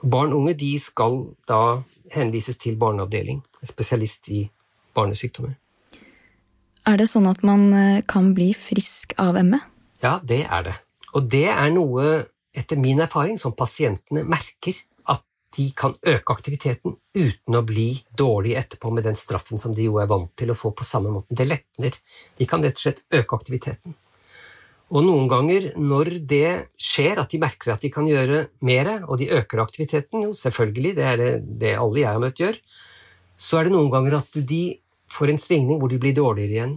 Barn 0.00 0.32
og 0.32 0.44
unge 0.44 0.54
de 0.56 0.70
skal 0.80 1.18
da 1.48 1.82
henvises 2.14 2.56
til 2.60 2.78
barneavdeling, 2.80 3.42
spesialist 3.66 4.30
i 4.32 4.44
barnesykdommer. 4.96 5.56
Er 6.88 7.00
det 7.00 7.10
sånn 7.10 7.28
at 7.28 7.42
man 7.46 7.70
eh, 7.76 8.02
kan 8.08 8.32
bli 8.36 8.50
frisk 8.56 9.12
av 9.20 9.38
ME? 9.44 9.60
Ja, 10.00 10.18
det 10.24 10.44
er 10.46 10.64
det. 10.66 10.76
Og 11.16 11.26
det 11.28 11.48
er 11.52 11.72
noe 11.74 12.06
etter 12.56 12.80
min 12.80 13.02
erfaring, 13.02 13.38
som 13.38 13.54
pasientene 13.56 14.24
merker 14.26 14.78
at 15.12 15.22
de 15.56 15.68
kan 15.76 15.94
øke 15.94 16.34
aktiviteten 16.34 16.96
uten 17.14 17.58
å 17.58 17.64
bli 17.66 17.92
dårlige 18.16 18.62
etterpå 18.62 18.92
med 18.94 19.06
den 19.06 19.18
straffen 19.18 19.60
som 19.60 19.74
de 19.76 19.86
jo 19.88 19.98
er 20.02 20.08
vant 20.10 20.30
til 20.38 20.52
å 20.52 20.58
få 20.58 20.72
på 20.76 20.86
samme 20.86 21.12
måte. 21.14 21.36
Det 21.36 21.46
letner. 21.46 21.98
De 22.38 22.48
kan 22.48 22.62
rett 22.64 22.78
og 22.78 22.86
slett 22.86 23.04
øke 23.20 23.38
aktiviteten. 23.38 23.96
Og 24.90 25.04
noen 25.06 25.28
ganger 25.30 25.68
når 25.78 26.16
det 26.26 26.72
skjer, 26.80 27.20
at 27.22 27.30
de 27.30 27.38
merker 27.42 27.76
at 27.76 27.84
de 27.84 27.92
kan 27.94 28.08
gjøre 28.10 28.48
mer, 28.66 28.96
og 29.06 29.20
de 29.20 29.28
øker 29.36 29.62
aktiviteten, 29.62 30.24
jo 30.26 30.32
selvfølgelig, 30.34 30.94
det 30.96 31.04
er 31.06 31.20
det, 31.20 31.32
det 31.60 31.76
alle 31.78 32.02
jeg 32.02 32.10
har 32.10 32.22
møtt 32.22 32.42
gjør, 32.42 32.58
så 33.40 33.60
er 33.60 33.68
det 33.68 33.74
noen 33.76 33.92
ganger 33.92 34.18
at 34.18 34.40
de 34.50 34.64
får 35.10 35.32
en 35.32 35.42
svingning 35.42 35.80
hvor 35.80 35.90
de 35.90 35.98
blir 36.00 36.14
dårligere 36.16 36.56
igjen, 36.56 36.76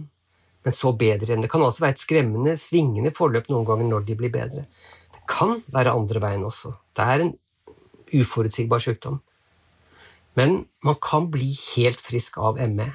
men 0.64 0.76
så 0.76 0.92
bedre 0.96 1.28
igjen. 1.28 1.44
Det 1.44 1.50
kan 1.52 1.62
altså 1.62 1.84
være 1.84 1.96
et 1.96 2.02
skremmende, 2.02 2.56
svingende 2.60 3.12
forløp 3.14 3.50
noen 3.52 3.66
ganger 3.68 3.88
når 3.90 4.08
de 4.08 4.18
blir 4.18 4.32
bedre. 4.34 4.66
Det 5.14 5.22
kan 5.30 5.58
være 5.72 5.94
andre 5.94 6.22
veien 6.24 6.46
også. 6.46 6.74
Det 6.96 7.06
er 7.14 7.24
en 7.24 7.32
uforutsigbar 8.14 8.82
sykdom. 8.82 9.20
Men 10.34 10.64
man 10.82 10.98
kan 11.02 11.28
bli 11.30 11.52
helt 11.76 12.00
frisk 12.02 12.38
av 12.42 12.58
ME. 12.70 12.88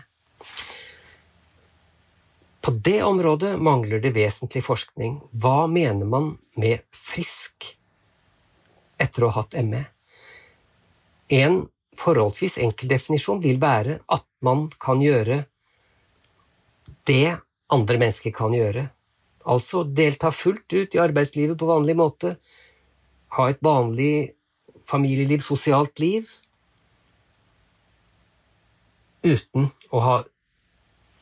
På 2.60 2.74
det 2.76 3.00
området 3.06 3.56
mangler 3.64 4.02
det 4.04 4.12
vesentlig 4.18 4.66
forskning. 4.66 5.20
Hva 5.32 5.64
mener 5.72 6.10
man 6.10 6.34
med 6.60 6.84
frisk 6.92 7.72
etter 9.00 9.26
å 9.26 9.32
ha 9.32 9.42
hatt 9.42 9.56
ME? 9.64 9.86
En 11.32 11.62
forholdsvis 12.00 12.58
enkel 12.64 12.92
definisjon 12.92 13.42
vil 13.44 13.60
være 13.62 14.00
at 14.08 14.26
man 14.46 14.68
kan 14.82 15.02
gjøre 15.04 15.44
det 17.10 17.38
andre 17.74 18.00
mennesker 18.02 18.34
kan 18.36 18.54
gjøre. 18.56 18.88
Altså 19.50 19.84
delta 19.84 20.32
fullt 20.34 20.74
ut 20.74 20.96
i 20.96 21.02
arbeidslivet 21.02 21.58
på 21.58 21.70
vanlig 21.70 21.96
måte, 21.98 22.36
ha 23.38 23.48
et 23.50 23.62
vanlig 23.66 24.34
familieliv, 24.90 25.42
sosialt 25.46 26.02
liv, 26.02 26.30
uten 29.24 29.68
å 29.94 30.02
ha 30.02 30.16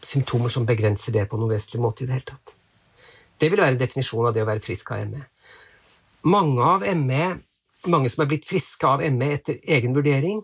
symptomer 0.06 0.54
som 0.54 0.68
begrenser 0.68 1.16
det 1.16 1.26
på 1.30 1.40
noen 1.40 1.56
vesentlig 1.56 1.82
måte 1.84 2.04
i 2.04 2.08
det 2.08 2.18
hele 2.18 2.30
tatt. 2.32 2.54
Det 3.38 3.50
vil 3.52 3.62
være 3.62 3.80
definisjonen 3.80 4.30
av 4.30 4.36
det 4.36 4.44
å 4.46 4.50
være 4.50 4.64
frisk 4.64 4.92
av 4.94 5.04
ME. 5.10 5.24
Mange, 6.28 6.64
av 6.64 6.86
ME, 6.98 7.38
mange 7.92 8.10
som 8.12 8.24
er 8.24 8.30
blitt 8.32 8.48
friske 8.48 8.88
av 8.88 9.04
ME 9.14 9.34
etter 9.36 9.60
egen 9.78 9.96
vurdering, 9.98 10.42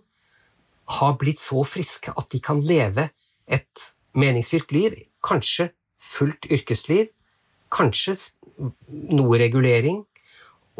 har 0.86 1.18
blitt 1.20 1.40
så 1.40 1.64
friske 1.68 2.14
at 2.16 2.30
de 2.32 2.40
kan 2.44 2.60
leve 2.62 3.10
et 3.48 3.86
meningsfylt 4.14 4.72
liv, 4.76 4.96
kanskje 5.24 5.72
fullt 6.00 6.48
yrkesliv, 6.52 7.08
kanskje 7.74 8.18
noe 9.14 9.40
regulering, 9.42 10.04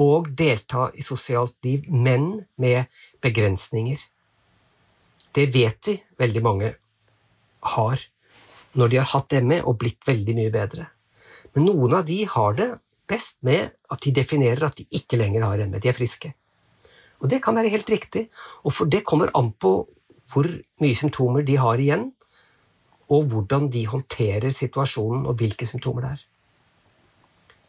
og 0.02 0.32
delta 0.38 0.88
i 0.98 1.04
sosialt 1.06 1.56
liv, 1.66 1.86
men 1.90 2.46
med 2.58 2.90
begrensninger. 3.22 4.00
Det 5.34 5.48
vet 5.54 5.88
vi 5.88 5.98
veldig 6.18 6.44
mange 6.46 6.74
har 7.74 8.02
når 8.74 8.90
de 8.90 8.98
har 8.98 9.10
hatt 9.14 9.36
ME 9.46 9.60
og 9.62 9.78
blitt 9.82 10.02
veldig 10.08 10.36
mye 10.38 10.54
bedre. 10.54 10.88
Men 11.54 11.68
noen 11.70 11.94
av 12.00 12.08
de 12.08 12.24
har 12.26 12.56
det 12.58 12.70
best 13.10 13.38
med 13.46 13.70
at 13.94 14.02
de 14.02 14.14
definerer 14.16 14.66
at 14.66 14.80
de 14.80 14.88
ikke 14.98 15.20
lenger 15.20 15.46
har 15.46 15.62
ME, 15.68 15.82
de 15.82 15.92
er 15.92 15.98
friske. 15.98 16.34
Og 17.24 17.32
det 17.32 17.40
kan 17.44 17.56
være 17.56 17.72
helt 17.72 17.90
riktig, 17.90 18.28
og 18.64 18.76
for 18.76 18.90
det 18.92 19.06
kommer 19.08 19.32
an 19.38 19.54
på 19.56 19.72
hvor 20.34 20.50
mye 20.82 20.98
symptomer 20.98 21.46
de 21.48 21.56
har 21.60 21.80
igjen, 21.80 22.10
og 23.12 23.28
hvordan 23.32 23.70
de 23.72 23.86
håndterer 23.88 24.52
situasjonen 24.52 25.26
og 25.30 25.38
hvilke 25.40 25.68
symptomer 25.68 26.04
det 26.04 26.12
er. 26.12 26.24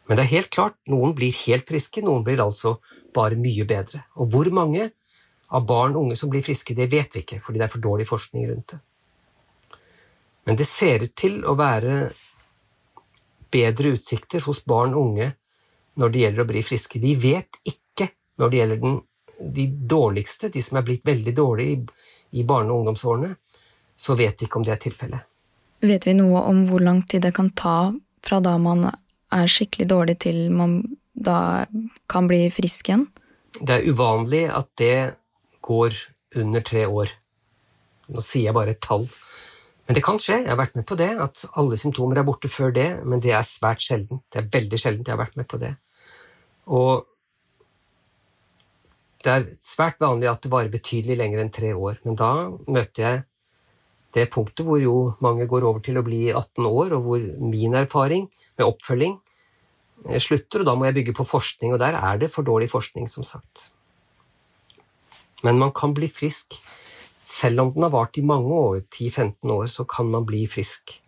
Men 0.05 0.17
det 0.17 0.25
er 0.25 0.33
helt 0.35 0.51
klart, 0.53 0.75
noen 0.91 1.15
blir 1.17 1.33
helt 1.45 1.67
friske, 1.69 2.03
noen 2.05 2.23
blir 2.25 2.41
altså 2.43 2.75
bare 3.15 3.39
mye 3.39 3.65
bedre. 3.67 4.03
Og 4.21 4.29
hvor 4.33 4.49
mange 4.53 4.89
av 5.49 5.65
barn 5.67 5.95
og 5.95 6.05
unge 6.05 6.17
som 6.19 6.29
blir 6.29 6.43
friske, 6.45 6.75
det 6.77 6.91
vet 6.91 7.15
vi 7.15 7.23
ikke, 7.23 7.39
fordi 7.41 7.61
det 7.61 7.67
er 7.67 7.73
for 7.73 7.83
dårlig 7.83 8.07
forskning 8.09 8.45
rundt 8.51 8.75
det. 8.75 8.81
Men 10.45 10.59
det 10.59 10.67
ser 10.69 11.07
ut 11.07 11.15
til 11.17 11.39
å 11.47 11.55
være 11.57 12.11
bedre 13.55 13.95
utsikter 13.95 14.43
hos 14.45 14.61
barn 14.67 14.93
og 14.93 15.09
unge 15.09 15.31
når 15.97 16.11
det 16.11 16.21
gjelder 16.21 16.43
å 16.43 16.49
bli 16.49 16.63
friske. 16.65 17.01
Vi 17.01 17.15
vet 17.17 17.61
ikke 17.65 18.11
når 18.41 18.51
det 18.51 18.59
gjelder 18.59 18.81
den, 18.83 18.99
de 19.39 19.67
dårligste, 19.67 20.49
de 20.49 20.61
som 20.63 20.79
er 20.79 20.85
blitt 20.87 21.05
veldig 21.07 21.33
dårlige 21.35 21.75
i, 21.75 22.03
i 22.41 22.43
barne- 22.47 22.71
og 22.71 22.83
ungdomsårene, 22.83 23.35
så 23.95 24.15
vet 24.15 24.41
vi 24.41 24.47
ikke 24.47 24.59
om 24.59 24.67
det 24.67 24.75
er 24.75 24.83
tilfellet. 24.83 25.27
Vet 25.85 26.07
vi 26.07 26.15
noe 26.17 26.41
om 26.49 26.65
hvor 26.69 26.83
lang 26.83 27.03
tid 27.07 27.25
det 27.25 27.35
kan 27.35 27.51
ta 27.55 27.93
fra 28.25 28.39
da 28.43 28.55
man 28.61 28.87
er 28.87 29.51
skikkelig 29.51 29.87
dårlig 29.91 30.17
til 30.25 30.47
man 30.55 30.79
da 31.15 31.65
kan 32.11 32.27
bli 32.27 32.47
frisk 32.53 32.89
igjen? 32.89 33.05
Det 33.55 33.77
er 33.77 33.87
uvanlig 33.87 34.45
at 34.51 34.67
det 34.79 34.97
går 35.63 35.95
under 36.35 36.65
tre 36.65 36.83
år. 36.87 37.13
Nå 38.11 38.21
sier 38.21 38.49
jeg 38.49 38.57
bare 38.57 38.75
et 38.75 38.83
tall. 38.83 39.07
Men 39.85 39.97
det 39.97 40.03
kan 40.05 40.17
skje, 40.21 40.41
jeg 40.41 40.49
har 40.49 40.59
vært 40.59 40.75
med 40.77 40.85
på 40.89 40.97
det, 40.97 41.11
at 41.21 41.43
alle 41.61 41.77
symptomer 41.77 42.19
er 42.19 42.25
borte 42.27 42.49
før 42.49 42.73
det, 42.73 42.87
men 43.05 43.21
det 43.21 43.35
er 43.37 43.45
svært 43.45 43.83
sjeldent. 43.85 44.23
Det 44.33 44.41
er 44.41 44.49
veldig 44.53 44.79
sjeldent 44.81 45.07
jeg 45.07 45.13
har 45.13 45.21
vært 45.21 45.37
med 45.37 45.47
på 45.49 45.59
det. 45.61 45.75
Og 46.73 47.05
det 49.25 49.33
er 49.33 49.45
svært 49.57 50.01
vanlig 50.03 50.29
at 50.29 50.43
det 50.43 50.51
varer 50.53 50.71
betydelig 50.73 51.17
lenger 51.19 51.41
enn 51.41 51.53
tre 51.53 51.73
år, 51.73 51.99
men 52.05 52.17
da 52.19 52.31
møtte 52.69 53.03
jeg 53.03 53.23
det 54.15 54.29
punktet 54.31 54.63
hvor 54.67 54.79
jo 54.79 54.95
mange 55.25 55.47
går 55.49 55.65
over 55.67 55.81
til 55.83 55.99
å 55.99 56.05
bli 56.05 56.29
18 56.29 56.63
år, 56.69 56.93
og 56.95 57.07
hvor 57.07 57.23
min 57.41 57.75
erfaring 57.75 58.29
med 58.55 58.67
oppfølging 58.67 59.17
slutter, 60.21 60.61
og 60.61 60.69
da 60.69 60.75
må 60.77 60.87
jeg 60.87 60.97
bygge 60.99 61.15
på 61.17 61.25
forskning, 61.27 61.73
og 61.73 61.81
der 61.81 61.97
er 61.97 62.21
det 62.21 62.29
for 62.31 62.47
dårlig 62.47 62.69
forskning, 62.71 63.09
som 63.11 63.25
sagt. 63.27 63.69
Men 65.43 65.59
man 65.59 65.73
kan 65.75 65.93
bli 65.97 66.07
frisk 66.11 66.55
selv 67.25 67.63
om 67.63 67.71
den 67.73 67.83
har 67.87 67.93
vart 67.93 68.19
i 68.19 68.25
mange 68.25 68.53
år, 68.53 68.83
10-15 68.93 69.49
år, 69.49 69.65
så 69.71 69.83
kan 69.89 70.09
man 70.13 70.27
bli 70.29 70.43
frisk. 70.49 70.99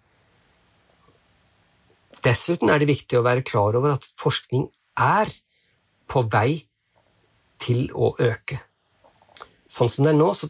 Dessuten 2.26 2.72
er 2.74 2.82
det 2.82 2.89
viktig 2.89 3.20
å 3.20 3.26
være 3.26 3.45
klar 3.45 3.78
over 3.78 3.93
at 3.93 4.07
forskning 4.18 4.65
er 4.97 5.30
på 6.09 6.24
vei 6.34 6.66
til 7.61 7.89
å 7.93 8.13
øke. 8.19 8.59
Sånn 9.67 9.91
som 9.91 10.05
det 10.05 10.13
er 10.13 10.19
nå, 10.19 10.29
så 10.33 10.49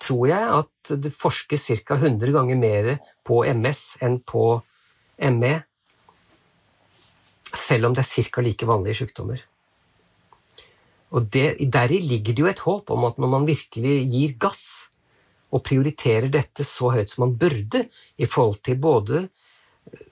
tror 0.00 0.28
jeg 0.30 0.52
at 0.60 0.94
det 1.02 1.12
forskes 1.12 1.66
ca. 1.84 1.98
100 1.98 2.32
ganger 2.34 2.60
mer 2.60 2.90
på 3.26 3.42
MS 3.44 3.82
enn 4.04 4.20
på 4.24 4.46
ME, 5.34 5.54
selv 7.54 7.88
om 7.88 7.96
det 7.96 8.04
er 8.04 8.30
ca. 8.30 8.44
like 8.44 8.66
vanlige 8.66 9.02
sykdommer. 9.02 9.44
Og 11.14 11.28
Deri 11.30 12.00
ligger 12.02 12.34
det 12.34 12.42
jo 12.42 12.50
et 12.50 12.64
håp 12.64 12.90
om 12.90 13.06
at 13.06 13.20
når 13.22 13.30
man 13.36 13.46
virkelig 13.46 14.00
gir 14.10 14.34
gass, 14.40 14.90
og 15.54 15.62
prioriterer 15.62 16.32
dette 16.34 16.64
så 16.66 16.90
høyt 16.90 17.12
som 17.12 17.28
man 17.28 17.36
burde 17.38 17.84
i 18.18 18.26
forhold 18.26 18.58
til 18.66 18.80
både 18.82 19.20
eh, 19.20 20.08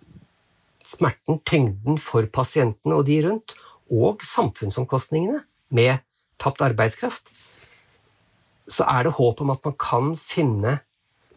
smerten, 0.86 1.40
tyngden 1.42 1.98
for 1.98 2.28
pasientene 2.30 3.00
og 3.00 3.08
de 3.08 3.18
rundt, 3.26 3.56
og 3.90 4.22
samfunnsomkostningene 4.22 5.42
med 5.74 5.98
tapt 6.42 6.64
arbeidskraft, 6.64 7.30
så 8.70 8.86
er 8.88 9.06
det 9.06 9.16
håp 9.18 9.42
om 9.42 9.52
at 9.54 9.64
man 9.66 9.76
kan 9.78 10.12
finne 10.18 10.80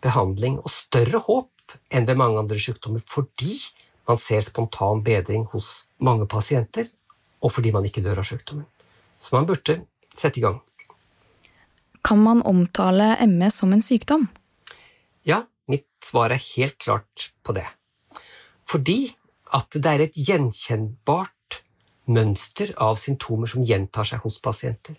behandling, 0.04 0.60
og 0.62 0.72
større 0.72 1.22
håp 1.26 1.78
enn 1.94 2.06
ved 2.06 2.20
mange 2.20 2.40
andre 2.42 2.60
sykdommer, 2.62 3.02
fordi 3.06 3.58
man 4.06 4.20
ser 4.22 4.44
spontan 4.46 5.02
bedring 5.06 5.48
hos 5.54 5.88
mange 5.98 6.28
pasienter, 6.30 6.90
og 7.42 7.54
fordi 7.54 7.74
man 7.74 7.86
ikke 7.88 8.04
dør 8.06 8.22
av 8.22 8.30
sykdommen. 8.30 8.68
Så 9.20 9.34
man 9.36 9.48
burde 9.50 9.80
sette 10.16 10.40
i 10.40 10.46
gang. 10.46 10.60
Kan 12.06 12.22
man 12.22 12.44
omtale 12.46 13.16
ME 13.32 13.50
som 13.50 13.74
en 13.74 13.82
sykdom? 13.82 14.28
Ja, 15.26 15.46
mitt 15.72 15.90
svar 16.06 16.34
er 16.34 16.42
helt 16.54 16.78
klart 16.78 17.32
på 17.42 17.56
det. 17.58 17.66
Fordi 18.66 19.16
at 19.56 19.74
det 19.74 19.90
er 19.90 20.04
et 20.06 20.20
gjenkjennbart 20.28 21.34
mønster 22.12 22.74
av 22.82 22.98
symptomer 23.02 23.50
som 23.50 23.66
gjentar 23.66 24.08
seg 24.08 24.24
hos 24.26 24.38
pasienter. 24.44 24.98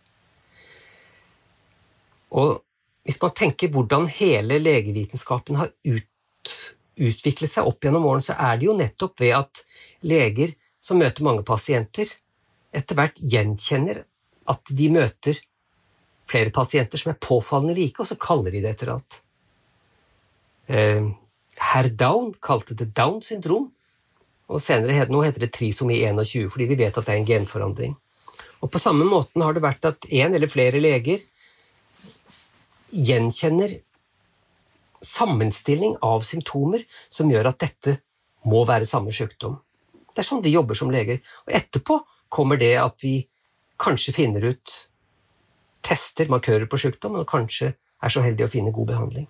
Og 2.34 2.58
hvis 3.06 3.20
man 3.22 3.34
tenker 3.38 3.70
hvordan 3.72 4.08
hele 4.10 4.58
legevitenskapen 4.58 5.58
har 5.60 5.70
ut, 5.86 6.54
utviklet 6.96 7.52
seg 7.52 7.68
opp 7.68 7.84
gjennom 7.84 8.06
årene, 8.08 8.26
så 8.26 8.34
er 8.34 8.58
det 8.58 8.66
jo 8.68 8.78
nettopp 8.78 9.20
ved 9.22 9.36
at 9.38 9.62
leger 10.06 10.56
som 10.82 10.98
møter 11.02 11.26
mange 11.26 11.44
pasienter, 11.46 12.10
etter 12.74 12.98
hvert 12.98 13.20
gjenkjenner 13.22 14.02
at 14.50 14.74
de 14.78 14.88
møter 14.92 15.38
flere 16.26 16.50
pasienter 16.54 16.98
som 17.00 17.12
er 17.12 17.22
påfallende 17.22 17.76
like, 17.78 18.02
og 18.02 18.08
så 18.08 18.18
kaller 18.18 18.54
de 18.54 18.62
det 18.64 18.74
et 18.74 18.82
eller 18.82 18.96
annet. 18.96 19.20
Eh, 20.66 21.08
Herr 21.70 21.88
Down 21.88 22.32
kalte 22.42 22.74
det 22.78 22.90
Down 22.96 23.22
syndrom, 23.22 23.70
og 24.46 24.62
senere 24.62 25.06
nå 25.10 25.22
heter 25.24 25.46
det 25.46 25.52
trisomi 25.54 25.98
21, 26.04 26.50
fordi 26.52 26.68
vi 26.70 26.78
vet 26.78 26.96
at 26.96 27.06
det 27.06 27.14
er 27.14 27.20
en 27.20 27.30
genforandring. 27.30 27.96
Og 28.62 28.70
På 28.72 28.80
samme 28.80 29.04
måten 29.04 29.42
har 29.42 29.54
det 29.54 29.64
vært 29.64 29.84
at 29.84 30.06
én 30.08 30.34
eller 30.34 30.50
flere 30.50 30.80
leger 30.80 31.20
gjenkjenner 32.90 33.76
sammenstilling 35.04 35.96
av 36.02 36.24
symptomer 36.26 36.86
som 37.12 37.30
gjør 37.30 37.50
at 37.50 37.60
dette 37.62 37.98
må 38.46 38.64
være 38.66 38.88
samme 38.88 39.12
sykdom. 39.14 39.58
Det 40.14 40.22
er 40.22 40.28
sånn 40.30 40.42
vi 40.42 40.54
jobber 40.54 40.78
som 40.78 40.90
leger. 40.90 41.20
Og 41.46 41.54
etterpå 41.58 41.98
kommer 42.32 42.58
det 42.60 42.72
at 42.80 43.02
vi 43.04 43.18
kanskje 43.82 44.14
finner 44.16 44.46
ut 44.48 44.76
tester, 45.86 46.30
markører 46.32 46.66
på 46.70 46.80
sykdom, 46.80 47.20
og 47.20 47.28
kanskje 47.28 47.74
er 47.76 48.12
så 48.12 48.22
heldig 48.24 48.46
å 48.46 48.50
finne 48.50 48.74
god 48.74 48.90
behandling. 48.94 49.28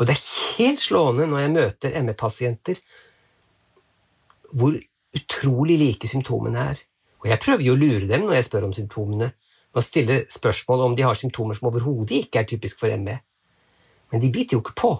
Og 0.00 0.08
det 0.08 0.16
er 0.16 0.26
helt 0.58 0.82
slående 0.82 1.28
når 1.30 1.44
jeg 1.44 1.54
møter 1.54 1.96
ME-pasienter, 2.02 2.80
hvor 4.52 4.76
utrolig 5.16 5.78
like 5.80 6.08
symptomene 6.08 6.66
er. 6.72 6.82
Og 7.22 7.30
jeg 7.30 7.40
prøver 7.42 7.64
jo 7.66 7.76
å 7.76 7.80
lure 7.80 8.08
dem 8.08 8.26
når 8.26 8.38
jeg 8.38 8.48
spør 8.48 8.68
om 8.68 8.74
symptomene, 8.76 9.32
ved 9.72 9.80
å 9.80 9.84
stille 9.84 10.18
spørsmål 10.32 10.86
om 10.86 10.96
de 10.96 11.04
har 11.06 11.16
symptomer 11.16 11.56
som 11.56 11.70
overhodet 11.70 12.26
ikke 12.26 12.42
er 12.42 12.48
typisk 12.48 12.82
for 12.82 12.92
ME. 13.00 13.16
Men 14.12 14.20
de 14.20 14.28
biter 14.32 14.58
jo 14.58 14.62
ikke 14.62 14.76
på. 14.76 14.92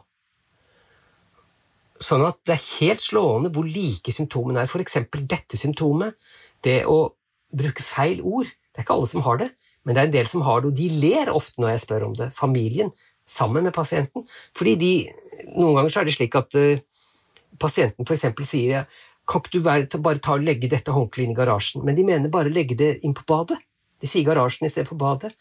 Sånn 2.03 2.24
at 2.26 2.38
det 2.48 2.57
er 2.57 2.68
helt 2.80 3.03
slående 3.05 3.53
hvor 3.53 3.68
like 3.68 4.14
symptomene 4.14 4.64
er. 4.64 4.78
Eksempel 4.80 5.26
dette 5.28 5.61
symptomet, 5.61 6.16
det 6.64 6.82
å 6.88 7.12
bruke 7.53 7.84
feil 7.84 8.22
ord. 8.24 8.48
Det 8.48 8.80
er 8.80 8.86
ikke 8.86 8.96
alle 8.96 9.11
som 9.11 9.24
har 9.26 9.42
det, 9.42 9.50
men 9.84 9.94
det 9.94 10.00
er 10.00 10.09
en 10.09 10.14
del 10.14 10.30
som 10.30 10.44
har 10.46 10.62
det, 10.62 10.70
og 10.70 10.78
de 10.78 10.88
ler 11.03 11.28
ofte 11.28 11.61
når 11.61 11.74
jeg 11.74 11.82
spør 11.84 12.07
om 12.09 12.16
det. 12.16 12.30
Familien 12.32 12.92
sammen 13.28 13.66
med 13.66 13.74
pasienten. 13.76 14.24
Fordi 14.57 14.76
de, 14.80 14.94
Noen 15.53 15.74
ganger 15.74 15.92
så 15.92 16.00
er 16.00 16.07
det 16.09 16.14
slik 16.14 16.36
at 16.38 16.55
uh, 16.57 16.80
pasienten 17.61 18.07
f.eks. 18.07 18.28
sier 18.46 18.86
kan 19.28 19.42
ikke 19.42 19.58
du 19.58 20.00
bare 20.02 20.18
ta 20.18 20.34
og 20.34 20.44
legge 20.44 20.70
dette 20.70 20.94
håndkleet 20.94 21.28
inn 21.28 21.34
i 21.34 21.38
garasjen? 21.38 21.84
Men 21.86 21.96
de 21.98 22.04
mener 22.06 22.32
bare 22.32 22.52
legge 22.52 22.76
det 22.78 22.96
inn 23.06 23.14
på 23.14 23.26
badet. 23.28 23.60
De 24.02 24.10
sier 24.10 24.26
garasjen 24.26 24.66
istedenfor 24.66 24.98
badet. 24.98 25.32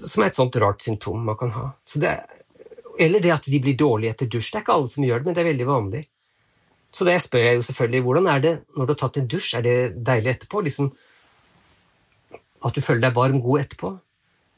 Som 0.00 0.22
er 0.22 0.30
et 0.30 0.38
sånt 0.38 0.56
rart 0.62 0.84
symptom 0.84 1.24
man 1.26 1.36
kan 1.38 1.52
ha. 1.56 1.66
Det, 1.92 2.12
eller 3.02 3.22
det 3.22 3.34
at 3.34 3.48
de 3.50 3.60
blir 3.62 3.76
dårlige 3.76 4.14
etter 4.14 4.30
dusj. 4.30 4.52
Det 4.52 4.60
er 4.60 4.64
ikke 4.64 4.78
alle 4.78 4.92
som 4.92 5.04
gjør 5.04 5.20
det, 5.20 5.28
men 5.28 5.36
det 5.36 5.42
er 5.42 5.50
veldig 5.50 5.68
vanlig. 5.68 6.02
Så 6.96 7.04
det 7.04 7.18
spør 7.20 7.44
jeg 7.44 7.58
jo 7.58 7.66
selvfølgelig 7.66 8.06
hvordan 8.06 8.30
er 8.32 8.42
det 8.44 8.54
når 8.76 8.86
du 8.86 8.94
har 8.94 9.00
tatt 9.02 9.20
en 9.20 9.28
dusj, 9.28 9.50
er 9.58 9.66
det 9.66 9.76
deilig 10.06 10.32
etterpå? 10.32 10.62
Liksom, 10.64 10.90
at 12.64 12.76
du 12.76 12.80
føler 12.80 13.04
deg 13.04 13.16
varm, 13.18 13.42
god 13.44 13.66
etterpå? 13.66 13.92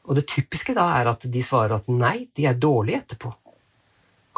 Og 0.09 0.16
det 0.16 0.28
typiske 0.30 0.76
da 0.76 0.86
er 1.01 1.11
at 1.11 1.26
de 1.26 1.42
svarer 1.44 1.74
at 1.76 1.88
nei, 1.90 2.28
de 2.36 2.46
er 2.46 2.57
dårlige 2.57 3.03
etterpå. 3.03 3.32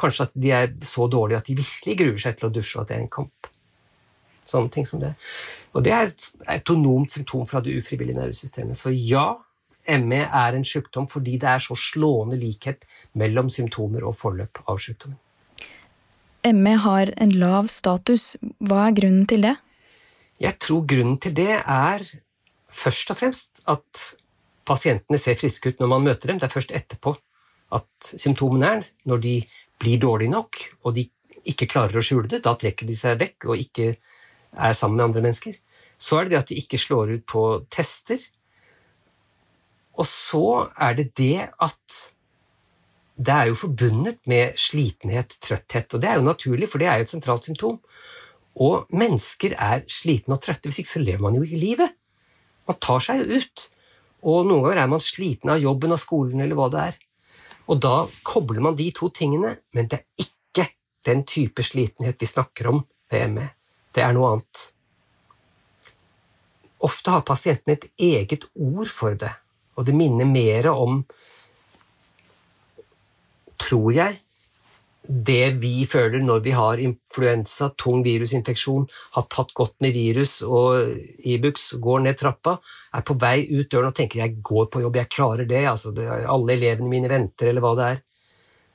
Kanskje 0.01 0.29
at 0.29 0.37
de 0.41 0.53
er 0.57 0.73
så 0.87 1.07
dårlige 1.13 1.41
at 1.43 1.51
de 1.51 1.59
virkelig 1.59 1.97
gruer 2.01 2.21
seg 2.23 2.39
til 2.39 2.49
å 2.49 2.53
dusje, 2.55 2.79
og 2.79 2.85
at 2.85 2.93
det 2.93 2.97
er 2.97 3.05
en 3.05 3.15
kamp. 3.19 3.51
Sånne 4.49 4.73
ting 4.75 4.89
som 4.89 5.03
det. 5.03 5.13
Og 5.77 5.85
det 5.87 5.93
er 5.95 6.09
et 6.09 6.27
autonomt 6.57 7.13
symptom 7.13 7.47
fra 7.47 7.63
det 7.63 7.77
ufrivillige 7.79 8.19
nervesystemet. 8.19 8.79
Så 8.79 8.93
ja, 8.95 9.35
ME 10.01 10.21
er 10.25 10.57
en 10.57 10.67
sykdom 10.67 11.07
fordi 11.11 11.37
det 11.41 11.49
er 11.49 11.63
så 11.63 11.77
slående 11.79 12.39
likhet 12.41 12.85
mellom 13.19 13.51
symptomer 13.53 14.05
og 14.09 14.17
forløp 14.19 14.63
av 14.67 14.81
sykdommen. 14.83 15.19
ME 16.57 16.75
har 16.81 17.13
en 17.21 17.35
lav 17.37 17.69
status. 17.69 18.33
Hva 18.65 18.87
er 18.89 18.97
grunnen 18.97 19.27
til 19.29 19.45
det? 19.45 19.57
Jeg 20.41 20.57
tror 20.63 20.87
grunnen 20.89 21.19
til 21.21 21.35
det 21.37 21.53
er 21.61 22.05
først 22.73 23.13
og 23.13 23.19
fremst 23.19 23.61
at 23.69 24.05
pasientene 24.69 25.19
ser 25.21 25.37
friske 25.37 25.73
ut 25.73 25.83
når 25.83 25.91
man 25.93 26.07
møter 26.09 26.33
dem. 26.33 26.41
Det 26.41 26.49
er 26.49 26.55
først 26.55 26.73
etterpå 26.77 27.15
at 27.77 28.13
symptomene 28.17 28.71
er 28.79 28.89
når 29.09 29.23
de 29.27 29.35
blir 29.81 30.01
dårlige 30.03 30.33
nok, 30.33 30.61
og 30.85 30.95
de 30.97 31.07
ikke 31.49 31.69
klarer 31.71 32.01
å 32.01 32.05
skjule 32.05 32.29
det. 32.31 32.43
Da 32.45 32.55
trekker 32.59 32.89
de 32.89 32.97
seg 32.99 33.21
vekk 33.21 33.49
og 33.49 33.63
ikke 33.63 33.95
er 33.95 34.77
sammen 34.77 34.99
med 34.99 35.09
andre 35.09 35.25
mennesker. 35.25 35.57
Så 36.01 36.19
er 36.19 36.27
det 36.27 36.35
det 36.35 36.41
at 36.41 36.53
de 36.53 36.61
ikke 36.61 36.81
slår 36.81 37.17
ut 37.17 37.27
på 37.29 37.45
tester. 37.73 38.23
Og 40.01 40.07
så 40.09 40.47
er 40.81 40.97
det 41.01 41.11
det 41.19 41.51
at 41.61 42.01
det 43.21 43.35
er 43.35 43.51
jo 43.51 43.59
forbundet 43.59 44.23
med 44.31 44.57
slitenhet, 44.57 45.35
trøtthet, 45.45 45.93
og 45.93 46.01
det 46.01 46.09
er 46.09 46.17
jo 46.17 46.25
naturlig, 46.25 46.71
for 46.73 46.81
det 46.81 46.89
er 46.89 47.01
jo 47.01 47.05
et 47.05 47.13
sentralt 47.13 47.45
symptom. 47.45 47.77
Og 48.65 48.89
mennesker 48.97 49.53
er 49.61 49.85
slitne 49.93 50.39
og 50.39 50.43
trøtte, 50.45 50.71
hvis 50.71 50.81
ikke 50.81 50.95
så 50.95 51.03
lever 51.05 51.21
man 51.27 51.37
jo 51.37 51.45
ikke 51.45 51.61
livet. 51.61 51.99
Man 52.69 52.81
tar 52.81 53.05
seg 53.05 53.21
jo 53.21 53.41
ut. 53.41 53.67
Og 54.31 54.49
noen 54.49 54.65
ganger 54.65 54.83
er 54.83 54.91
man 54.93 55.05
sliten 55.05 55.53
av 55.53 55.61
jobben, 55.61 55.93
av 55.93 56.01
skolen 56.01 56.41
eller 56.41 56.57
hva 56.57 56.69
det 56.73 56.87
er. 56.91 56.99
Og 57.71 57.79
da 57.79 57.95
kobler 58.27 58.63
man 58.65 58.77
de 58.79 58.89
to 58.95 59.11
tingene, 59.15 59.55
men 59.77 59.89
det 59.91 60.01
er 60.01 60.27
ikke 60.27 60.67
den 61.07 61.23
type 61.29 61.63
slitenhet 61.63 62.19
vi 62.21 62.27
snakker 62.27 62.71
om 62.73 62.83
ved 63.11 63.31
ME. 63.37 63.47
Det 63.95 64.03
er 64.03 64.15
noe 64.15 64.35
annet. 64.35 64.65
Ofte 66.87 67.15
har 67.15 67.27
pasienten 67.27 67.77
et 67.77 67.87
eget 68.01 68.49
ord 68.55 68.91
for 68.91 69.15
det, 69.19 69.31
og 69.77 69.87
det 69.87 69.95
minner 69.97 70.27
mer 70.27 70.71
om 70.73 71.03
tror 73.61 73.93
jeg, 73.95 74.19
det 75.09 75.57
vi 75.63 75.87
føler 75.89 76.23
når 76.23 76.43
vi 76.45 76.53
har 76.55 76.81
influensa, 76.83 77.71
tung 77.81 78.03
virusinfeksjon, 78.05 78.85
har 79.17 79.27
tatt 79.33 79.55
godt 79.57 79.79
med 79.85 79.97
virus 79.97 80.41
og 80.45 80.93
Ibux, 81.27 81.73
går 81.81 82.05
ned 82.05 82.19
trappa, 82.21 82.59
er 82.95 83.05
på 83.07 83.17
vei 83.21 83.47
ut 83.49 83.71
døren 83.71 83.91
og 83.91 83.97
tenker 83.97 84.21
'jeg 84.21 84.43
går 84.43 84.67
på 84.67 84.83
jobb, 84.83 84.97
jeg 84.97 85.09
klarer 85.09 85.47
det', 85.49 85.67
altså, 85.71 85.95
det 85.95 86.07
alle 86.07 86.53
elevene 86.53 86.89
mine 86.89 87.09
venter, 87.09 87.49
eller 87.49 87.61
hva 87.61 87.75
det 87.77 87.87
er. 87.91 88.03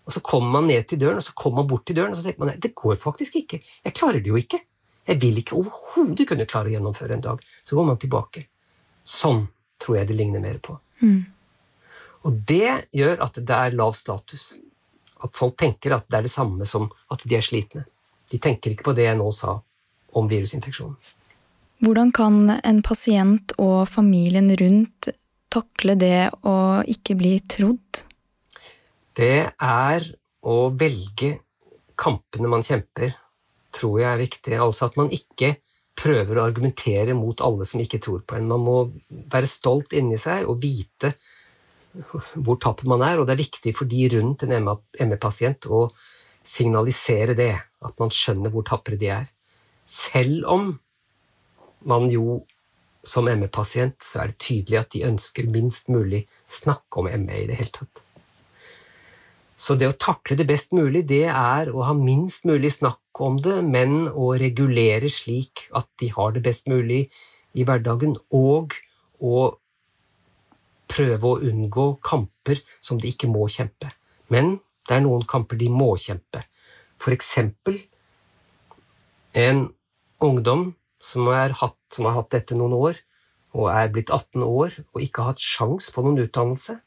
Og 0.06 0.14
så 0.14 0.22
kommer 0.22 0.60
man 0.60 0.68
ned 0.68 0.88
til 0.88 1.00
døren, 1.00 1.18
og 1.18 1.24
så 1.24 1.34
kommer 1.34 1.62
man 1.62 1.68
bort 1.68 1.86
til 1.86 1.96
døren, 1.96 2.12
og 2.12 2.18
så 2.18 2.24
tenker 2.24 2.46
man 2.46 2.60
'det 2.60 2.76
går 2.76 2.96
faktisk 2.96 3.36
ikke', 3.36 3.62
jeg 3.86 3.94
klarer 3.94 4.20
det 4.20 4.28
jo 4.28 4.36
ikke'. 4.36 4.62
Jeg 5.08 5.22
vil 5.22 5.38
ikke 5.38 5.56
overhodet 5.56 6.28
kunne 6.28 6.46
klare 6.46 6.68
å 6.70 6.74
gjennomføre 6.74 7.14
en 7.14 7.22
dag. 7.22 7.40
Så 7.64 7.76
går 7.76 7.86
man 7.86 7.98
tilbake. 7.98 8.48
Sånn 9.06 9.48
tror 9.80 9.98
jeg 9.98 10.08
det 10.08 10.16
ligner 10.16 10.40
mer 10.40 10.58
på. 10.58 10.80
Mm. 11.02 11.26
Og 12.26 12.34
det 12.48 12.88
gjør 12.92 13.22
at 13.22 13.36
det 13.36 13.56
er 13.56 13.78
lav 13.78 13.94
status 13.94 14.56
at 15.24 15.36
folk 15.38 15.56
tenker 15.60 15.96
at 15.96 16.08
det 16.10 16.20
er 16.20 16.26
det 16.28 16.34
samme 16.34 16.68
som 16.70 16.90
at 17.14 17.24
de 17.24 17.38
er 17.38 17.46
slitne. 17.46 17.86
De 18.32 18.40
tenker 18.42 18.74
ikke 18.74 18.90
på 18.90 18.96
det 18.98 19.08
jeg 19.08 19.20
nå 19.20 19.30
sa 19.36 19.60
om 20.16 20.28
virusinfeksjonen. 20.32 20.98
Hvordan 21.84 22.12
kan 22.16 22.38
en 22.56 22.82
pasient 22.86 23.52
og 23.62 23.88
familien 23.92 24.48
rundt 24.58 25.10
takle 25.52 25.96
det 26.00 26.30
å 26.48 26.56
ikke 26.90 27.18
bli 27.20 27.34
trodd? 27.52 28.06
Det 29.16 29.44
er 29.52 30.08
å 30.46 30.56
velge 30.76 31.36
kampene 32.00 32.50
man 32.52 32.64
kjemper, 32.66 33.14
tror 33.76 34.00
jeg 34.02 34.10
er 34.10 34.24
viktig. 34.24 34.58
Altså 34.60 34.90
at 34.90 34.98
man 35.00 35.12
ikke 35.16 35.56
prøver 35.96 36.40
å 36.40 36.46
argumentere 36.48 37.16
mot 37.16 37.40
alle 37.44 37.68
som 37.68 37.84
ikke 37.84 38.02
tror 38.04 38.24
på 38.28 38.38
en. 38.38 38.50
Man 38.50 38.64
må 38.64 38.78
være 39.32 39.50
stolt 39.50 39.96
inni 39.96 40.20
seg 40.20 40.48
og 40.50 40.60
vite 40.64 41.14
hvor 42.04 42.60
tapper 42.62 42.90
man 42.92 43.04
er, 43.06 43.20
og 43.20 43.28
det 43.28 43.36
er 43.36 43.44
viktig 43.44 43.76
for 43.78 43.90
de 43.90 44.08
rundt 44.16 44.46
en 44.46 44.56
ME-pasient 44.66 45.68
å 45.72 45.88
signalisere 46.46 47.36
det, 47.38 47.54
at 47.58 48.02
man 48.02 48.12
skjønner 48.14 48.54
hvor 48.54 48.66
tapre 48.68 49.00
de 49.00 49.12
er. 49.14 49.30
Selv 49.86 50.46
om 50.52 50.74
man 51.86 52.10
jo 52.10 52.42
som 53.06 53.28
ME-pasient 53.30 54.02
så 54.02 54.24
er 54.24 54.32
det 54.32 54.42
tydelig 54.42 54.80
at 54.80 54.92
de 54.96 55.06
ønsker 55.06 55.50
minst 55.54 55.92
mulig 55.94 56.26
snakk 56.50 56.98
om 56.98 57.10
ME 57.10 57.44
i 57.44 57.48
det 57.50 57.60
hele 57.60 57.74
tatt. 57.80 58.02
Så 59.56 59.78
det 59.80 59.88
å 59.88 59.96
takle 59.96 60.36
det 60.36 60.48
best 60.50 60.74
mulig, 60.76 61.06
det 61.08 61.30
er 61.32 61.70
å 61.72 61.86
ha 61.88 61.94
minst 61.96 62.44
mulig 62.50 62.74
snakk 62.76 63.22
om 63.24 63.38
det, 63.40 63.62
men 63.64 64.10
å 64.10 64.34
regulere 64.36 65.08
slik 65.12 65.68
at 65.78 65.88
de 66.02 66.10
har 66.12 66.34
det 66.36 66.44
best 66.44 66.68
mulig 66.68 67.06
i 67.56 67.64
hverdagen, 67.64 68.18
og 68.36 68.76
å 69.24 69.46
prøve 70.92 71.30
å 71.30 71.42
unngå 71.42 71.88
kamper 72.06 72.62
som 72.82 73.00
de 73.02 73.12
ikke 73.12 73.30
må 73.32 73.48
kjempe. 73.52 73.92
Men 74.32 74.58
det 74.88 74.98
er 74.98 75.06
noen 75.06 75.26
kamper 75.28 75.60
de 75.60 75.70
må 75.74 75.94
kjempe. 76.02 76.44
For 77.02 77.16
eksempel 77.16 77.80
en 79.36 79.68
ungdom 80.24 80.70
som, 81.02 81.28
hatt, 81.28 81.78
som 81.92 82.08
har 82.08 82.18
hatt 82.20 82.32
dette 82.34 82.58
noen 82.58 82.76
år, 82.78 83.00
og 83.56 83.70
er 83.72 83.92
blitt 83.92 84.12
18 84.12 84.44
år 84.44 84.74
og 84.82 85.02
ikke 85.04 85.24
har 85.24 85.34
hatt 85.34 85.44
sjans 85.44 85.88
på 85.96 86.04
noen 86.04 86.26
utdannelse, 86.26 86.78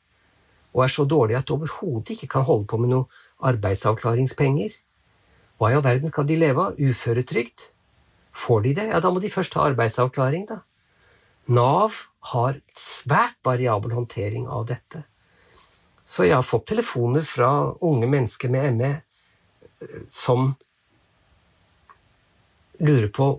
og 0.76 0.84
er 0.84 0.92
så 0.92 1.07
dårlig 1.09 1.38
at 1.38 1.49
de 1.49 1.57
overhodet 1.57 2.14
ikke 2.14 2.28
kan 2.36 2.46
holde 2.49 2.68
på 2.68 2.78
med 2.80 2.92
noe 2.92 3.09
arbeidsavklaringspenger. 3.49 4.74
Hva 5.59 5.72
i 5.72 5.76
all 5.78 5.84
verden 5.84 6.12
skal 6.12 6.28
de 6.28 6.36
leve 6.38 6.68
av? 6.68 6.78
Uføretrygd? 6.78 7.70
Får 8.38 8.64
de 8.66 8.74
det? 8.76 8.88
Ja, 8.92 9.01
da 9.03 9.11
må 9.11 9.22
de 9.22 9.32
først 9.32 9.57
ha 9.59 9.64
arbeidsavklaring, 9.70 10.44
da. 10.51 10.61
Nav 11.49 11.94
har 12.32 12.59
svært 12.76 13.38
variabel 13.46 13.94
håndtering 13.96 14.49
av 14.53 14.66
dette. 14.68 15.05
Så 16.09 16.24
jeg 16.24 16.36
har 16.36 16.44
fått 16.44 16.68
telefoner 16.70 17.24
fra 17.24 17.51
unge 17.84 18.09
mennesker 18.09 18.53
med 18.53 18.76
ME 18.76 18.90
eh, 18.94 20.03
som 20.09 20.53
lurer 22.78 23.09
på 23.12 23.30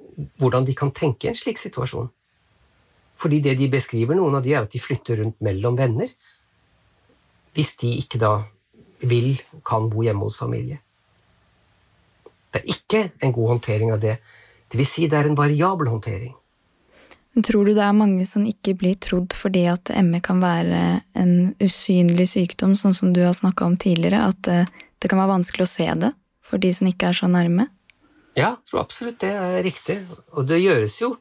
hvordan 0.41 0.65
de 0.67 0.75
kan 0.77 0.91
tenke 0.95 1.27
i 1.27 1.31
en 1.31 1.37
slik 1.37 1.61
situasjon. 1.61 2.09
Fordi 3.19 3.39
det 3.43 3.55
de 3.59 3.69
beskriver, 3.71 4.15
noen 4.15 4.37
av 4.39 4.45
de, 4.45 4.53
er 4.55 4.65
at 4.65 4.73
de 4.73 4.81
flytter 4.81 5.19
rundt 5.19 5.39
mellom 5.43 5.77
venner. 5.79 6.11
Hvis 7.55 7.73
de 7.81 7.93
ikke 7.99 8.19
da 8.21 8.33
vil, 9.09 9.33
kan 9.65 9.89
bo 9.91 10.03
hjemme 10.05 10.27
hos 10.27 10.37
familie. 10.39 10.79
Det 12.49 12.61
er 12.61 12.71
ikke 12.73 13.01
en 13.23 13.33
god 13.35 13.55
håndtering 13.55 13.91
av 13.93 13.99
det. 14.03 14.17
Det 14.69 14.79
vil 14.79 14.87
si, 14.87 15.07
det 15.09 15.19
er 15.19 15.29
en 15.29 15.37
variabel 15.37 15.91
håndtering. 15.91 16.33
Tror 17.45 17.67
du 17.67 17.73
det 17.77 17.83
er 17.85 17.95
mange 17.95 18.25
som 18.27 18.45
ikke 18.47 18.73
blir 18.79 18.95
trodd 19.01 19.35
fordi 19.37 19.65
at 19.69 19.91
ME 20.05 20.21
kan 20.25 20.41
være 20.41 20.79
en 21.19 21.33
usynlig 21.61 22.25
sykdom, 22.31 22.75
sånn 22.79 22.95
som 22.97 23.11
du 23.13 23.21
har 23.23 23.35
snakka 23.37 23.67
om 23.67 23.77
tidligere? 23.79 24.31
At 24.31 24.49
eh, 24.49 24.71
det 24.99 25.11
kan 25.11 25.21
være 25.21 25.35
vanskelig 25.35 25.67
å 25.67 25.71
se 25.71 25.87
det 26.01 26.13
for 26.43 26.61
de 26.61 26.71
som 26.73 26.89
ikke 26.89 27.11
er 27.11 27.19
så 27.19 27.29
nærme? 27.29 27.67
Ja, 28.37 28.55
jeg 28.55 28.69
tror 28.69 28.83
absolutt 28.83 29.19
det 29.21 29.31
er 29.35 29.59
riktig. 29.65 29.99
Og 30.37 30.47
det 30.49 30.61
gjøres 30.61 30.97
jo 31.01 31.13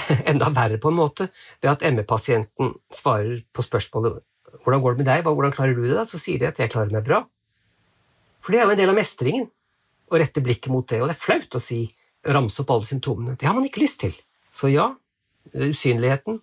enda 0.30 0.50
verre 0.54 0.80
på 0.82 0.90
en 0.90 0.98
måte 0.98 1.28
ved 1.60 1.70
at 1.72 1.86
ME-pasienten 1.94 2.74
svarer 2.94 3.40
på 3.54 3.64
spørsmålet 3.66 4.20
hvordan 4.64 4.82
går 4.82 4.96
det 4.96 5.00
med 5.00 5.08
deg, 5.08 5.28
hvordan 5.28 5.54
klarer 5.54 5.76
du 5.76 5.84
det, 5.84 5.94
da? 5.94 6.04
så 6.08 6.18
sier 6.18 6.40
de 6.40 6.48
at 6.48 6.58
jeg 6.58 6.72
klarer 6.72 6.92
meg 6.92 7.06
bra. 7.06 7.22
For 8.42 8.52
det 8.52 8.60
er 8.60 8.66
jo 8.66 8.74
en 8.74 8.80
del 8.80 8.92
av 8.92 8.98
mestringen 8.98 9.46
å 10.10 10.18
rette 10.18 10.42
blikket 10.42 10.72
mot 10.72 10.86
det, 10.90 10.98
og 11.00 11.06
det 11.08 11.14
er 11.14 11.22
flaut 11.22 11.54
å 11.54 11.62
si, 11.62 11.84
ramse 12.26 12.60
opp 12.64 12.72
alle 12.74 12.88
symptomene. 12.88 13.36
Det 13.38 13.46
har 13.46 13.54
man 13.56 13.68
ikke 13.68 13.84
lyst 13.84 14.00
til. 14.02 14.16
Så 14.50 14.72
ja, 14.72 14.90
usynligheten. 15.54 16.40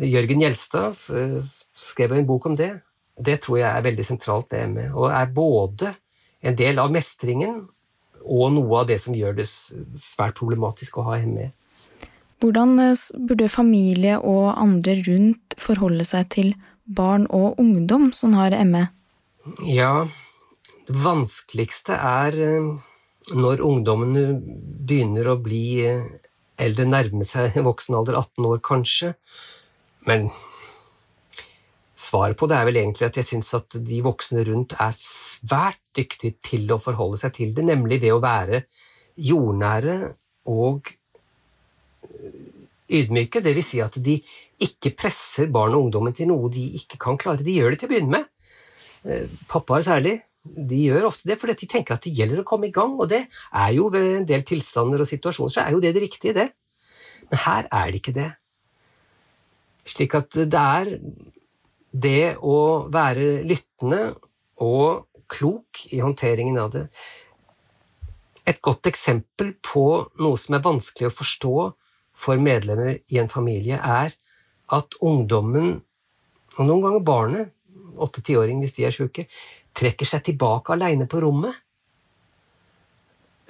Jørgen 0.00 0.44
Gjelstad 0.44 0.96
skrev 0.96 2.14
en 2.16 2.28
bok 2.28 2.46
om 2.50 2.56
det. 2.56 2.72
Det 3.20 3.40
tror 3.44 3.60
jeg 3.60 3.68
er 3.68 3.84
veldig 3.84 4.06
sentralt, 4.06 4.48
det 4.50 4.64
med, 4.72 4.94
og 4.96 5.10
er 5.12 5.32
både 5.34 5.92
en 6.40 6.56
del 6.56 6.80
av 6.80 6.92
mestringen 6.92 7.66
og 8.20 8.52
noe 8.54 8.82
av 8.82 8.88
det 8.88 8.98
som 9.02 9.16
gjør 9.16 9.36
det 9.40 9.46
svært 9.48 10.38
problematisk 10.38 11.00
å 11.00 11.06
ha 11.10 11.18
ME. 11.24 11.50
Hvordan 12.40 12.78
eh, 12.80 13.06
burde 13.28 13.50
familie 13.52 14.16
og 14.18 14.54
andre 14.54 14.96
rundt 15.04 15.56
forholde 15.60 16.06
seg 16.08 16.30
til 16.32 16.54
barn 16.84 17.26
og 17.28 17.60
ungdom 17.60 18.10
som 18.16 18.36
har 18.38 18.56
ME? 18.64 18.86
Ja, 19.68 20.06
det 20.88 20.96
vanskeligste 21.04 21.96
er 21.96 22.40
eh, 22.40 22.70
når 23.36 23.64
ungdommene 23.64 24.24
begynner 24.40 25.32
å 25.32 25.38
bli 25.42 25.64
eh, 25.84 26.06
eldre, 26.60 26.86
nærme 26.88 27.26
seg 27.26 27.56
voksen 27.68 27.96
alder, 27.98 28.18
18 28.20 28.48
år 28.50 28.62
kanskje. 28.64 29.14
Men 30.08 30.28
svaret 32.00 32.38
på 32.40 32.48
det 32.50 32.56
er 32.58 32.68
vel 32.68 32.80
egentlig 32.80 33.08
at 33.10 33.18
jeg 33.20 33.28
syns 33.28 33.52
at 33.58 33.76
de 33.86 34.00
voksne 34.04 34.44
rundt 34.48 34.76
er 34.80 34.96
svært 34.96 35.82
dyktige 35.96 36.38
til 36.44 36.70
å 36.72 36.80
forholde 36.80 37.20
seg 37.20 37.36
til 37.36 37.52
det, 37.56 37.66
nemlig 37.68 38.00
ved 38.04 38.16
å 38.16 38.22
være 38.22 38.64
jordnære 39.20 39.98
og 40.50 40.92
ydmyke. 42.90 43.42
Det 43.44 43.54
vil 43.56 43.66
si 43.66 43.82
at 43.84 43.98
de 44.02 44.16
ikke 44.64 44.94
presser 44.98 45.50
barn 45.52 45.76
og 45.76 45.86
ungdommen 45.86 46.16
til 46.16 46.30
noe 46.30 46.50
de 46.52 46.64
ikke 46.80 46.98
kan 47.00 47.20
klare. 47.20 47.44
De 47.44 47.54
gjør 47.56 47.74
det 47.74 47.82
til 47.82 47.90
å 47.90 47.94
begynne 47.94 48.16
med. 48.18 48.28
Eh, 49.04 49.38
pappaer 49.48 49.84
særlig. 49.86 50.18
De 50.44 50.78
gjør 50.86 51.10
ofte 51.10 51.28
det 51.28 51.36
fordi 51.40 51.56
de 51.60 51.68
tenker 51.68 51.96
at 51.96 52.06
det 52.06 52.14
gjelder 52.16 52.40
å 52.40 52.46
komme 52.48 52.70
i 52.70 52.74
gang, 52.74 52.94
og 52.96 53.10
det 53.12 53.26
er 53.28 53.72
jo 53.76 53.90
ved 53.92 54.06
en 54.16 54.28
del 54.28 54.44
tilstander 54.48 55.02
og 55.02 55.08
situasjoner 55.08 55.52
så 55.52 55.64
er 55.64 55.74
jo 55.74 55.82
det 55.84 55.92
det 55.96 56.04
riktige, 56.06 56.36
det. 56.36 56.48
Men 57.30 57.42
her 57.44 57.68
er 57.68 57.90
det 57.90 58.00
ikke 58.00 58.16
det. 58.16 58.30
Slik 59.90 60.16
at 60.16 60.40
det 60.40 60.62
er 60.62 60.94
det 61.90 62.36
å 62.40 62.56
være 62.92 63.42
lyttende 63.46 64.00
og 64.62 65.06
klok 65.30 65.84
i 65.94 66.00
håndteringen 66.02 66.58
av 66.60 66.72
det. 66.74 66.86
Et 68.48 68.58
godt 68.62 68.88
eksempel 68.90 69.52
på 69.62 69.84
noe 70.22 70.40
som 70.40 70.56
er 70.56 70.64
vanskelig 70.64 71.10
å 71.10 71.14
forstå 71.14 71.54
for 72.20 72.42
medlemmer 72.42 72.98
i 73.12 73.20
en 73.22 73.30
familie, 73.30 73.78
er 73.78 74.16
at 74.70 74.96
ungdommen, 75.00 75.80
og 76.56 76.66
noen 76.66 76.84
ganger 76.84 77.06
barnet, 77.06 77.52
åtte-tiåring 78.00 78.60
hvis 78.62 78.76
de 78.76 78.86
er 78.86 78.94
sjuke, 78.94 79.26
trekker 79.80 80.08
seg 80.08 80.24
tilbake 80.26 80.74
aleine 80.74 81.08
på 81.10 81.22
rommet. 81.24 81.56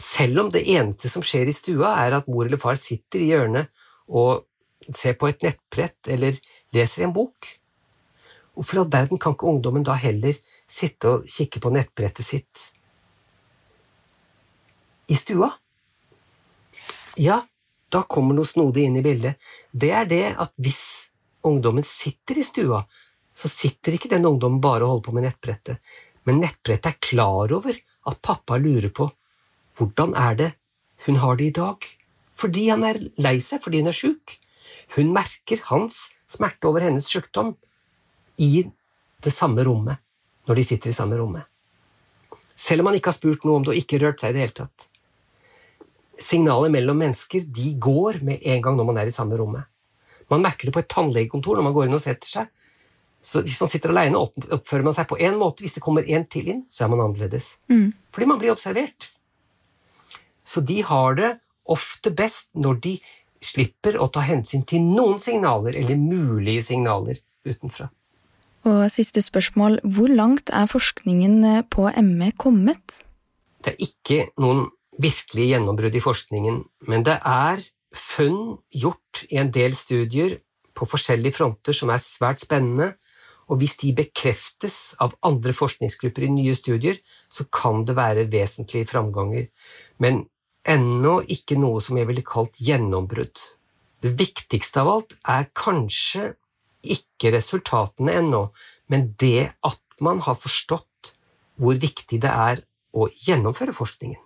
Selv 0.00 0.44
om 0.44 0.50
det 0.54 0.64
eneste 0.72 1.10
som 1.12 1.24
skjer 1.26 1.50
i 1.50 1.54
stua, 1.54 1.92
er 2.00 2.16
at 2.16 2.28
mor 2.30 2.46
eller 2.46 2.60
far 2.60 2.78
sitter 2.80 3.20
i 3.20 3.32
hjørnet 3.32 3.68
og 4.08 4.46
ser 4.96 5.16
på 5.20 5.28
et 5.28 5.42
nettbrett 5.44 6.08
eller 6.14 6.38
leser 6.74 7.04
en 7.04 7.14
bok. 7.14 7.50
Hvorfor 8.54 8.78
i 8.78 8.82
all 8.82 8.92
verden 8.92 9.20
kan 9.20 9.36
ikke 9.36 9.50
ungdommen 9.50 9.84
da 9.86 9.94
heller 10.00 10.36
sitte 10.70 11.14
og 11.14 11.28
kikke 11.30 11.62
på 11.62 11.72
nettbrettet 11.74 12.26
sitt 12.26 12.64
i 15.10 15.18
stua? 15.18 15.50
Ja, 17.20 17.40
da 17.90 18.02
kommer 18.06 18.36
noe 18.36 18.48
snodig 18.48 18.86
inn 18.86 18.98
i 19.00 19.04
bildet. 19.04 19.38
Det 19.72 19.90
er 19.94 20.08
det 20.08 20.24
at 20.32 20.52
hvis 20.62 20.82
ungdommen 21.46 21.86
sitter 21.86 22.38
i 22.38 22.46
stua, 22.46 22.82
så 23.34 23.48
sitter 23.48 23.96
ikke 23.96 24.10
den 24.12 24.26
ungdommen 24.28 24.60
bare 24.62 24.84
og 24.84 24.94
holder 24.94 25.06
på 25.06 25.14
med 25.16 25.26
nettbrettet, 25.26 25.80
men 26.28 26.42
nettbrettet 26.42 26.90
er 26.90 27.00
klar 27.02 27.52
over 27.56 27.76
at 28.10 28.20
pappa 28.24 28.58
lurer 28.60 28.92
på 28.94 29.08
hvordan 29.78 30.12
er 30.18 30.36
det 30.36 30.50
hun 31.06 31.16
har 31.22 31.38
det 31.38 31.46
i 31.48 31.54
dag, 31.56 31.86
fordi 32.36 32.66
han 32.68 32.84
er 32.84 33.00
lei 33.22 33.38
seg 33.40 33.62
fordi 33.64 33.80
hun 33.80 33.88
er 33.88 33.96
sjuk. 33.96 34.36
Hun 34.96 35.14
merker 35.16 35.62
hans 35.70 36.10
smerte 36.28 36.68
over 36.68 36.84
hennes 36.84 37.08
sjukdom 37.08 37.54
i 38.36 38.66
det 39.24 39.32
samme 39.32 39.64
rommet, 39.64 39.96
når 40.48 40.60
de 40.60 40.66
sitter 40.66 40.92
i 40.92 40.96
samme 40.96 41.16
rommet. 41.16 41.48
Selv 42.56 42.82
om 42.82 42.90
han 42.90 43.00
ikke 43.00 43.14
har 43.14 43.16
spurt 43.16 43.48
noe 43.48 43.60
om 43.60 43.64
det 43.64 43.72
og 43.72 43.80
ikke 43.80 44.02
rørt 44.02 44.20
seg 44.20 44.34
i 44.34 44.36
det 44.36 44.44
hele 44.44 44.58
tatt 44.60 44.90
signaler 46.20 46.72
mellom 46.72 46.98
mennesker 47.00 47.44
de 47.46 47.74
går 47.80 48.20
med 48.26 48.44
en 48.44 48.62
gang 48.62 48.76
når 48.78 48.88
man 48.90 49.00
er 49.00 49.10
i 49.10 49.14
samme 49.14 49.38
rommet. 49.40 49.64
Man 50.30 50.44
merker 50.44 50.68
det 50.68 50.74
på 50.76 50.82
et 50.82 50.90
tannlegekontor 50.90 51.58
når 51.58 51.66
man 51.66 51.74
går 51.76 51.88
inn 51.88 51.96
og 51.96 52.02
setter 52.02 52.30
seg. 52.30 52.50
Så 53.20 53.42
Hvis 53.44 53.60
man 53.60 53.68
sitter 53.68 53.92
alene, 53.92 54.16
oppfører 54.16 54.84
man 54.86 54.96
seg 54.96 55.08
på 55.10 55.18
én 55.20 55.36
måte. 55.36 55.60
Hvis 55.64 55.76
det 55.76 55.84
kommer 55.84 56.06
en 56.08 56.24
til 56.24 56.48
inn, 56.48 56.62
så 56.72 56.86
er 56.86 56.92
man 56.92 57.02
annerledes. 57.04 57.58
Mm. 57.68 57.92
Fordi 58.14 58.28
man 58.30 58.40
blir 58.40 58.54
observert. 58.54 59.10
Så 60.44 60.64
de 60.64 60.80
har 60.82 61.18
det 61.18 61.34
ofte 61.70 62.10
best 62.16 62.48
når 62.56 62.80
de 62.80 62.94
slipper 63.44 63.96
å 64.00 64.08
ta 64.12 64.24
hensyn 64.24 64.64
til 64.68 64.84
noen 64.84 65.20
signaler, 65.20 65.76
eller 65.76 66.00
mulige 66.00 66.64
signaler, 66.72 67.20
utenfra. 67.46 67.90
Og 68.68 68.82
siste 68.92 69.22
spørsmål, 69.24 69.78
hvor 69.84 70.12
langt 70.12 70.52
er 70.52 70.68
forskningen 70.68 71.64
på 71.72 71.86
ME 72.04 72.32
kommet? 72.40 73.00
Det 73.64 73.72
er 73.72 73.84
ikke 73.84 74.20
noen 74.40 74.66
virkelig 75.00 75.46
gjennombrudd 75.54 75.96
i 75.96 76.04
forskningen, 76.04 76.60
men 76.88 77.06
det 77.06 77.16
er 77.24 77.62
funn 77.96 78.58
gjort 78.76 79.24
i 79.30 79.40
en 79.40 79.52
del 79.52 79.72
studier 79.76 80.36
på 80.76 80.88
forskjellige 80.88 81.38
fronter 81.38 81.76
som 81.76 81.92
er 81.92 82.02
svært 82.02 82.44
spennende, 82.44 82.92
og 83.50 83.58
hvis 83.58 83.76
de 83.82 83.90
bekreftes 83.98 84.94
av 85.02 85.16
andre 85.26 85.52
forskningsgrupper 85.56 86.28
i 86.28 86.34
nye 86.36 86.54
studier, 86.54 87.00
så 87.28 87.46
kan 87.50 87.82
det 87.86 87.96
være 87.98 88.28
vesentlige 88.30 88.88
framganger, 88.92 89.48
men 89.98 90.22
ennå 90.68 91.18
ikke 91.26 91.58
noe 91.58 91.82
som 91.82 91.98
jeg 91.98 92.06
ville 92.10 92.26
kalt 92.26 92.60
gjennombrudd. 92.62 93.42
Det 94.00 94.14
viktigste 94.16 94.84
av 94.84 94.92
alt 94.94 95.16
er 95.28 95.50
kanskje 95.56 96.34
ikke 96.80 97.34
resultatene 97.34 98.14
ennå, 98.22 98.46
men 98.88 99.10
det 99.20 99.50
at 99.66 99.82
man 100.00 100.22
har 100.24 100.38
forstått 100.38 101.14
hvor 101.60 101.76
viktig 101.76 102.22
det 102.22 102.30
er 102.30 102.62
å 102.96 103.10
gjennomføre 103.26 103.74
forskningen. 103.76 104.20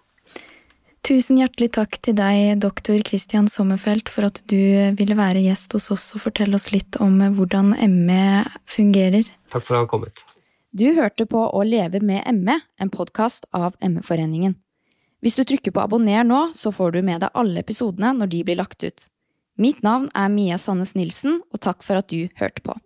Tusen 1.05 1.37
hjertelig 1.37 1.75
takk 1.77 1.99
til 2.01 2.15
deg, 2.17 2.55
doktor 2.63 2.97
Christian 3.05 3.45
Sommerfelt, 3.53 4.09
for 4.09 4.25
at 4.31 4.39
du 4.49 4.57
ville 4.97 5.17
være 5.19 5.43
gjest 5.45 5.75
hos 5.77 5.91
oss 5.93 6.07
og 6.17 6.23
fortelle 6.23 6.57
oss 6.57 6.71
litt 6.73 6.97
om 6.97 7.19
hvordan 7.37 7.75
ME 7.93 8.47
fungerer. 8.65 9.29
Takk 9.53 9.67
for 9.67 9.77
at 9.77 9.83
du 9.83 9.83
har 9.83 9.91
kommet. 9.91 10.23
Du 10.73 10.87
hørte 10.97 11.27
på 11.29 11.43
Å 11.45 11.61
leve 11.69 12.01
med 12.01 12.25
ME, 12.41 12.57
en 12.81 12.93
podkast 12.95 13.45
av 13.53 13.77
ME-foreningen. 13.85 14.57
Hvis 15.21 15.37
du 15.37 15.45
trykker 15.45 15.77
på 15.77 15.85
abonner 15.85 16.25
nå, 16.25 16.41
så 16.57 16.73
får 16.73 16.97
du 16.97 17.03
med 17.05 17.21
deg 17.21 17.37
alle 17.37 17.61
episodene 17.61 18.17
når 18.17 18.33
de 18.33 18.41
blir 18.49 18.63
lagt 18.63 18.81
ut. 18.81 19.09
Mitt 19.61 19.85
navn 19.85 20.09
er 20.17 20.33
Mia 20.33 20.57
Sandnes 20.57 20.97
Nilsen, 20.97 21.43
og 21.53 21.61
takk 21.61 21.85
for 21.85 22.01
at 22.01 22.09
du 22.09 22.33
hørte 22.41 22.65
på. 22.65 22.81